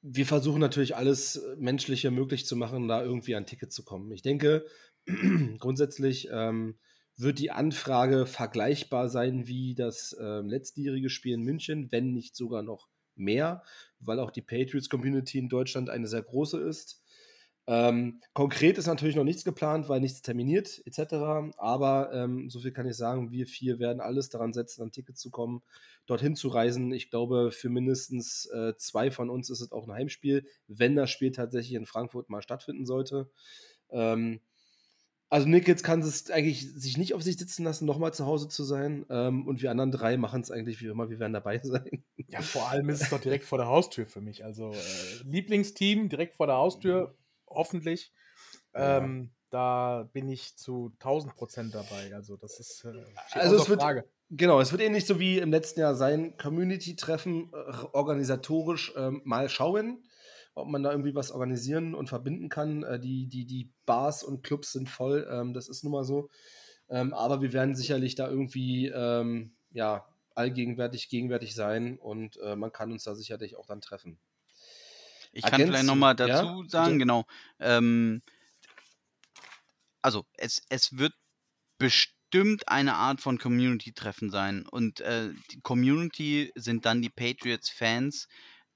[0.00, 4.12] Wir versuchen natürlich alles Menschliche möglich zu machen, da irgendwie an Ticket zu kommen.
[4.12, 4.64] Ich denke,
[5.58, 6.78] grundsätzlich ähm,
[7.16, 12.62] wird die Anfrage vergleichbar sein wie das äh, letztjährige Spiel in München, wenn nicht sogar
[12.62, 13.62] noch mehr,
[13.98, 17.03] weil auch die Patriots-Community in Deutschland eine sehr große ist.
[17.66, 21.54] Ähm, konkret ist natürlich noch nichts geplant, weil nichts terminiert etc.
[21.56, 25.20] Aber ähm, so viel kann ich sagen, wir vier werden alles daran setzen, an Tickets
[25.20, 25.62] zu kommen,
[26.06, 26.92] dorthin zu reisen.
[26.92, 31.10] Ich glaube, für mindestens äh, zwei von uns ist es auch ein Heimspiel, wenn das
[31.10, 33.30] Spiel tatsächlich in Frankfurt mal stattfinden sollte.
[33.90, 34.40] Ähm,
[35.30, 38.48] also Nick jetzt kann es eigentlich sich nicht auf sich sitzen lassen, nochmal zu Hause
[38.48, 39.06] zu sein.
[39.08, 42.04] Ähm, und wir anderen drei machen es eigentlich wie immer, wir werden dabei sein.
[42.28, 44.44] Ja, vor allem ist es doch direkt vor der Haustür für mich.
[44.44, 47.16] Also äh, Lieblingsteam direkt vor der Haustür,
[47.48, 48.12] hoffentlich.
[48.74, 52.12] Ähm, Da bin ich zu 1000 Prozent dabei.
[52.14, 54.08] Also das ist äh, also es wird, Frage.
[54.30, 59.48] Genau, es wird ähnlich so wie im letzten Jahr sein, Community-Treffen äh, organisatorisch ähm, mal
[59.48, 60.02] schauen
[60.54, 62.82] ob man da irgendwie was organisieren und verbinden kann.
[62.84, 66.30] Äh, die, die, die Bars und Clubs sind voll, ähm, das ist nun mal so.
[66.88, 72.72] Ähm, aber wir werden sicherlich da irgendwie ähm, ja, allgegenwärtig gegenwärtig sein und äh, man
[72.72, 74.18] kann uns da sicherlich auch dann treffen.
[75.34, 76.68] Ich kann vielleicht nochmal dazu ja?
[76.68, 77.26] sagen, genau.
[77.60, 78.22] Ähm,
[80.00, 81.12] also es, es wird
[81.78, 84.66] bestimmt eine Art von Community-Treffen sein.
[84.66, 88.28] Und äh, die Community sind dann die Patriots-Fans,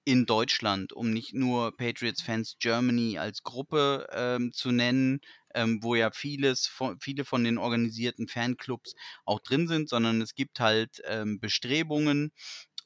[0.09, 5.21] in Deutschland, um nicht nur Patriots Fans Germany als Gruppe ähm, zu nennen,
[5.55, 8.95] ähm, wo ja vieles von, viele von den organisierten Fanclubs
[9.27, 12.33] auch drin sind, sondern es gibt halt ähm, Bestrebungen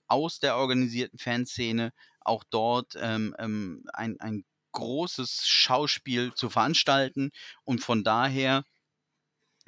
[0.09, 1.93] aus der organisierten Fanszene,
[2.27, 7.31] auch dort ähm, ähm, ein, ein großes Schauspiel zu veranstalten
[7.65, 8.65] und von daher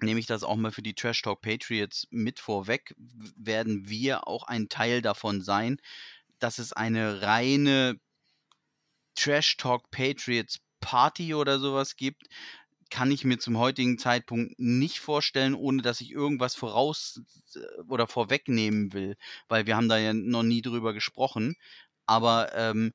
[0.00, 4.44] nehme ich das auch mal für die Trash Talk Patriots mit vorweg, werden wir auch
[4.44, 5.78] ein Teil davon sein
[6.44, 7.98] dass es eine reine
[9.14, 12.28] Trash Talk Patriots Party oder sowas gibt,
[12.90, 17.22] kann ich mir zum heutigen Zeitpunkt nicht vorstellen, ohne dass ich irgendwas voraus
[17.54, 19.16] äh, oder vorwegnehmen will,
[19.48, 21.56] weil wir haben da ja noch nie drüber gesprochen.
[22.06, 22.92] Aber ähm,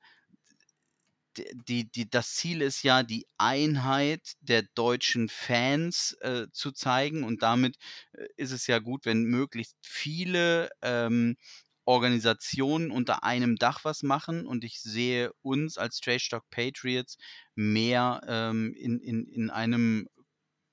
[1.53, 7.44] die, die, das Ziel ist ja, die Einheit der deutschen Fans äh, zu zeigen und
[7.44, 7.77] damit
[8.14, 11.38] äh, ist es ja gut, wenn möglichst viele ähm,
[11.86, 17.18] Organisationen unter einem Dach was machen und ich sehe uns als Trade Stock Patriots
[17.56, 20.07] mehr ähm, in, in, in einem,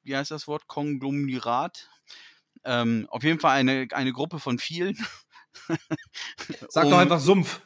[0.03, 1.89] wie heißt das Wort, Konglomerat.
[2.65, 4.99] Ähm, auf jeden Fall eine, eine Gruppe von vielen.
[6.69, 7.61] Sag um, doch einfach Sumpf.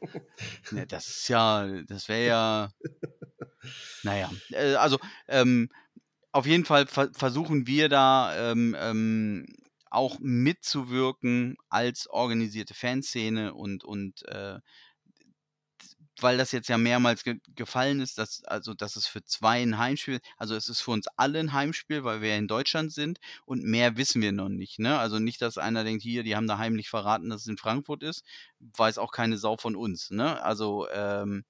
[0.70, 2.70] ne, das ist ja, das wäre ja,
[4.02, 4.98] naja, äh, also
[5.28, 5.68] ähm,
[6.32, 9.46] auf jeden Fall ver versuchen wir da ähm, ähm,
[9.90, 14.58] auch mitzuwirken als organisierte Fanszene und, und äh,
[16.20, 19.78] weil das jetzt ja mehrmals ge gefallen ist, dass, also, dass es für zwei ein
[19.78, 23.64] Heimspiel, also es ist für uns alle ein Heimspiel, weil wir in Deutschland sind und
[23.64, 24.78] mehr wissen wir noch nicht.
[24.78, 24.98] Ne?
[24.98, 28.02] Also nicht, dass einer denkt, hier, die haben da heimlich verraten, dass es in Frankfurt
[28.02, 28.24] ist,
[28.60, 30.10] weiß auch keine Sau von uns.
[30.10, 30.42] Ne?
[30.42, 31.44] Also ähm,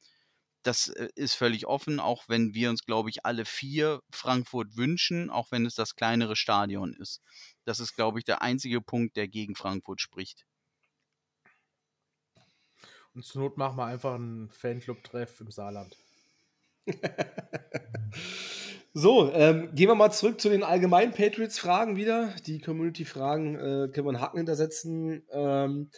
[0.63, 5.31] das äh, ist völlig offen, auch wenn wir uns, glaube ich, alle vier Frankfurt wünschen,
[5.31, 7.23] auch wenn es das kleinere Stadion ist.
[7.65, 10.45] Das ist, glaube ich, der einzige Punkt, der gegen Frankfurt spricht.
[13.19, 15.97] Und zur Not machen wir einfach einen Fanclub-Treff im Saarland.
[18.95, 22.33] so, ähm, gehen wir mal zurück zu den allgemeinen Patriots-Fragen wieder.
[22.47, 25.27] Die Community-Fragen äh, können wir einen Haken hintersetzen.
[25.33, 25.91] Ähm,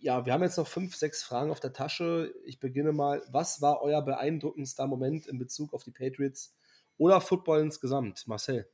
[0.00, 2.34] ja, wir haben jetzt noch fünf, sechs Fragen auf der Tasche.
[2.44, 3.22] Ich beginne mal.
[3.30, 6.52] Was war euer beeindruckendster Moment in Bezug auf die Patriots
[6.98, 8.26] oder Football insgesamt?
[8.26, 8.68] Marcel,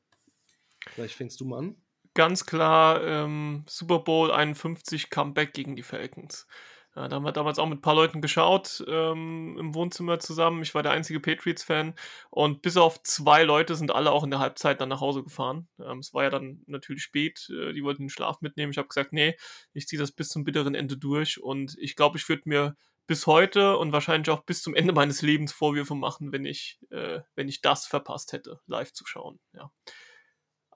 [0.89, 1.77] vielleicht fängst du mal an
[2.15, 6.47] ganz klar ähm, Super Bowl 51 Comeback gegen die Falcons.
[6.97, 10.62] Ja, da haben wir damals auch mit ein paar Leuten geschaut ähm, im Wohnzimmer zusammen.
[10.62, 11.95] Ich war der einzige Patriots-Fan
[12.31, 15.69] und bis auf zwei Leute sind alle auch in der Halbzeit dann nach Hause gefahren.
[15.79, 18.73] Ähm, es war ja dann natürlich spät, äh, die wollten den Schlaf mitnehmen.
[18.73, 19.37] Ich habe gesagt, nee,
[19.73, 22.77] ich ziehe das bis zum bitteren Ende durch und ich glaube, ich würde mir
[23.07, 27.21] bis heute und wahrscheinlich auch bis zum Ende meines Lebens Vorwürfe machen, wenn ich, äh,
[27.37, 29.39] wenn ich das verpasst hätte, live zu schauen.
[29.53, 29.71] Ja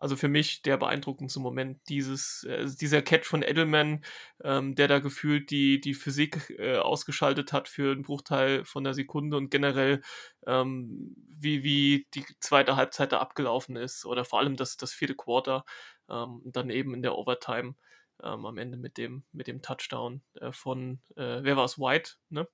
[0.04, 4.04] also für mich der beeindruckendste Moment, dieses, äh, dieser Catch von Edelman,
[4.42, 8.92] ähm, der da gefühlt die, die Physik äh, ausgeschaltet hat für einen Bruchteil von einer
[8.92, 10.02] Sekunde und generell
[10.46, 15.14] ähm, wie, wie die zweite Halbzeit da abgelaufen ist oder vor allem das, das vierte
[15.14, 15.64] Quarter
[16.10, 17.74] ähm, dann eben in der Overtime.
[18.22, 22.16] ähm, am Ende mit dem, mit dem Touchdown äh, von, äh, wer war es, White,
[22.28, 22.46] ne?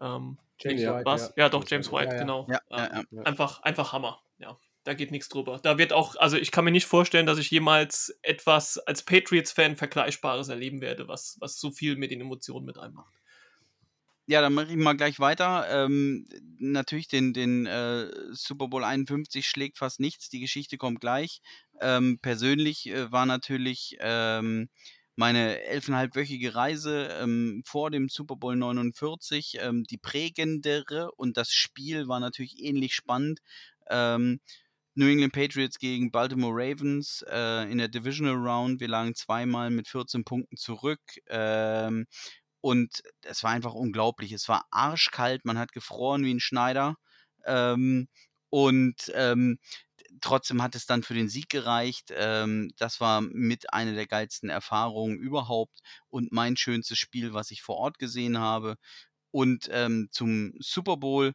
[0.00, 1.28] Ähm, James White, was?
[1.36, 1.44] Ja.
[1.44, 1.48] ja.
[1.48, 2.48] doch, James White, ja, genau.
[2.50, 4.58] Ja, ähm, einfach, einfach Hammer, ja.
[4.88, 5.60] Da geht nichts drüber.
[5.62, 9.76] Da wird auch, also ich kann mir nicht vorstellen, dass ich jemals etwas als Patriots-Fan
[9.76, 13.12] Vergleichbares erleben werde, was, was so viel mit den Emotionen mit einem macht.
[14.24, 15.66] Ja, dann mache ich mal gleich weiter.
[15.68, 16.26] Ähm,
[16.58, 20.30] natürlich, den, den äh, Super Bowl 51 schlägt fast nichts.
[20.30, 21.42] Die Geschichte kommt gleich.
[21.82, 24.70] Ähm, persönlich äh, war natürlich ähm,
[25.16, 32.08] meine elfeinhalbwöchige Reise ähm, vor dem Super Bowl 49 ähm, die prägendere und das Spiel
[32.08, 33.40] war natürlich ähnlich spannend.
[33.90, 34.40] Ähm,
[34.98, 38.80] New England Patriots gegen Baltimore Ravens äh, in der Divisional Round.
[38.80, 41.00] Wir lagen zweimal mit 14 Punkten zurück.
[41.28, 42.06] Ähm,
[42.60, 44.32] und es war einfach unglaublich.
[44.32, 46.96] Es war arschkalt, man hat gefroren wie ein Schneider.
[47.46, 48.08] Ähm,
[48.50, 49.60] und ähm,
[50.20, 52.12] trotzdem hat es dann für den Sieg gereicht.
[52.12, 57.62] Ähm, das war mit einer der geilsten Erfahrungen überhaupt und mein schönstes Spiel, was ich
[57.62, 58.74] vor Ort gesehen habe.
[59.30, 61.34] Und ähm, zum Super Bowl,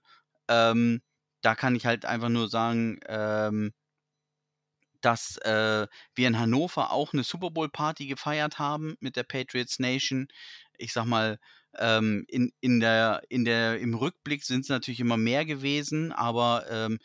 [0.49, 1.01] ähm,
[1.43, 3.73] da kann ich halt einfach nur sagen, ähm,
[5.01, 9.79] dass äh, wir in Hannover auch eine Super Bowl Party gefeiert haben mit der Patriots
[9.79, 10.27] Nation.
[10.77, 11.39] Ich sag mal,
[11.77, 16.65] ähm, in, in der, in der, im Rückblick sind es natürlich immer mehr gewesen, aber
[16.69, 16.99] ähm,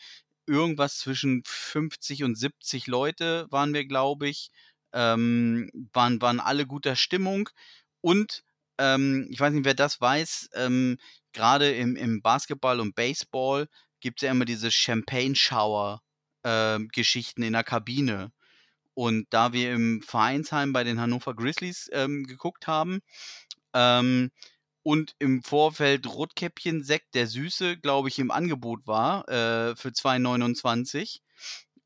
[0.46, 4.50] irgendwas zwischen 50 und 70 Leute waren wir, glaube ich,
[4.92, 7.50] ähm, waren, waren alle guter Stimmung.
[8.00, 8.44] Und
[8.78, 10.98] ähm, ich weiß nicht, wer das weiß, ähm,
[11.32, 13.68] gerade im, im Basketball und Baseball
[14.00, 18.32] gibt es ja immer diese Champagne-Shower-Geschichten ähm, in der Kabine.
[18.94, 23.00] Und da wir im Vereinsheim bei den Hannover Grizzlies ähm, geguckt haben,
[23.74, 24.30] ähm,
[24.82, 31.20] und im Vorfeld Rotkäppchen-Sekt, der Süße, glaube ich, im Angebot war äh, für 2,29,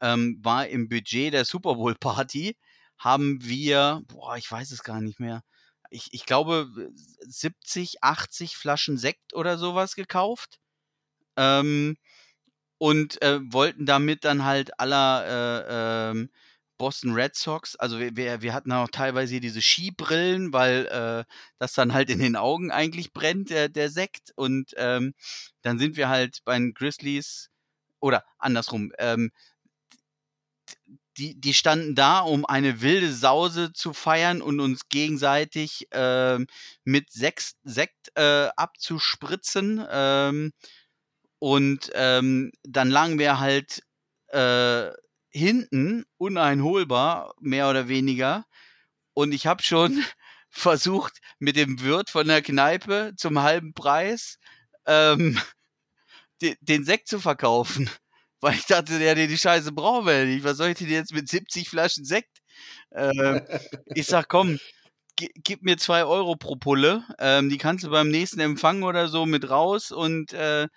[0.01, 2.57] ähm, war im Budget der Super Bowl Party,
[2.99, 5.43] haben wir, boah, ich weiß es gar nicht mehr,
[5.91, 10.59] ich, ich glaube 70, 80 Flaschen Sekt oder sowas gekauft.
[11.37, 11.97] Ähm,
[12.79, 16.31] und äh, wollten damit dann halt aller äh, ähm,
[16.79, 17.77] Boston Red Sox.
[17.77, 21.25] Also wir, wir, hatten auch teilweise hier diese Skibrillen, weil äh,
[21.59, 24.33] das dann halt in den Augen eigentlich brennt, der, der Sekt.
[24.35, 25.15] Und ähm,
[25.63, 27.51] dann sind wir halt bei den Grizzlies
[28.01, 28.93] oder andersrum.
[28.99, 29.31] Ähm,
[31.19, 36.39] die, die standen da, um eine wilde Sause zu feiern und uns gegenseitig äh,
[36.83, 39.87] mit Sekt, Sekt äh, abzuspritzen.
[39.89, 40.53] Ähm,
[41.43, 43.83] und ähm, dann lagen wir halt
[44.29, 44.93] äh,
[45.29, 48.45] hinten uneinholbar, mehr oder weniger.
[49.13, 50.05] Und ich habe schon
[50.51, 54.39] versucht, mit dem Wirt von der Kneipe zum halben Preis
[54.87, 55.37] ähm,
[56.43, 57.91] den, den Sekt zu verkaufen.
[58.41, 60.45] Weil ich dachte, der, die Scheiße brauchen wir nicht.
[60.45, 62.39] Was soll ich denn jetzt mit 70 Flaschen Sekt?
[62.93, 63.41] Ähm,
[63.97, 64.61] ich sag, komm,
[65.17, 67.03] gib mir zwei Euro pro Pulle.
[67.19, 69.91] Ähm, die kannst du beim nächsten Empfang oder so mit raus.
[69.91, 70.69] Und äh,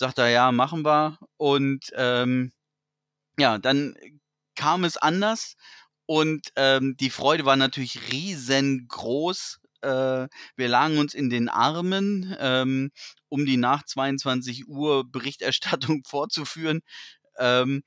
[0.00, 1.18] sagt er, ja, machen wir.
[1.36, 2.52] Und ähm,
[3.38, 3.94] ja, dann
[4.56, 5.56] kam es anders
[6.06, 9.60] und ähm, die Freude war natürlich riesengroß.
[9.82, 12.90] Äh, wir lagen uns in den Armen, ähm,
[13.28, 16.80] um die nach 22 Uhr Berichterstattung vorzuführen
[17.38, 17.82] ähm,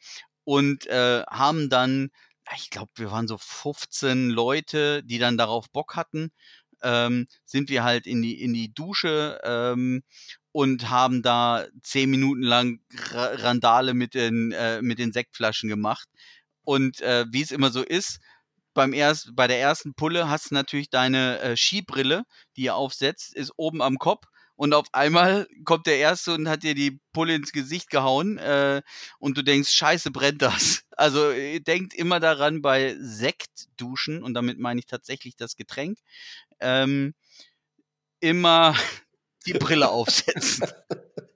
[0.45, 2.11] und äh, haben dann,
[2.55, 6.31] ich glaube, wir waren so 15 Leute, die dann darauf Bock hatten,
[6.83, 10.03] ähm, sind wir halt in die, in die Dusche ähm,
[10.51, 12.79] und haben da zehn Minuten lang
[13.11, 16.07] Randale mit den, äh, mit den Sektflaschen gemacht.
[16.63, 18.19] Und äh, wie es immer so ist,
[18.73, 22.23] beim erst, bei der ersten Pulle hast du natürlich deine äh, Skibrille,
[22.55, 24.25] die ihr aufsetzt, ist oben am Kopf.
[24.55, 28.37] Und auf einmal kommt der Erste und hat dir die Pulle ins Gesicht gehauen.
[28.37, 28.81] Äh,
[29.19, 30.83] und du denkst, scheiße, brennt das.
[30.95, 31.31] Also
[31.67, 35.97] denkt immer daran bei Sektduschen, und damit meine ich tatsächlich das Getränk,
[36.59, 37.15] ähm,
[38.19, 38.75] immer
[39.47, 40.67] die Brille aufsetzen.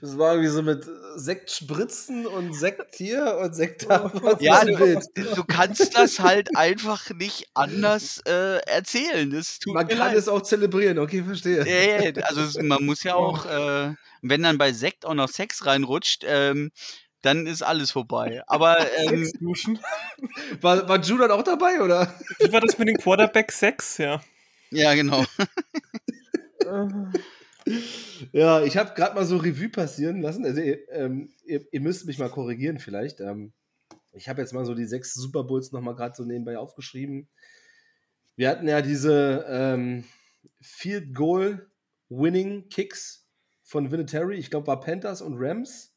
[0.00, 0.86] Das war irgendwie so mit
[1.16, 4.12] Sekt spritzen und Sekt hier und Sekt da.
[4.40, 9.30] Ja, du, du, kannst das halt einfach nicht anders äh, erzählen.
[9.66, 10.16] man kann leid.
[10.16, 11.66] es auch zelebrieren, okay, verstehe.
[11.66, 16.24] Ja, also man muss ja auch, äh, wenn dann bei Sekt auch noch Sex reinrutscht,
[16.26, 16.70] ähm,
[17.22, 18.42] dann ist alles vorbei.
[18.46, 19.28] Aber ähm,
[20.60, 22.14] war, war Julian auch dabei, oder?
[22.38, 24.20] Wie war das mit den Quarterback Sex, ja?
[24.70, 25.24] Ja, genau.
[28.32, 30.44] ja, ich habe gerade mal so Revue passieren lassen.
[30.44, 33.20] Also, ähm, ihr, ihr, müsst mich mal korrigieren, vielleicht.
[33.20, 33.52] Ähm,
[34.12, 37.28] ich habe jetzt mal so die sechs Super Bowls nochmal gerade so nebenbei aufgeschrieben.
[38.36, 40.04] Wir hatten ja diese ähm,
[40.60, 41.70] Field Goal
[42.08, 43.28] Winning Kicks
[43.62, 44.36] von Vinatieri.
[44.36, 45.94] Ich glaube, war Panthers und Rams.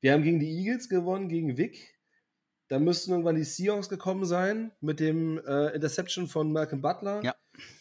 [0.00, 1.98] Wir haben gegen die Eagles gewonnen, gegen Vic.
[2.68, 7.22] dann müssten irgendwann die Seahawks gekommen sein mit dem äh, Interception von Malcolm Butler.
[7.22, 7.34] Ja.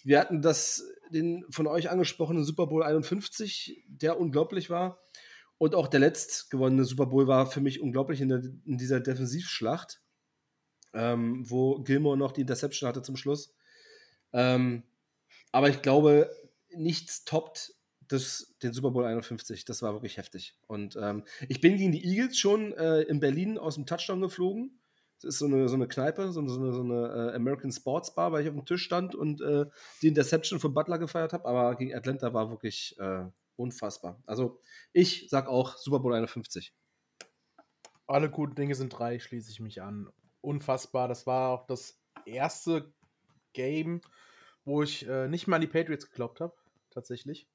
[0.03, 4.99] Wir hatten das, den von euch angesprochenen Super Bowl 51, der unglaublich war.
[5.57, 9.01] Und auch der letzt gewonnene Super Bowl war für mich unglaublich in, der, in dieser
[9.01, 10.01] Defensivschlacht,
[10.93, 13.53] ähm, wo Gilmore noch die Interception hatte zum Schluss.
[14.31, 14.83] Ähm,
[15.51, 16.31] aber ich glaube,
[16.71, 17.73] nichts toppt
[18.07, 19.65] das, den Super Bowl 51.
[19.65, 20.55] Das war wirklich heftig.
[20.67, 24.78] Und ähm, ich bin gegen die Eagles schon äh, in Berlin aus dem Touchdown geflogen.
[25.21, 27.71] Das ist so eine, so eine Kneipe, so eine, so eine, so eine äh, American
[27.71, 29.65] Sports Bar, weil ich auf dem Tisch stand und äh,
[30.01, 31.45] die Interception von Butler gefeiert habe.
[31.45, 33.25] Aber gegen Atlanta war wirklich äh,
[33.57, 34.21] unfassbar.
[34.25, 34.61] Also
[34.93, 36.73] ich sag auch Super Bowl 51.
[38.07, 40.09] Alle guten Dinge sind drei, schließe ich mich an.
[40.41, 41.07] Unfassbar.
[41.07, 42.93] Das war auch das erste
[43.53, 44.01] Game,
[44.63, 46.55] wo ich äh, nicht mal an die Patriots geglaubt habe,
[46.91, 47.47] tatsächlich.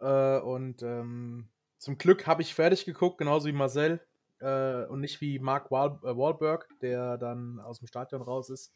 [0.00, 1.48] Äh, und ähm,
[1.78, 4.04] zum Glück habe ich fertig geguckt, genauso wie Marcel.
[4.40, 8.74] Äh, und nicht wie Mark Wahl äh, Wahlberg, der dann aus dem Stadion raus ist.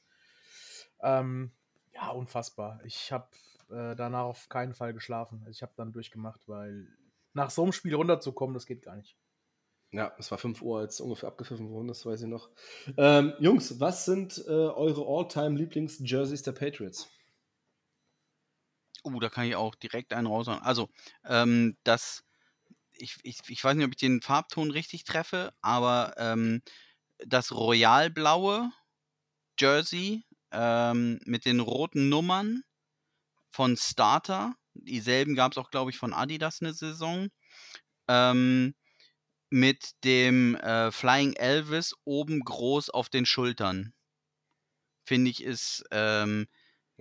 [1.01, 1.53] Ähm,
[1.93, 2.81] ja, unfassbar.
[2.85, 3.29] Ich habe
[3.71, 5.41] äh, danach auf keinen Fall geschlafen.
[5.41, 6.89] Also ich habe dann durchgemacht, weil
[7.33, 9.17] nach so einem Spiel runterzukommen, das geht gar nicht.
[9.93, 12.49] Ja, es war 5 Uhr, als ungefähr abgepfiffen wurden, das weiß ich noch.
[12.97, 17.11] Ähm, Jungs, was sind äh, eure All-Time-Lieblings-Jerseys der Patriots?
[19.05, 20.63] Uh, da kann ich auch direkt einen raushauen.
[20.63, 20.89] Also,
[21.27, 22.25] ähm, das,
[22.95, 26.63] ich, ich, ich weiß nicht, ob ich den Farbton richtig treffe, aber ähm,
[27.19, 28.73] das royalblaue
[29.59, 32.63] Jersey ähm, mit den roten Nummern
[33.51, 37.29] von Starter, dieselben gab es auch, glaube ich, von Adidas eine Saison,
[38.09, 38.75] ähm,
[39.51, 43.93] mit dem äh, Flying Elvis oben groß auf den Schultern.
[45.05, 46.47] Finde ich ist ähm,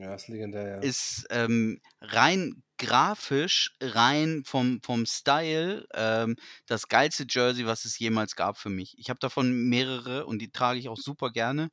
[0.02, 0.78] ja, ist legendär, ja.
[0.80, 8.36] ist ähm, rein grafisch, rein vom, vom Style ähm, das geilste Jersey, was es jemals
[8.36, 8.98] gab für mich.
[8.98, 11.70] Ich habe davon mehrere und die trage ich auch super gerne.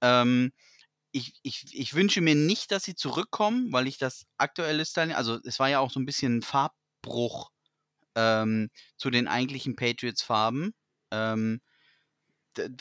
[0.00, 0.52] Ähm,
[1.12, 5.38] ich, ich, ich wünsche mir nicht, dass sie zurückkommen, weil ich das aktuelle Styling, also
[5.44, 7.50] es war ja auch so ein bisschen ein Farbbruch
[8.14, 10.72] ähm, zu den eigentlichen Patriots-Farben.
[11.10, 11.60] Ähm,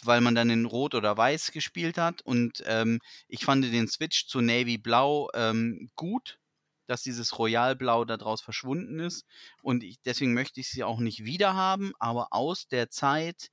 [0.04, 2.22] weil man dann in Rot oder Weiß gespielt hat.
[2.22, 6.40] Und ähm, ich fand den Switch zu Navy Blau ähm, gut,
[6.88, 9.26] dass dieses Royalblau daraus verschwunden ist.
[9.62, 11.94] Und ich, deswegen möchte ich sie auch nicht wieder haben.
[12.00, 13.50] Aber aus der Zeit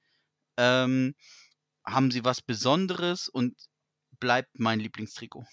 [0.56, 1.14] ähm,
[1.84, 3.54] haben sie was Besonderes und
[4.20, 5.46] bleibt mein Lieblingstrikot.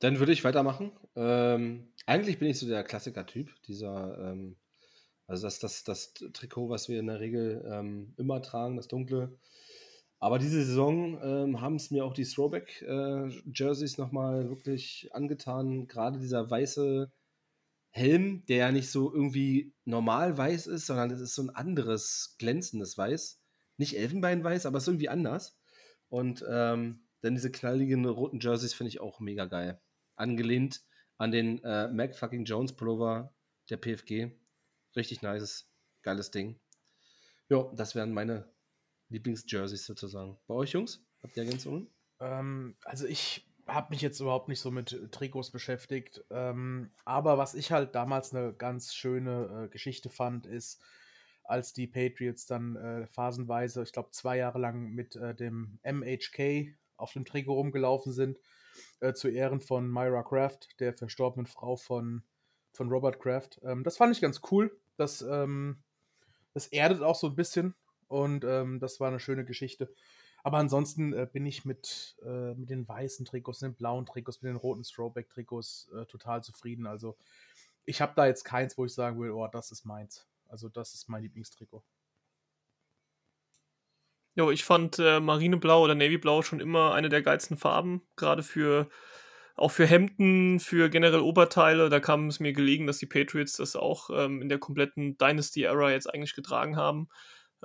[0.00, 0.92] Dann würde ich weitermachen.
[1.14, 4.56] Ähm, eigentlich bin ich so der Klassiker-Typ, dieser ähm,
[5.30, 9.38] also das, das, das Trikot, was wir in der Regel ähm, immer tragen, das dunkle.
[10.18, 15.86] Aber diese Saison ähm, haben es mir auch die Throwback-Jerseys äh, nochmal wirklich angetan.
[15.86, 17.12] Gerade dieser weiße
[17.90, 22.34] Helm, der ja nicht so irgendwie normal weiß ist, sondern es ist so ein anderes
[22.38, 23.40] glänzendes Weiß.
[23.78, 25.56] Nicht Elfenbeinweiß, aber es ist irgendwie anders.
[26.08, 29.80] Und ähm, dann diese knalligen roten Jerseys finde ich auch mega geil.
[30.16, 30.82] Angelehnt
[31.18, 33.32] an den äh, Mac fucking Jones Pullover
[33.70, 34.32] der PFG.
[34.96, 35.66] Richtig nice,
[36.02, 36.58] geiles Ding.
[37.48, 38.48] Ja, das wären meine
[39.08, 40.38] Lieblingsjerseys sozusagen.
[40.46, 41.04] Bei euch, Jungs?
[41.22, 41.88] Habt ihr Ergänzungen?
[42.20, 46.24] Ähm, also ich habe mich jetzt überhaupt nicht so mit Trikots beschäftigt.
[46.30, 50.80] Ähm, aber was ich halt damals eine ganz schöne äh, Geschichte fand, ist,
[51.44, 56.76] als die Patriots dann äh, phasenweise, ich glaube zwei Jahre lang mit äh, dem MHK
[56.96, 58.38] auf dem Trikot rumgelaufen sind,
[59.00, 62.22] äh, zu Ehren von Myra Kraft, der verstorbenen Frau von
[62.72, 63.60] von Robert Kraft.
[63.62, 64.76] Ähm, das fand ich ganz cool.
[64.96, 65.82] Das, ähm,
[66.54, 67.74] das erdet auch so ein bisschen
[68.08, 69.92] und ähm, das war eine schöne Geschichte.
[70.42, 74.50] Aber ansonsten äh, bin ich mit, äh, mit den weißen Trikots, den blauen Trikots, mit
[74.50, 76.86] den roten Throwback-Trikots äh, total zufrieden.
[76.86, 77.16] Also
[77.84, 80.26] ich habe da jetzt keins, wo ich sagen will, oh, das ist meins.
[80.48, 81.82] Also das ist mein Lieblingstrikot.
[84.36, 88.88] Jo, ich fand äh, Marineblau oder Navyblau schon immer eine der geilsten Farben, gerade für
[89.60, 93.76] auch für Hemden, für generell Oberteile, da kam es mir gelegen, dass die Patriots das
[93.76, 97.08] auch ähm, in der kompletten Dynasty-Era jetzt eigentlich getragen haben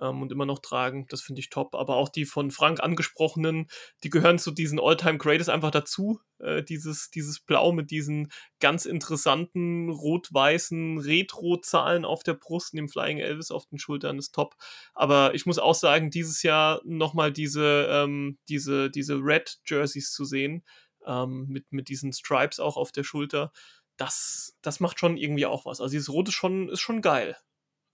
[0.02, 1.06] ähm, und immer noch tragen.
[1.10, 1.74] Das finde ich top.
[1.74, 3.68] Aber auch die von Frank angesprochenen,
[4.04, 6.20] die gehören zu diesen All-Time Greatest einfach dazu.
[6.40, 13.20] Äh, dieses, dieses Blau mit diesen ganz interessanten rot-weißen Retro-Zahlen auf der Brust dem Flying
[13.20, 14.56] Elvis auf den Schultern ist top.
[14.94, 20.26] Aber ich muss auch sagen, dieses Jahr nochmal diese, ähm, diese, diese Red Jerseys zu
[20.26, 20.64] sehen
[21.06, 23.52] ähm, mit, mit diesen Stripes auch auf der Schulter.
[23.98, 25.82] Das, das macht schon irgendwie auch was.
[25.82, 27.38] Also dieses Rot ist schon, ist schon geil.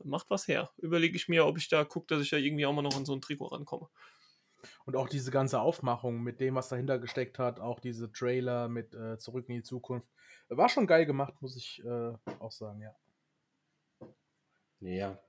[0.03, 0.71] Macht was her.
[0.77, 3.05] Überlege ich mir, ob ich da gucke, dass ich da irgendwie auch mal noch an
[3.05, 3.89] so ein Trikot rankomme.
[4.85, 8.93] Und auch diese ganze Aufmachung mit dem, was dahinter gesteckt hat, auch diese Trailer mit
[8.93, 10.07] äh, Zurück in die Zukunft,
[10.49, 12.95] war schon geil gemacht, muss ich äh, auch sagen, ja.
[14.81, 15.19] Ja.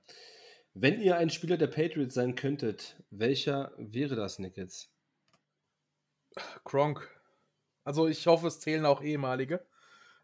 [0.73, 4.91] Wenn ihr ein Spieler der Patriots sein könntet, welcher wäre das, Nickets?
[6.63, 7.07] Gronk.
[7.83, 9.65] Also ich hoffe, es zählen auch ehemalige.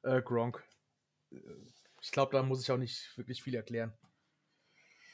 [0.04, 0.64] Äh, Gronk.
[1.32, 1.38] Äh,
[2.02, 3.94] ich glaube, da muss ich auch nicht wirklich viel erklären.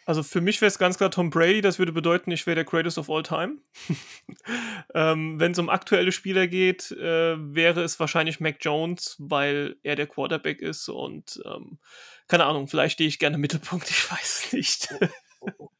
[0.08, 2.64] Also für mich wäre es ganz klar Tom Brady, das würde bedeuten, ich wäre der
[2.64, 3.58] Greatest of All Time.
[4.94, 9.96] ähm, Wenn es um aktuelle Spieler geht, äh, wäre es wahrscheinlich Mac Jones, weil er
[9.96, 11.80] der Quarterback ist und ähm,
[12.28, 14.94] keine Ahnung, vielleicht stehe ich gerne im Mittelpunkt, ich weiß nicht.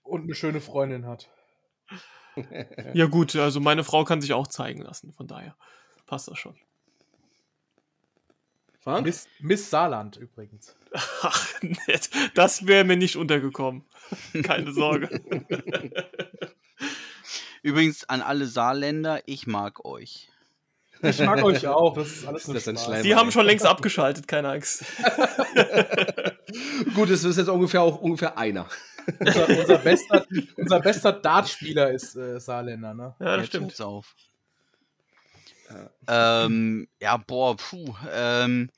[0.02, 1.30] und eine schöne Freundin hat.
[2.94, 5.56] ja gut, also meine Frau kann sich auch zeigen lassen, von daher
[6.06, 6.56] passt das schon.
[8.80, 9.06] Frank?
[9.06, 10.76] Miss, Miss Saarland übrigens.
[11.22, 12.10] Ach, nett.
[12.36, 13.84] Das wäre mir nicht untergekommen.
[14.44, 15.10] Keine Sorge.
[17.64, 20.30] Übrigens an alle Saarländer, ich mag euch.
[21.02, 21.96] Ich mag euch auch.
[21.96, 24.86] Das ist alles das ist Die haben schon längst abgeschaltet, keine Angst.
[26.94, 28.68] Gut, es ist jetzt ungefähr auch ungefähr einer.
[29.20, 30.28] unser, unser, bester,
[30.58, 33.16] unser bester Dartspieler ist äh, Saarländer, ne?
[33.20, 33.82] Ja, das stimmt.
[33.82, 34.16] auf.
[36.08, 37.96] Ähm, ja, boah, puh.
[38.12, 38.70] Ähm,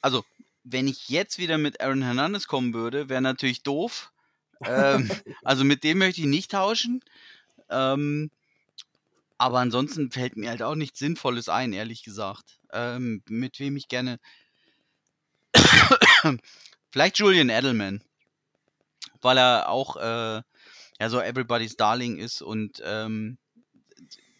[0.00, 0.24] also,
[0.62, 4.12] wenn ich jetzt wieder mit Aaron Hernandez kommen würde, wäre natürlich doof.
[4.64, 5.10] ähm,
[5.44, 7.02] also mit dem möchte ich nicht tauschen.
[7.70, 8.30] Ähm,
[9.36, 12.58] aber ansonsten fällt mir halt auch nichts Sinnvolles ein, ehrlich gesagt.
[12.72, 14.18] Ähm, mit wem ich gerne.
[16.90, 18.02] Vielleicht Julian Edelman.
[19.20, 20.42] Weil er auch äh,
[21.00, 23.38] ja so Everybody's Darling ist und ähm,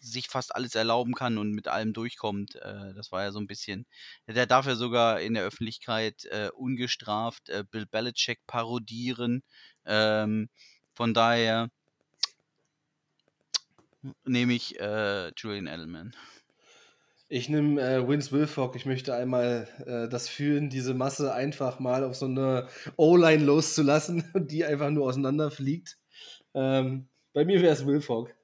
[0.05, 2.55] sich fast alles erlauben kann und mit allem durchkommt.
[2.55, 3.85] Äh, das war ja so ein bisschen.
[4.27, 9.43] Der darf ja sogar in der Öffentlichkeit äh, ungestraft äh, Bill Belichick parodieren.
[9.85, 10.49] Ähm,
[10.93, 11.69] von daher
[14.25, 16.15] nehme ich äh, Julian Edelman.
[17.27, 18.75] Ich nehme äh, Vince Wilfork.
[18.75, 22.67] Ich möchte einmal äh, das fühlen, diese Masse einfach mal auf so eine
[22.97, 25.97] O-Line loszulassen die einfach nur auseinanderfliegt.
[26.53, 28.34] Ähm, bei mir wäre es Wilfork.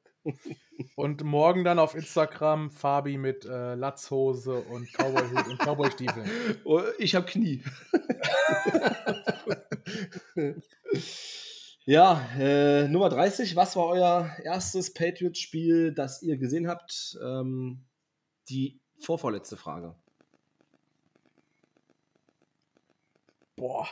[0.96, 6.30] Und morgen dann auf Instagram Fabi mit äh, Latzhose und Cowboy und Cowboy-Stiefeln.
[6.64, 7.64] Oh, ich habe Knie.
[11.86, 13.56] ja, äh, Nummer 30.
[13.56, 17.18] Was war euer erstes Patriots-Spiel, das ihr gesehen habt?
[17.24, 17.84] Ähm,
[18.50, 19.96] die vorvorletzte Frage.
[23.56, 23.88] Boah,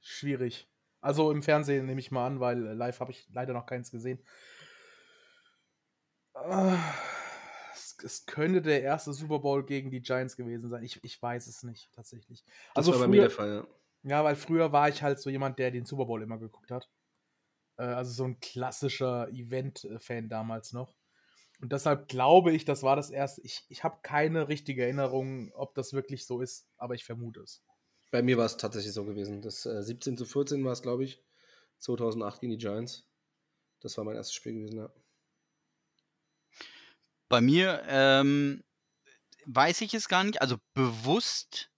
[0.00, 0.68] schwierig.
[1.00, 4.18] Also im Fernsehen nehme ich mal an, weil live habe ich leider noch keins gesehen.
[7.74, 10.82] Es, es, könnte der erste Super Bowl gegen die Giants gewesen sein.
[10.82, 12.44] Ich, ich weiß es nicht, tatsächlich.
[12.74, 13.54] Also das war früher, bei mir der Fall,
[14.02, 14.10] ja.
[14.10, 16.90] Ja, weil früher war ich halt so jemand, der den Super Bowl immer geguckt hat.
[17.78, 20.96] Äh, also so ein klassischer Event-Fan damals noch.
[21.60, 23.40] Und deshalb glaube ich, das war das erste.
[23.42, 27.62] Ich, ich habe keine richtige Erinnerung, ob das wirklich so ist, aber ich vermute es.
[28.10, 29.40] Bei mir war es tatsächlich so gewesen.
[29.40, 31.22] Das äh, 17 zu 14 war es, glaube ich.
[31.78, 33.08] 2008 gegen die Giants.
[33.80, 34.92] Das war mein erstes Spiel gewesen, ja.
[37.34, 38.62] Bei mir ähm,
[39.44, 41.68] weiß ich es gar nicht, also bewusst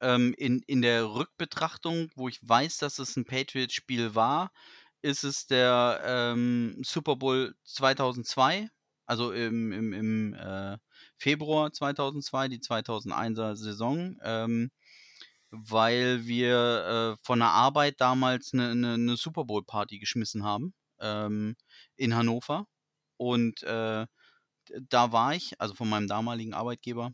[0.00, 4.52] ähm, in, in der Rückbetrachtung, wo ich weiß, dass es ein Patriots-Spiel war,
[5.02, 8.70] ist es der ähm, Super Bowl 2002,
[9.04, 10.78] also im, im, im äh,
[11.18, 14.70] Februar 2002, die 2001er Saison, ähm,
[15.50, 21.54] weil wir äh, von der Arbeit damals eine, eine, eine Super Bowl-Party geschmissen haben ähm,
[21.96, 22.66] in Hannover.
[23.18, 24.06] Und äh,
[24.88, 27.12] da war ich, also von meinem damaligen Arbeitgeber.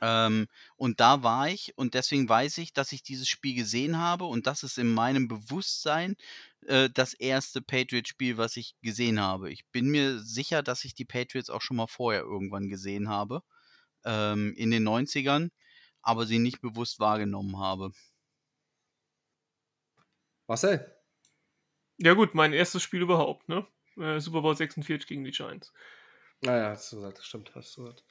[0.00, 0.46] Ähm,
[0.76, 4.46] und da war ich und deswegen weiß ich, dass ich dieses Spiel gesehen habe und
[4.46, 6.16] das ist in meinem Bewusstsein
[6.66, 9.50] äh, das erste Patriots-Spiel, was ich gesehen habe.
[9.50, 13.42] Ich bin mir sicher, dass ich die Patriots auch schon mal vorher irgendwann gesehen habe,
[14.04, 15.50] ähm, in den 90ern,
[16.02, 17.92] aber sie nicht bewusst wahrgenommen habe.
[20.46, 20.94] Marcel?
[21.98, 23.66] Ja gut, mein erstes Spiel überhaupt, ne?
[23.96, 25.72] Äh, Super Bowl 46 gegen die Giants.
[26.42, 28.04] Naja, ah hast du gesagt, das stimmt, hast du gesagt.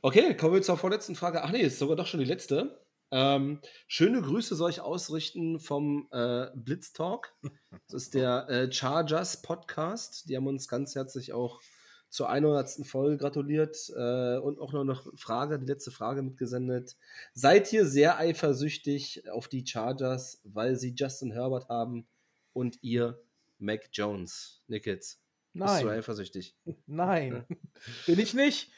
[0.00, 1.42] Okay, kommen wir zur vorletzten Frage.
[1.42, 2.84] Ach nee, ist sogar doch schon die letzte.
[3.10, 7.32] Ähm, schöne Grüße soll ich ausrichten vom äh, Blitz Talk.
[7.88, 10.28] Das ist der äh, Chargers Podcast.
[10.28, 11.60] Die haben uns ganz herzlich auch
[12.08, 12.86] zur 100.
[12.86, 16.96] Folge gratuliert äh, und auch noch Frage, die letzte Frage mitgesendet.
[17.34, 22.06] Seid ihr sehr eifersüchtig auf die Chargers, weil sie Justin Herbert haben
[22.52, 23.20] und ihr
[23.58, 24.62] Mac Jones?
[24.68, 25.23] Nickets.
[25.54, 25.68] Nein.
[25.68, 26.56] Bist du eifersüchtig?
[26.86, 27.46] Nein,
[28.06, 28.70] bin ich nicht.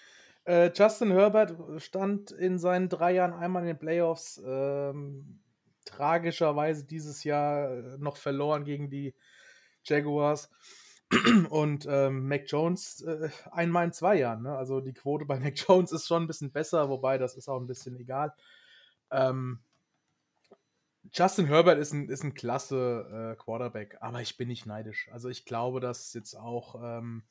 [0.45, 4.41] Äh, Justin Herbert stand in seinen drei Jahren einmal in den Playoffs.
[4.47, 5.41] Ähm,
[5.85, 9.15] tragischerweise dieses Jahr äh, noch verloren gegen die
[9.85, 10.51] Jaguars.
[11.51, 14.43] Und ähm, Mac Jones äh, einmal in zwei Jahren.
[14.43, 14.57] Ne?
[14.57, 17.61] Also die Quote bei Mac Jones ist schon ein bisschen besser, wobei das ist auch
[17.61, 18.35] ein bisschen egal.
[19.11, 19.61] Ähm,
[21.13, 25.09] Justin Herbert ist ein, ist ein klasse äh, Quarterback, aber ich bin nicht neidisch.
[25.13, 27.25] Also ich glaube, dass jetzt auch ähm,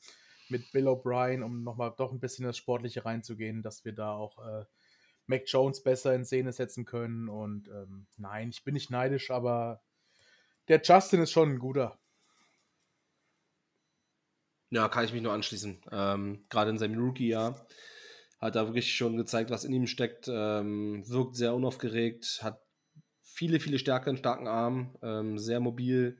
[0.49, 4.37] mit Bill O'Brien, um nochmal doch ein bisschen das Sportliche reinzugehen, dass wir da auch
[4.45, 4.65] äh,
[5.27, 7.29] Mac Jones besser in Szene setzen können.
[7.29, 9.81] Und ähm, nein, ich bin nicht neidisch, aber
[10.67, 11.99] der Justin ist schon ein guter.
[14.69, 15.81] Ja, kann ich mich nur anschließen.
[15.91, 17.65] Ähm, Gerade in seinem Rookie-Jahr
[18.39, 20.27] hat er wirklich schon gezeigt, was in ihm steckt.
[20.27, 22.64] Ähm, wirkt sehr unaufgeregt, hat
[23.35, 26.17] viele, viele Stärke in starken Armen, ähm, sehr mobil.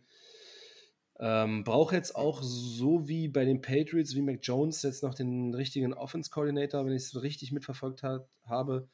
[1.18, 5.54] Ähm, braucht jetzt auch so wie bei den Patriots, wie Mac Jones, jetzt noch den
[5.54, 8.90] richtigen Offense-Coordinator, wenn ich es richtig mitverfolgt hat, habe.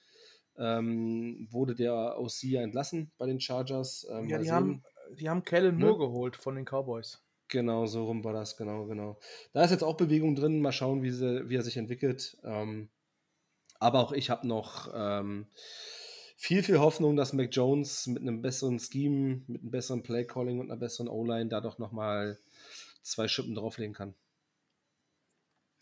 [0.55, 4.05] Ähm, wurde der OC ja entlassen bei den Chargers.
[4.11, 4.83] Ähm, ja, die haben,
[5.19, 5.85] die haben Kellen ne?
[5.85, 7.23] Moore geholt von den Cowboys.
[7.47, 9.17] Genau, so rum war das, genau, genau.
[9.53, 12.37] Da ist jetzt auch Bewegung drin, mal schauen, wie, sie, wie er sich entwickelt.
[12.43, 12.89] Ähm,
[13.79, 15.47] aber auch ich habe noch ähm,
[16.41, 20.71] viel, viel Hoffnung, dass Mac Jones mit einem besseren Scheme, mit einem besseren Play-Calling und
[20.71, 22.39] einer besseren O-Line da doch nochmal
[23.03, 24.15] zwei Schippen drauflegen kann.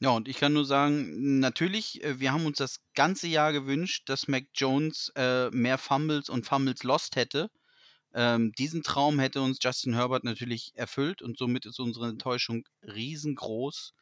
[0.02, 4.10] Ja, und ich kann nur sagen, natürlich, äh, wir haben uns das ganze Jahr gewünscht,
[4.10, 7.50] dass Mac Jones äh, mehr Fumbles und Fumbles lost hätte.
[8.14, 13.94] Ähm, diesen Traum hätte uns Justin Herbert natürlich erfüllt und somit ist unsere Enttäuschung riesengroß,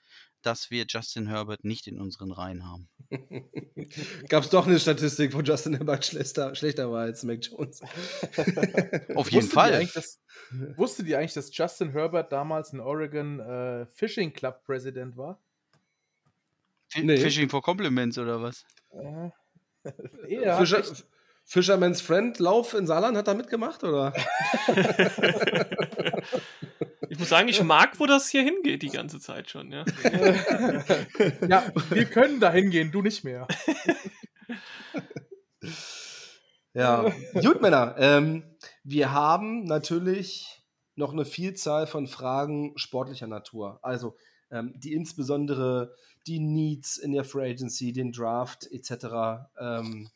[0.48, 2.88] dass wir Justin Herbert nicht in unseren Reihen haben.
[4.30, 7.82] Gab es doch eine Statistik, wo Justin Herbert schlechter, schlechter war als Mac Jones.
[9.16, 9.82] Auf jeden Fall.
[9.82, 10.22] Die dass,
[10.78, 15.38] wusstet ihr eigentlich, dass Justin Herbert damals in Oregon äh, Fishing Club Präsident war?
[16.94, 17.18] F nee.
[17.18, 18.66] Fishing for Compliments oder was?
[18.94, 19.32] Äh,
[20.30, 20.82] ja, Fischer,
[21.44, 24.14] Fisherman's Friend Lauf in Saarland hat da mitgemacht, oder?
[27.10, 29.86] Ich muss sagen, ich mag, wo das hier hingeht die ganze Zeit schon, ja.
[31.48, 33.48] ja, wir können da hingehen, du nicht mehr.
[36.74, 37.96] ja, gut, Männer.
[37.98, 38.44] Ähm,
[38.84, 40.64] wir haben natürlich
[40.96, 43.80] noch eine Vielzahl von Fragen sportlicher Natur.
[43.82, 44.18] Also,
[44.52, 45.96] ähm, die insbesondere
[46.28, 49.48] die Needs in der Free Agency, den Draft etc.
[49.60, 50.10] Ähm,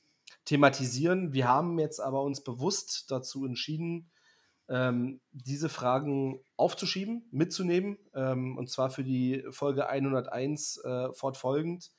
[0.46, 1.34] thematisieren.
[1.34, 4.11] Wir haben jetzt aber uns bewusst dazu entschieden,
[4.72, 11.92] ähm, diese Fragen aufzuschieben, mitzunehmen, ähm, und zwar für die Folge 101 äh, fortfolgend.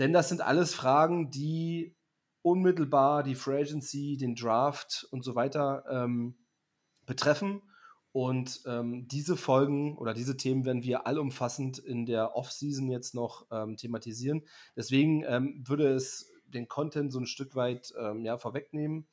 [0.00, 1.94] Denn das sind alles Fragen, die
[2.42, 6.36] unmittelbar die Free Agency, den Draft und so weiter ähm,
[7.06, 7.62] betreffen.
[8.10, 13.46] Und ähm, diese Folgen oder diese Themen werden wir allumfassend in der Off-Season jetzt noch
[13.52, 14.42] ähm, thematisieren.
[14.76, 17.92] Deswegen ähm, würde es den Content so ein Stück weit
[18.22, 19.08] ja, vorwegnehmen.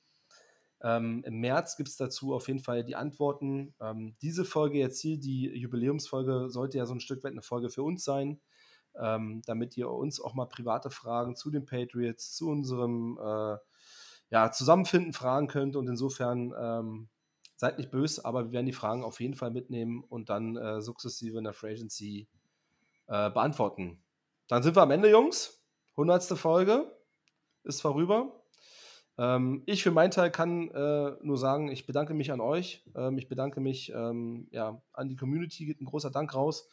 [0.83, 3.73] Ähm, Im März gibt es dazu auf jeden Fall die Antworten.
[3.79, 7.69] Ähm, diese Folge jetzt hier, die Jubiläumsfolge, sollte ja so ein Stück weit eine Folge
[7.69, 8.41] für uns sein,
[8.99, 13.57] ähm, damit ihr uns auch mal private Fragen zu den Patriots, zu unserem äh,
[14.31, 15.75] ja, Zusammenfinden fragen könnt.
[15.75, 17.09] Und insofern ähm,
[17.57, 20.81] seid nicht böse, aber wir werden die Fragen auf jeden Fall mitnehmen und dann äh,
[20.81, 22.27] sukzessive in der Free Agency
[23.07, 24.01] äh, beantworten.
[24.47, 25.63] Dann sind wir am Ende, Jungs.
[25.91, 26.23] 100.
[26.39, 26.91] Folge
[27.63, 28.40] ist vorüber.
[29.17, 32.83] Ähm, ich für meinen Teil kann äh, nur sagen, ich bedanke mich an euch.
[32.95, 36.67] Ähm, ich bedanke mich ähm, ja, an die Community, geht ein großer Dank raus.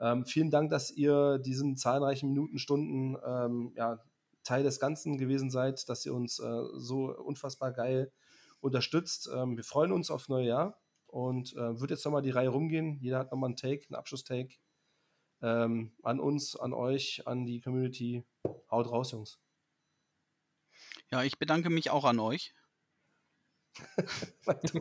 [0.00, 3.98] Ähm, vielen Dank, dass ihr diesen zahlreichen Minuten, Stunden ähm, ja,
[4.44, 8.12] Teil des Ganzen gewesen seid, dass ihr uns äh, so unfassbar geil
[8.60, 9.28] unterstützt.
[9.34, 12.98] Ähm, wir freuen uns auf neue Jahr und äh, wird jetzt nochmal die Reihe rumgehen.
[13.00, 14.56] Jeder hat nochmal einen Take, einen Abschlusstake.
[15.40, 18.24] an uns, an euch, an die Community.
[18.72, 19.38] Haut raus, Jungs.
[21.10, 22.52] Ja, ich bedanke mich auch an euch.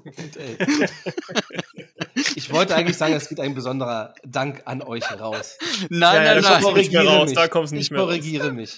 [2.36, 5.58] ich wollte eigentlich sagen, es geht ein besonderer Dank an euch raus.
[5.90, 6.58] Nein, ja, nein, nein.
[6.58, 7.36] Ich korrigiere raus, mich.
[7.36, 8.56] Da kommst nicht ich mehr korrigiere raus.
[8.56, 8.76] mich.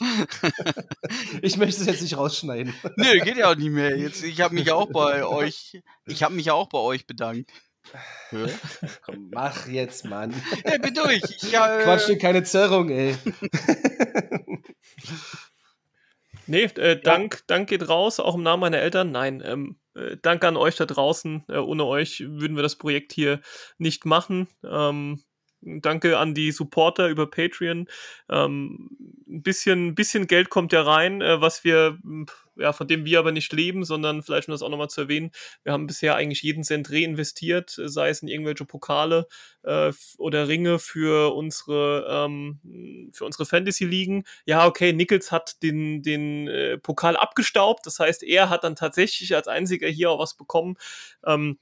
[1.41, 2.73] ich möchte es jetzt nicht rausschneiden.
[2.97, 3.97] Nö, geht ja auch nicht mehr.
[3.97, 7.07] Jetzt, ich habe mich ja auch bei euch, ich habe mich ja auch bei euch
[7.07, 7.49] bedankt.
[9.01, 10.33] Komm, mach jetzt, Mann.
[10.65, 11.21] Ja, bin durch.
[11.23, 11.83] Ich, äh...
[11.83, 13.15] Quatsch dir keine Zerrung, ey.
[16.49, 17.41] Nee, äh, Dank, ja.
[17.47, 19.11] Dank geht raus, auch im Namen meiner Eltern.
[19.11, 21.43] Nein, ähm, äh, danke an euch da draußen.
[21.47, 23.39] Äh, ohne euch würden wir das Projekt hier
[23.77, 24.47] nicht machen.
[24.63, 25.21] Ähm,
[25.61, 27.87] Danke an die Supporter über Patreon.
[28.29, 28.89] Ähm,
[29.27, 31.97] ein bisschen, bisschen Geld kommt ja rein, äh, was wir,
[32.55, 35.31] ja, von dem wir aber nicht leben, sondern vielleicht um das auch nochmal zu erwähnen,
[35.63, 39.27] wir haben bisher eigentlich jeden Cent reinvestiert, sei es in irgendwelche Pokale
[39.63, 44.23] äh, oder Ringe für unsere, ähm, für unsere Fantasy-Ligen.
[44.45, 49.35] Ja, okay, Nichols hat den, den äh, Pokal abgestaubt, das heißt, er hat dann tatsächlich
[49.35, 50.77] als einziger hier auch was bekommen.
[51.25, 51.59] Ähm,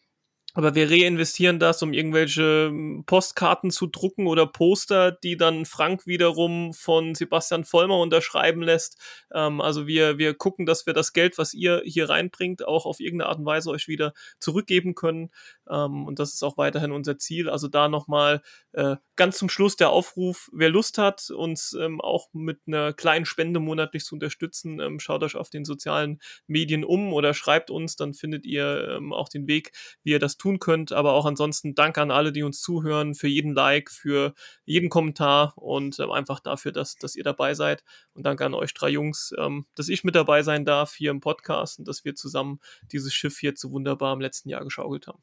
[0.58, 6.08] aber wir reinvestieren das, um irgendwelche hm, Postkarten zu drucken oder Poster, die dann Frank
[6.08, 8.98] wiederum von Sebastian Vollmer unterschreiben lässt.
[9.32, 13.00] Ähm, also wir, wir gucken, dass wir das Geld, was ihr hier reinbringt, auch auf
[13.00, 15.30] irgendeine Art und Weise euch wieder zurückgeben können.
[15.70, 17.50] Ähm, und das ist auch weiterhin unser Ziel.
[17.50, 18.42] Also da nochmal
[18.74, 23.26] äh, ganz zum Schluss der Aufruf, wer Lust hat, uns ähm, auch mit einer kleinen
[23.26, 27.96] Spende monatlich zu unterstützen, ähm, schaut euch auf den sozialen Medien um oder schreibt uns,
[27.96, 29.72] dann findet ihr ähm, auch den Weg,
[30.04, 30.92] wie ihr das tun könnt.
[30.92, 34.34] Aber auch ansonsten danke an alle, die uns zuhören, für jeden Like, für
[34.66, 37.84] jeden Kommentar und ähm, einfach dafür, dass, dass ihr dabei seid.
[38.14, 41.20] Und danke an euch drei Jungs, ähm, dass ich mit dabei sein darf hier im
[41.20, 42.60] Podcast und dass wir zusammen
[42.92, 45.22] dieses Schiff hier so wunderbar im letzten Jahr geschaukelt haben.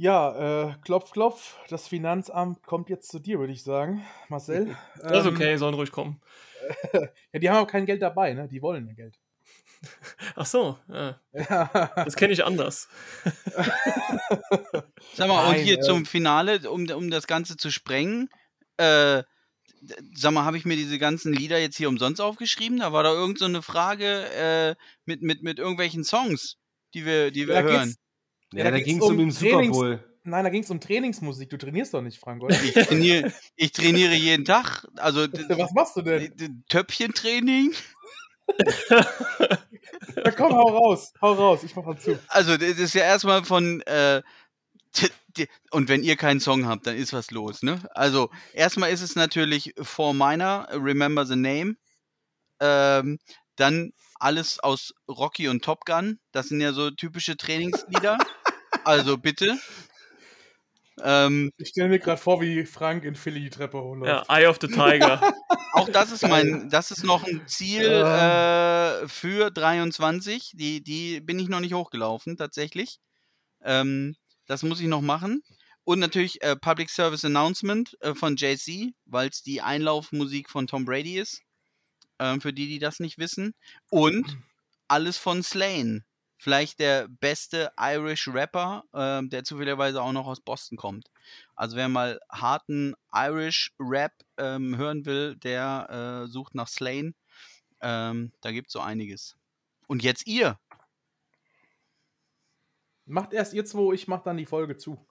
[0.00, 1.56] Ja, äh, klopf, klopf.
[1.68, 4.06] Das Finanzamt kommt jetzt zu dir, würde ich sagen.
[4.28, 4.76] Marcel.
[5.02, 6.20] Das ist ähm, okay, sollen ruhig kommen.
[7.32, 8.46] ja, die haben auch kein Geld dabei, ne?
[8.46, 9.18] Die wollen ja Geld.
[10.36, 11.20] Ach so, ja.
[11.32, 11.90] ja.
[11.96, 12.88] das kenne ich anders.
[15.14, 18.28] Sag mal, Nein, und hier äh, zum Finale, um, um das Ganze zu sprengen,
[18.76, 19.24] äh,
[20.14, 22.78] sag mal, habe ich mir diese ganzen Lieder jetzt hier umsonst aufgeschrieben?
[22.78, 24.76] Da war da irgend so eine Frage äh,
[25.06, 26.56] mit, mit, mit irgendwelchen Songs,
[26.94, 27.96] die wir, die wir ja, hören.
[28.52, 30.04] Ja, ja da, da ging es um, um den Super Bowl.
[30.24, 31.48] Nein, da ging es um Trainingsmusik.
[31.50, 32.54] Du trainierst doch nicht, Frank, oder?
[32.62, 34.86] Ich trainiere, ich trainiere jeden Tag.
[34.96, 36.64] Also, Was machst du denn?
[36.68, 37.72] Töpfchentraining.
[38.90, 42.18] ja, komm, hau raus, hau raus, ich mach mal zu.
[42.28, 44.22] Also, das ist ja erstmal von, äh,
[45.70, 47.80] und wenn ihr keinen Song habt, dann ist was los, ne?
[47.94, 51.76] Also, erstmal ist es natürlich For Minor, Remember the Name.
[52.60, 53.18] Ähm,
[53.56, 56.18] dann alles aus Rocky und Top Gun.
[56.32, 58.18] Das sind ja so typische Trainingslieder.
[58.84, 59.58] also bitte.
[61.02, 64.28] Ähm, ich stelle mir gerade vor, wie Frank in Philly die Treppe hochläuft.
[64.28, 65.20] Ja, Eye of the Tiger.
[65.72, 70.52] Auch das ist mein, das ist noch ein Ziel äh, für 23.
[70.54, 72.98] Die, die bin ich noch nicht hochgelaufen, tatsächlich.
[73.62, 74.16] Ähm,
[74.46, 75.42] das muss ich noch machen.
[75.84, 80.84] Und natürlich äh, Public Service Announcement äh, von JC, weil es die Einlaufmusik von Tom
[80.84, 81.42] Brady ist.
[82.18, 83.54] Ähm, für die, die das nicht wissen.
[83.90, 84.38] Und
[84.88, 86.04] alles von Slane
[86.38, 91.10] vielleicht der beste Irish Rapper, äh, der zufälligerweise auch noch aus Boston kommt.
[91.54, 97.12] Also wer mal harten Irish Rap ähm, hören will, der äh, sucht nach Slane.
[97.80, 99.36] Ähm, da gibt es so einiges.
[99.88, 100.58] Und jetzt ihr.
[103.04, 105.04] Macht erst ihr zwei, ich mach dann die Folge zu.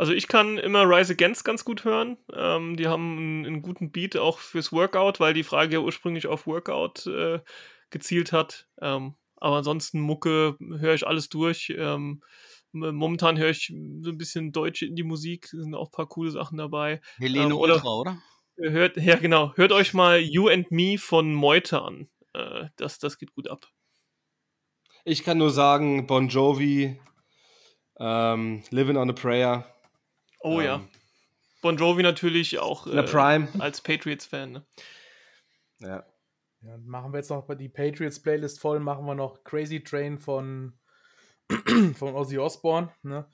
[0.00, 2.16] Also ich kann immer Rise Against ganz gut hören.
[2.32, 6.26] Ähm, die haben einen, einen, guten Beat auch fürs Workout, weil die Frage ja ursprünglich
[6.26, 7.40] auf Workout äh,
[7.90, 8.66] gezielt hat.
[8.80, 11.74] Ähm, aber ansonsten Mucke höre ich alles durch.
[11.76, 12.22] Ähm,
[12.72, 17.02] momentan höre ich so ein bisschen deutsche Indie-Musik, sind auch ein paar coole Sachen dabei.
[17.18, 18.18] Helene ähm, oder, Ultra, oder?
[18.56, 19.52] Hört, ja, genau.
[19.56, 22.08] Hört euch mal You and Me von Meute an.
[22.32, 23.66] Äh, das, das geht gut ab.
[25.04, 26.98] Ich kann nur sagen, Bon Jovi,
[27.98, 29.66] ähm, Living on a Prayer.
[30.40, 30.88] Oh ähm, ja.
[31.62, 33.48] Bon Jovi natürlich auch äh, Prime.
[33.58, 34.52] als Patriots-Fan.
[34.52, 34.66] Ne?
[35.80, 36.04] Ja.
[36.62, 40.74] Ja, machen wir jetzt noch die Patriots-Playlist voll, machen wir noch Crazy Train von,
[41.94, 42.90] von Ozzy Osbourne.
[43.02, 43.26] Ne?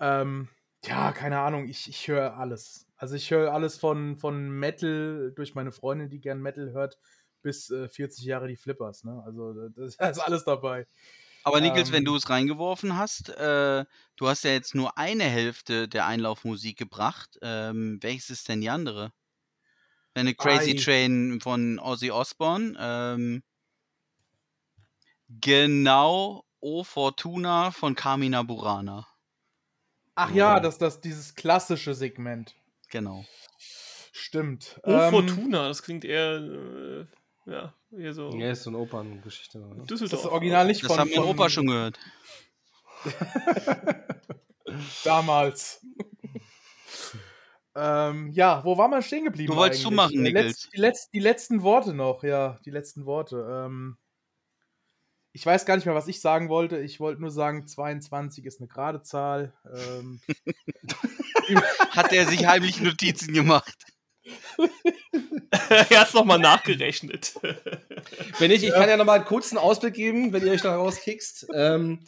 [0.00, 0.48] Ähm,
[0.84, 2.88] ja, keine Ahnung, ich, ich höre alles.
[2.96, 6.98] Also ich höre alles von, von Metal durch meine Freundin, die gern Metal hört,
[7.42, 9.04] bis äh, 40 Jahre die Flippers.
[9.04, 9.22] Ne?
[9.24, 10.86] Also das ist alles dabei.
[11.46, 13.84] Aber Niklas, ähm, wenn du es reingeworfen hast, äh,
[14.16, 17.38] du hast ja jetzt nur eine Hälfte der Einlaufmusik gebracht.
[17.40, 19.12] Ähm, welches ist denn die andere?
[20.14, 20.82] Eine Crazy Ei.
[20.82, 22.76] Train von Ozzy Osbourne.
[22.80, 23.44] Ähm,
[25.28, 29.06] genau O Fortuna von Carmina Burana.
[30.16, 32.56] Ach ja, das, das, dieses klassische Segment.
[32.88, 33.24] Genau.
[34.10, 34.80] Stimmt.
[34.82, 37.06] O ähm, Fortuna, das klingt eher, äh,
[37.46, 38.30] ja, eher so.
[38.30, 39.64] Ja, ist so eine Operngeschichte.
[39.86, 40.96] Das ist das Original nicht das von.
[40.96, 41.98] Das haben wir Opa schon gehört.
[45.04, 45.84] Damals.
[47.78, 49.52] Ähm, ja, wo waren wir stehen geblieben?
[49.52, 53.46] Du wolltest zumachen, die, Letz-, die, Letz-, die, letzten Worte noch, ja, die letzten Worte.
[53.50, 53.98] Ähm,
[55.32, 56.78] ich weiß gar nicht mehr, was ich sagen wollte.
[56.78, 59.52] Ich wollte nur sagen, 22 ist eine gerade Zahl.
[59.70, 60.22] Ähm,
[61.90, 63.84] Hat er sich heimlich Notizen gemacht?
[65.50, 67.34] er hat es nochmal nachgerechnet.
[68.38, 71.46] wenn ich, ich kann ja nochmal einen kurzen Ausblick geben, wenn ihr euch da rauskickst.
[71.54, 72.00] Ähm,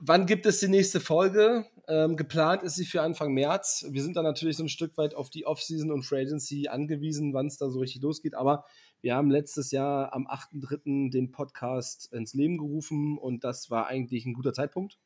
[0.00, 1.66] wann gibt es die nächste Folge?
[1.88, 3.84] Ähm, geplant ist sie für Anfang März.
[3.90, 7.34] Wir sind da natürlich so ein Stück weit auf die Offseason und Free Agency angewiesen,
[7.34, 8.34] wann es da so richtig losgeht.
[8.34, 8.64] Aber
[9.00, 11.10] wir haben letztes Jahr am 8.3.
[11.10, 14.98] den Podcast ins Leben gerufen und das war eigentlich ein guter Zeitpunkt,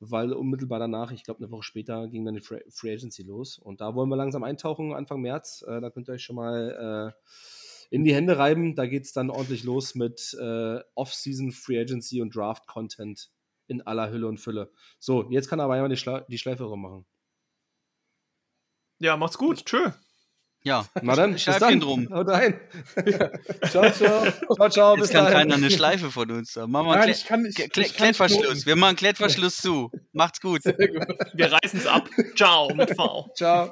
[0.00, 3.58] weil unmittelbar danach, ich glaube eine Woche später, ging dann die Free Agency los.
[3.58, 5.64] Und da wollen wir langsam eintauchen, Anfang März.
[5.66, 7.34] Äh, da könnt ihr euch schon mal äh,
[7.90, 8.74] in die Hände reiben.
[8.74, 13.30] Da geht es dann ordentlich los mit äh, Off-Season, Free Agency und Draft-Content
[13.68, 14.70] in aller Hülle und Fülle.
[14.98, 17.06] So, jetzt kann aber jemand die, Schla die Schleife rummachen.
[18.98, 19.64] Ja, macht's gut.
[19.64, 19.92] Tschö.
[20.66, 21.78] Ja, Na dann, dann.
[21.80, 22.08] drum.
[22.12, 22.58] Haut rein.
[23.70, 24.26] ciao, ciao.
[24.56, 25.38] Ciao, ciao, bis Jetzt kann dahin.
[25.38, 26.56] keiner eine Schleife von uns.
[26.56, 27.56] Machen wir Nein, einen ich kann nicht.
[27.56, 28.66] Klett- ich kann nicht Klettverschluss.
[28.66, 29.92] Wir machen Klettverschluss zu.
[30.12, 30.62] Macht's gut.
[30.64, 32.08] Wir reißen's ab.
[32.34, 33.30] Ciao mit V.
[33.36, 33.70] Ciao.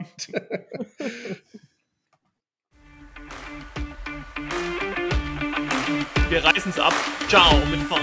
[6.29, 6.95] Wir reißen's ab.
[7.29, 7.97] Ciao mit V.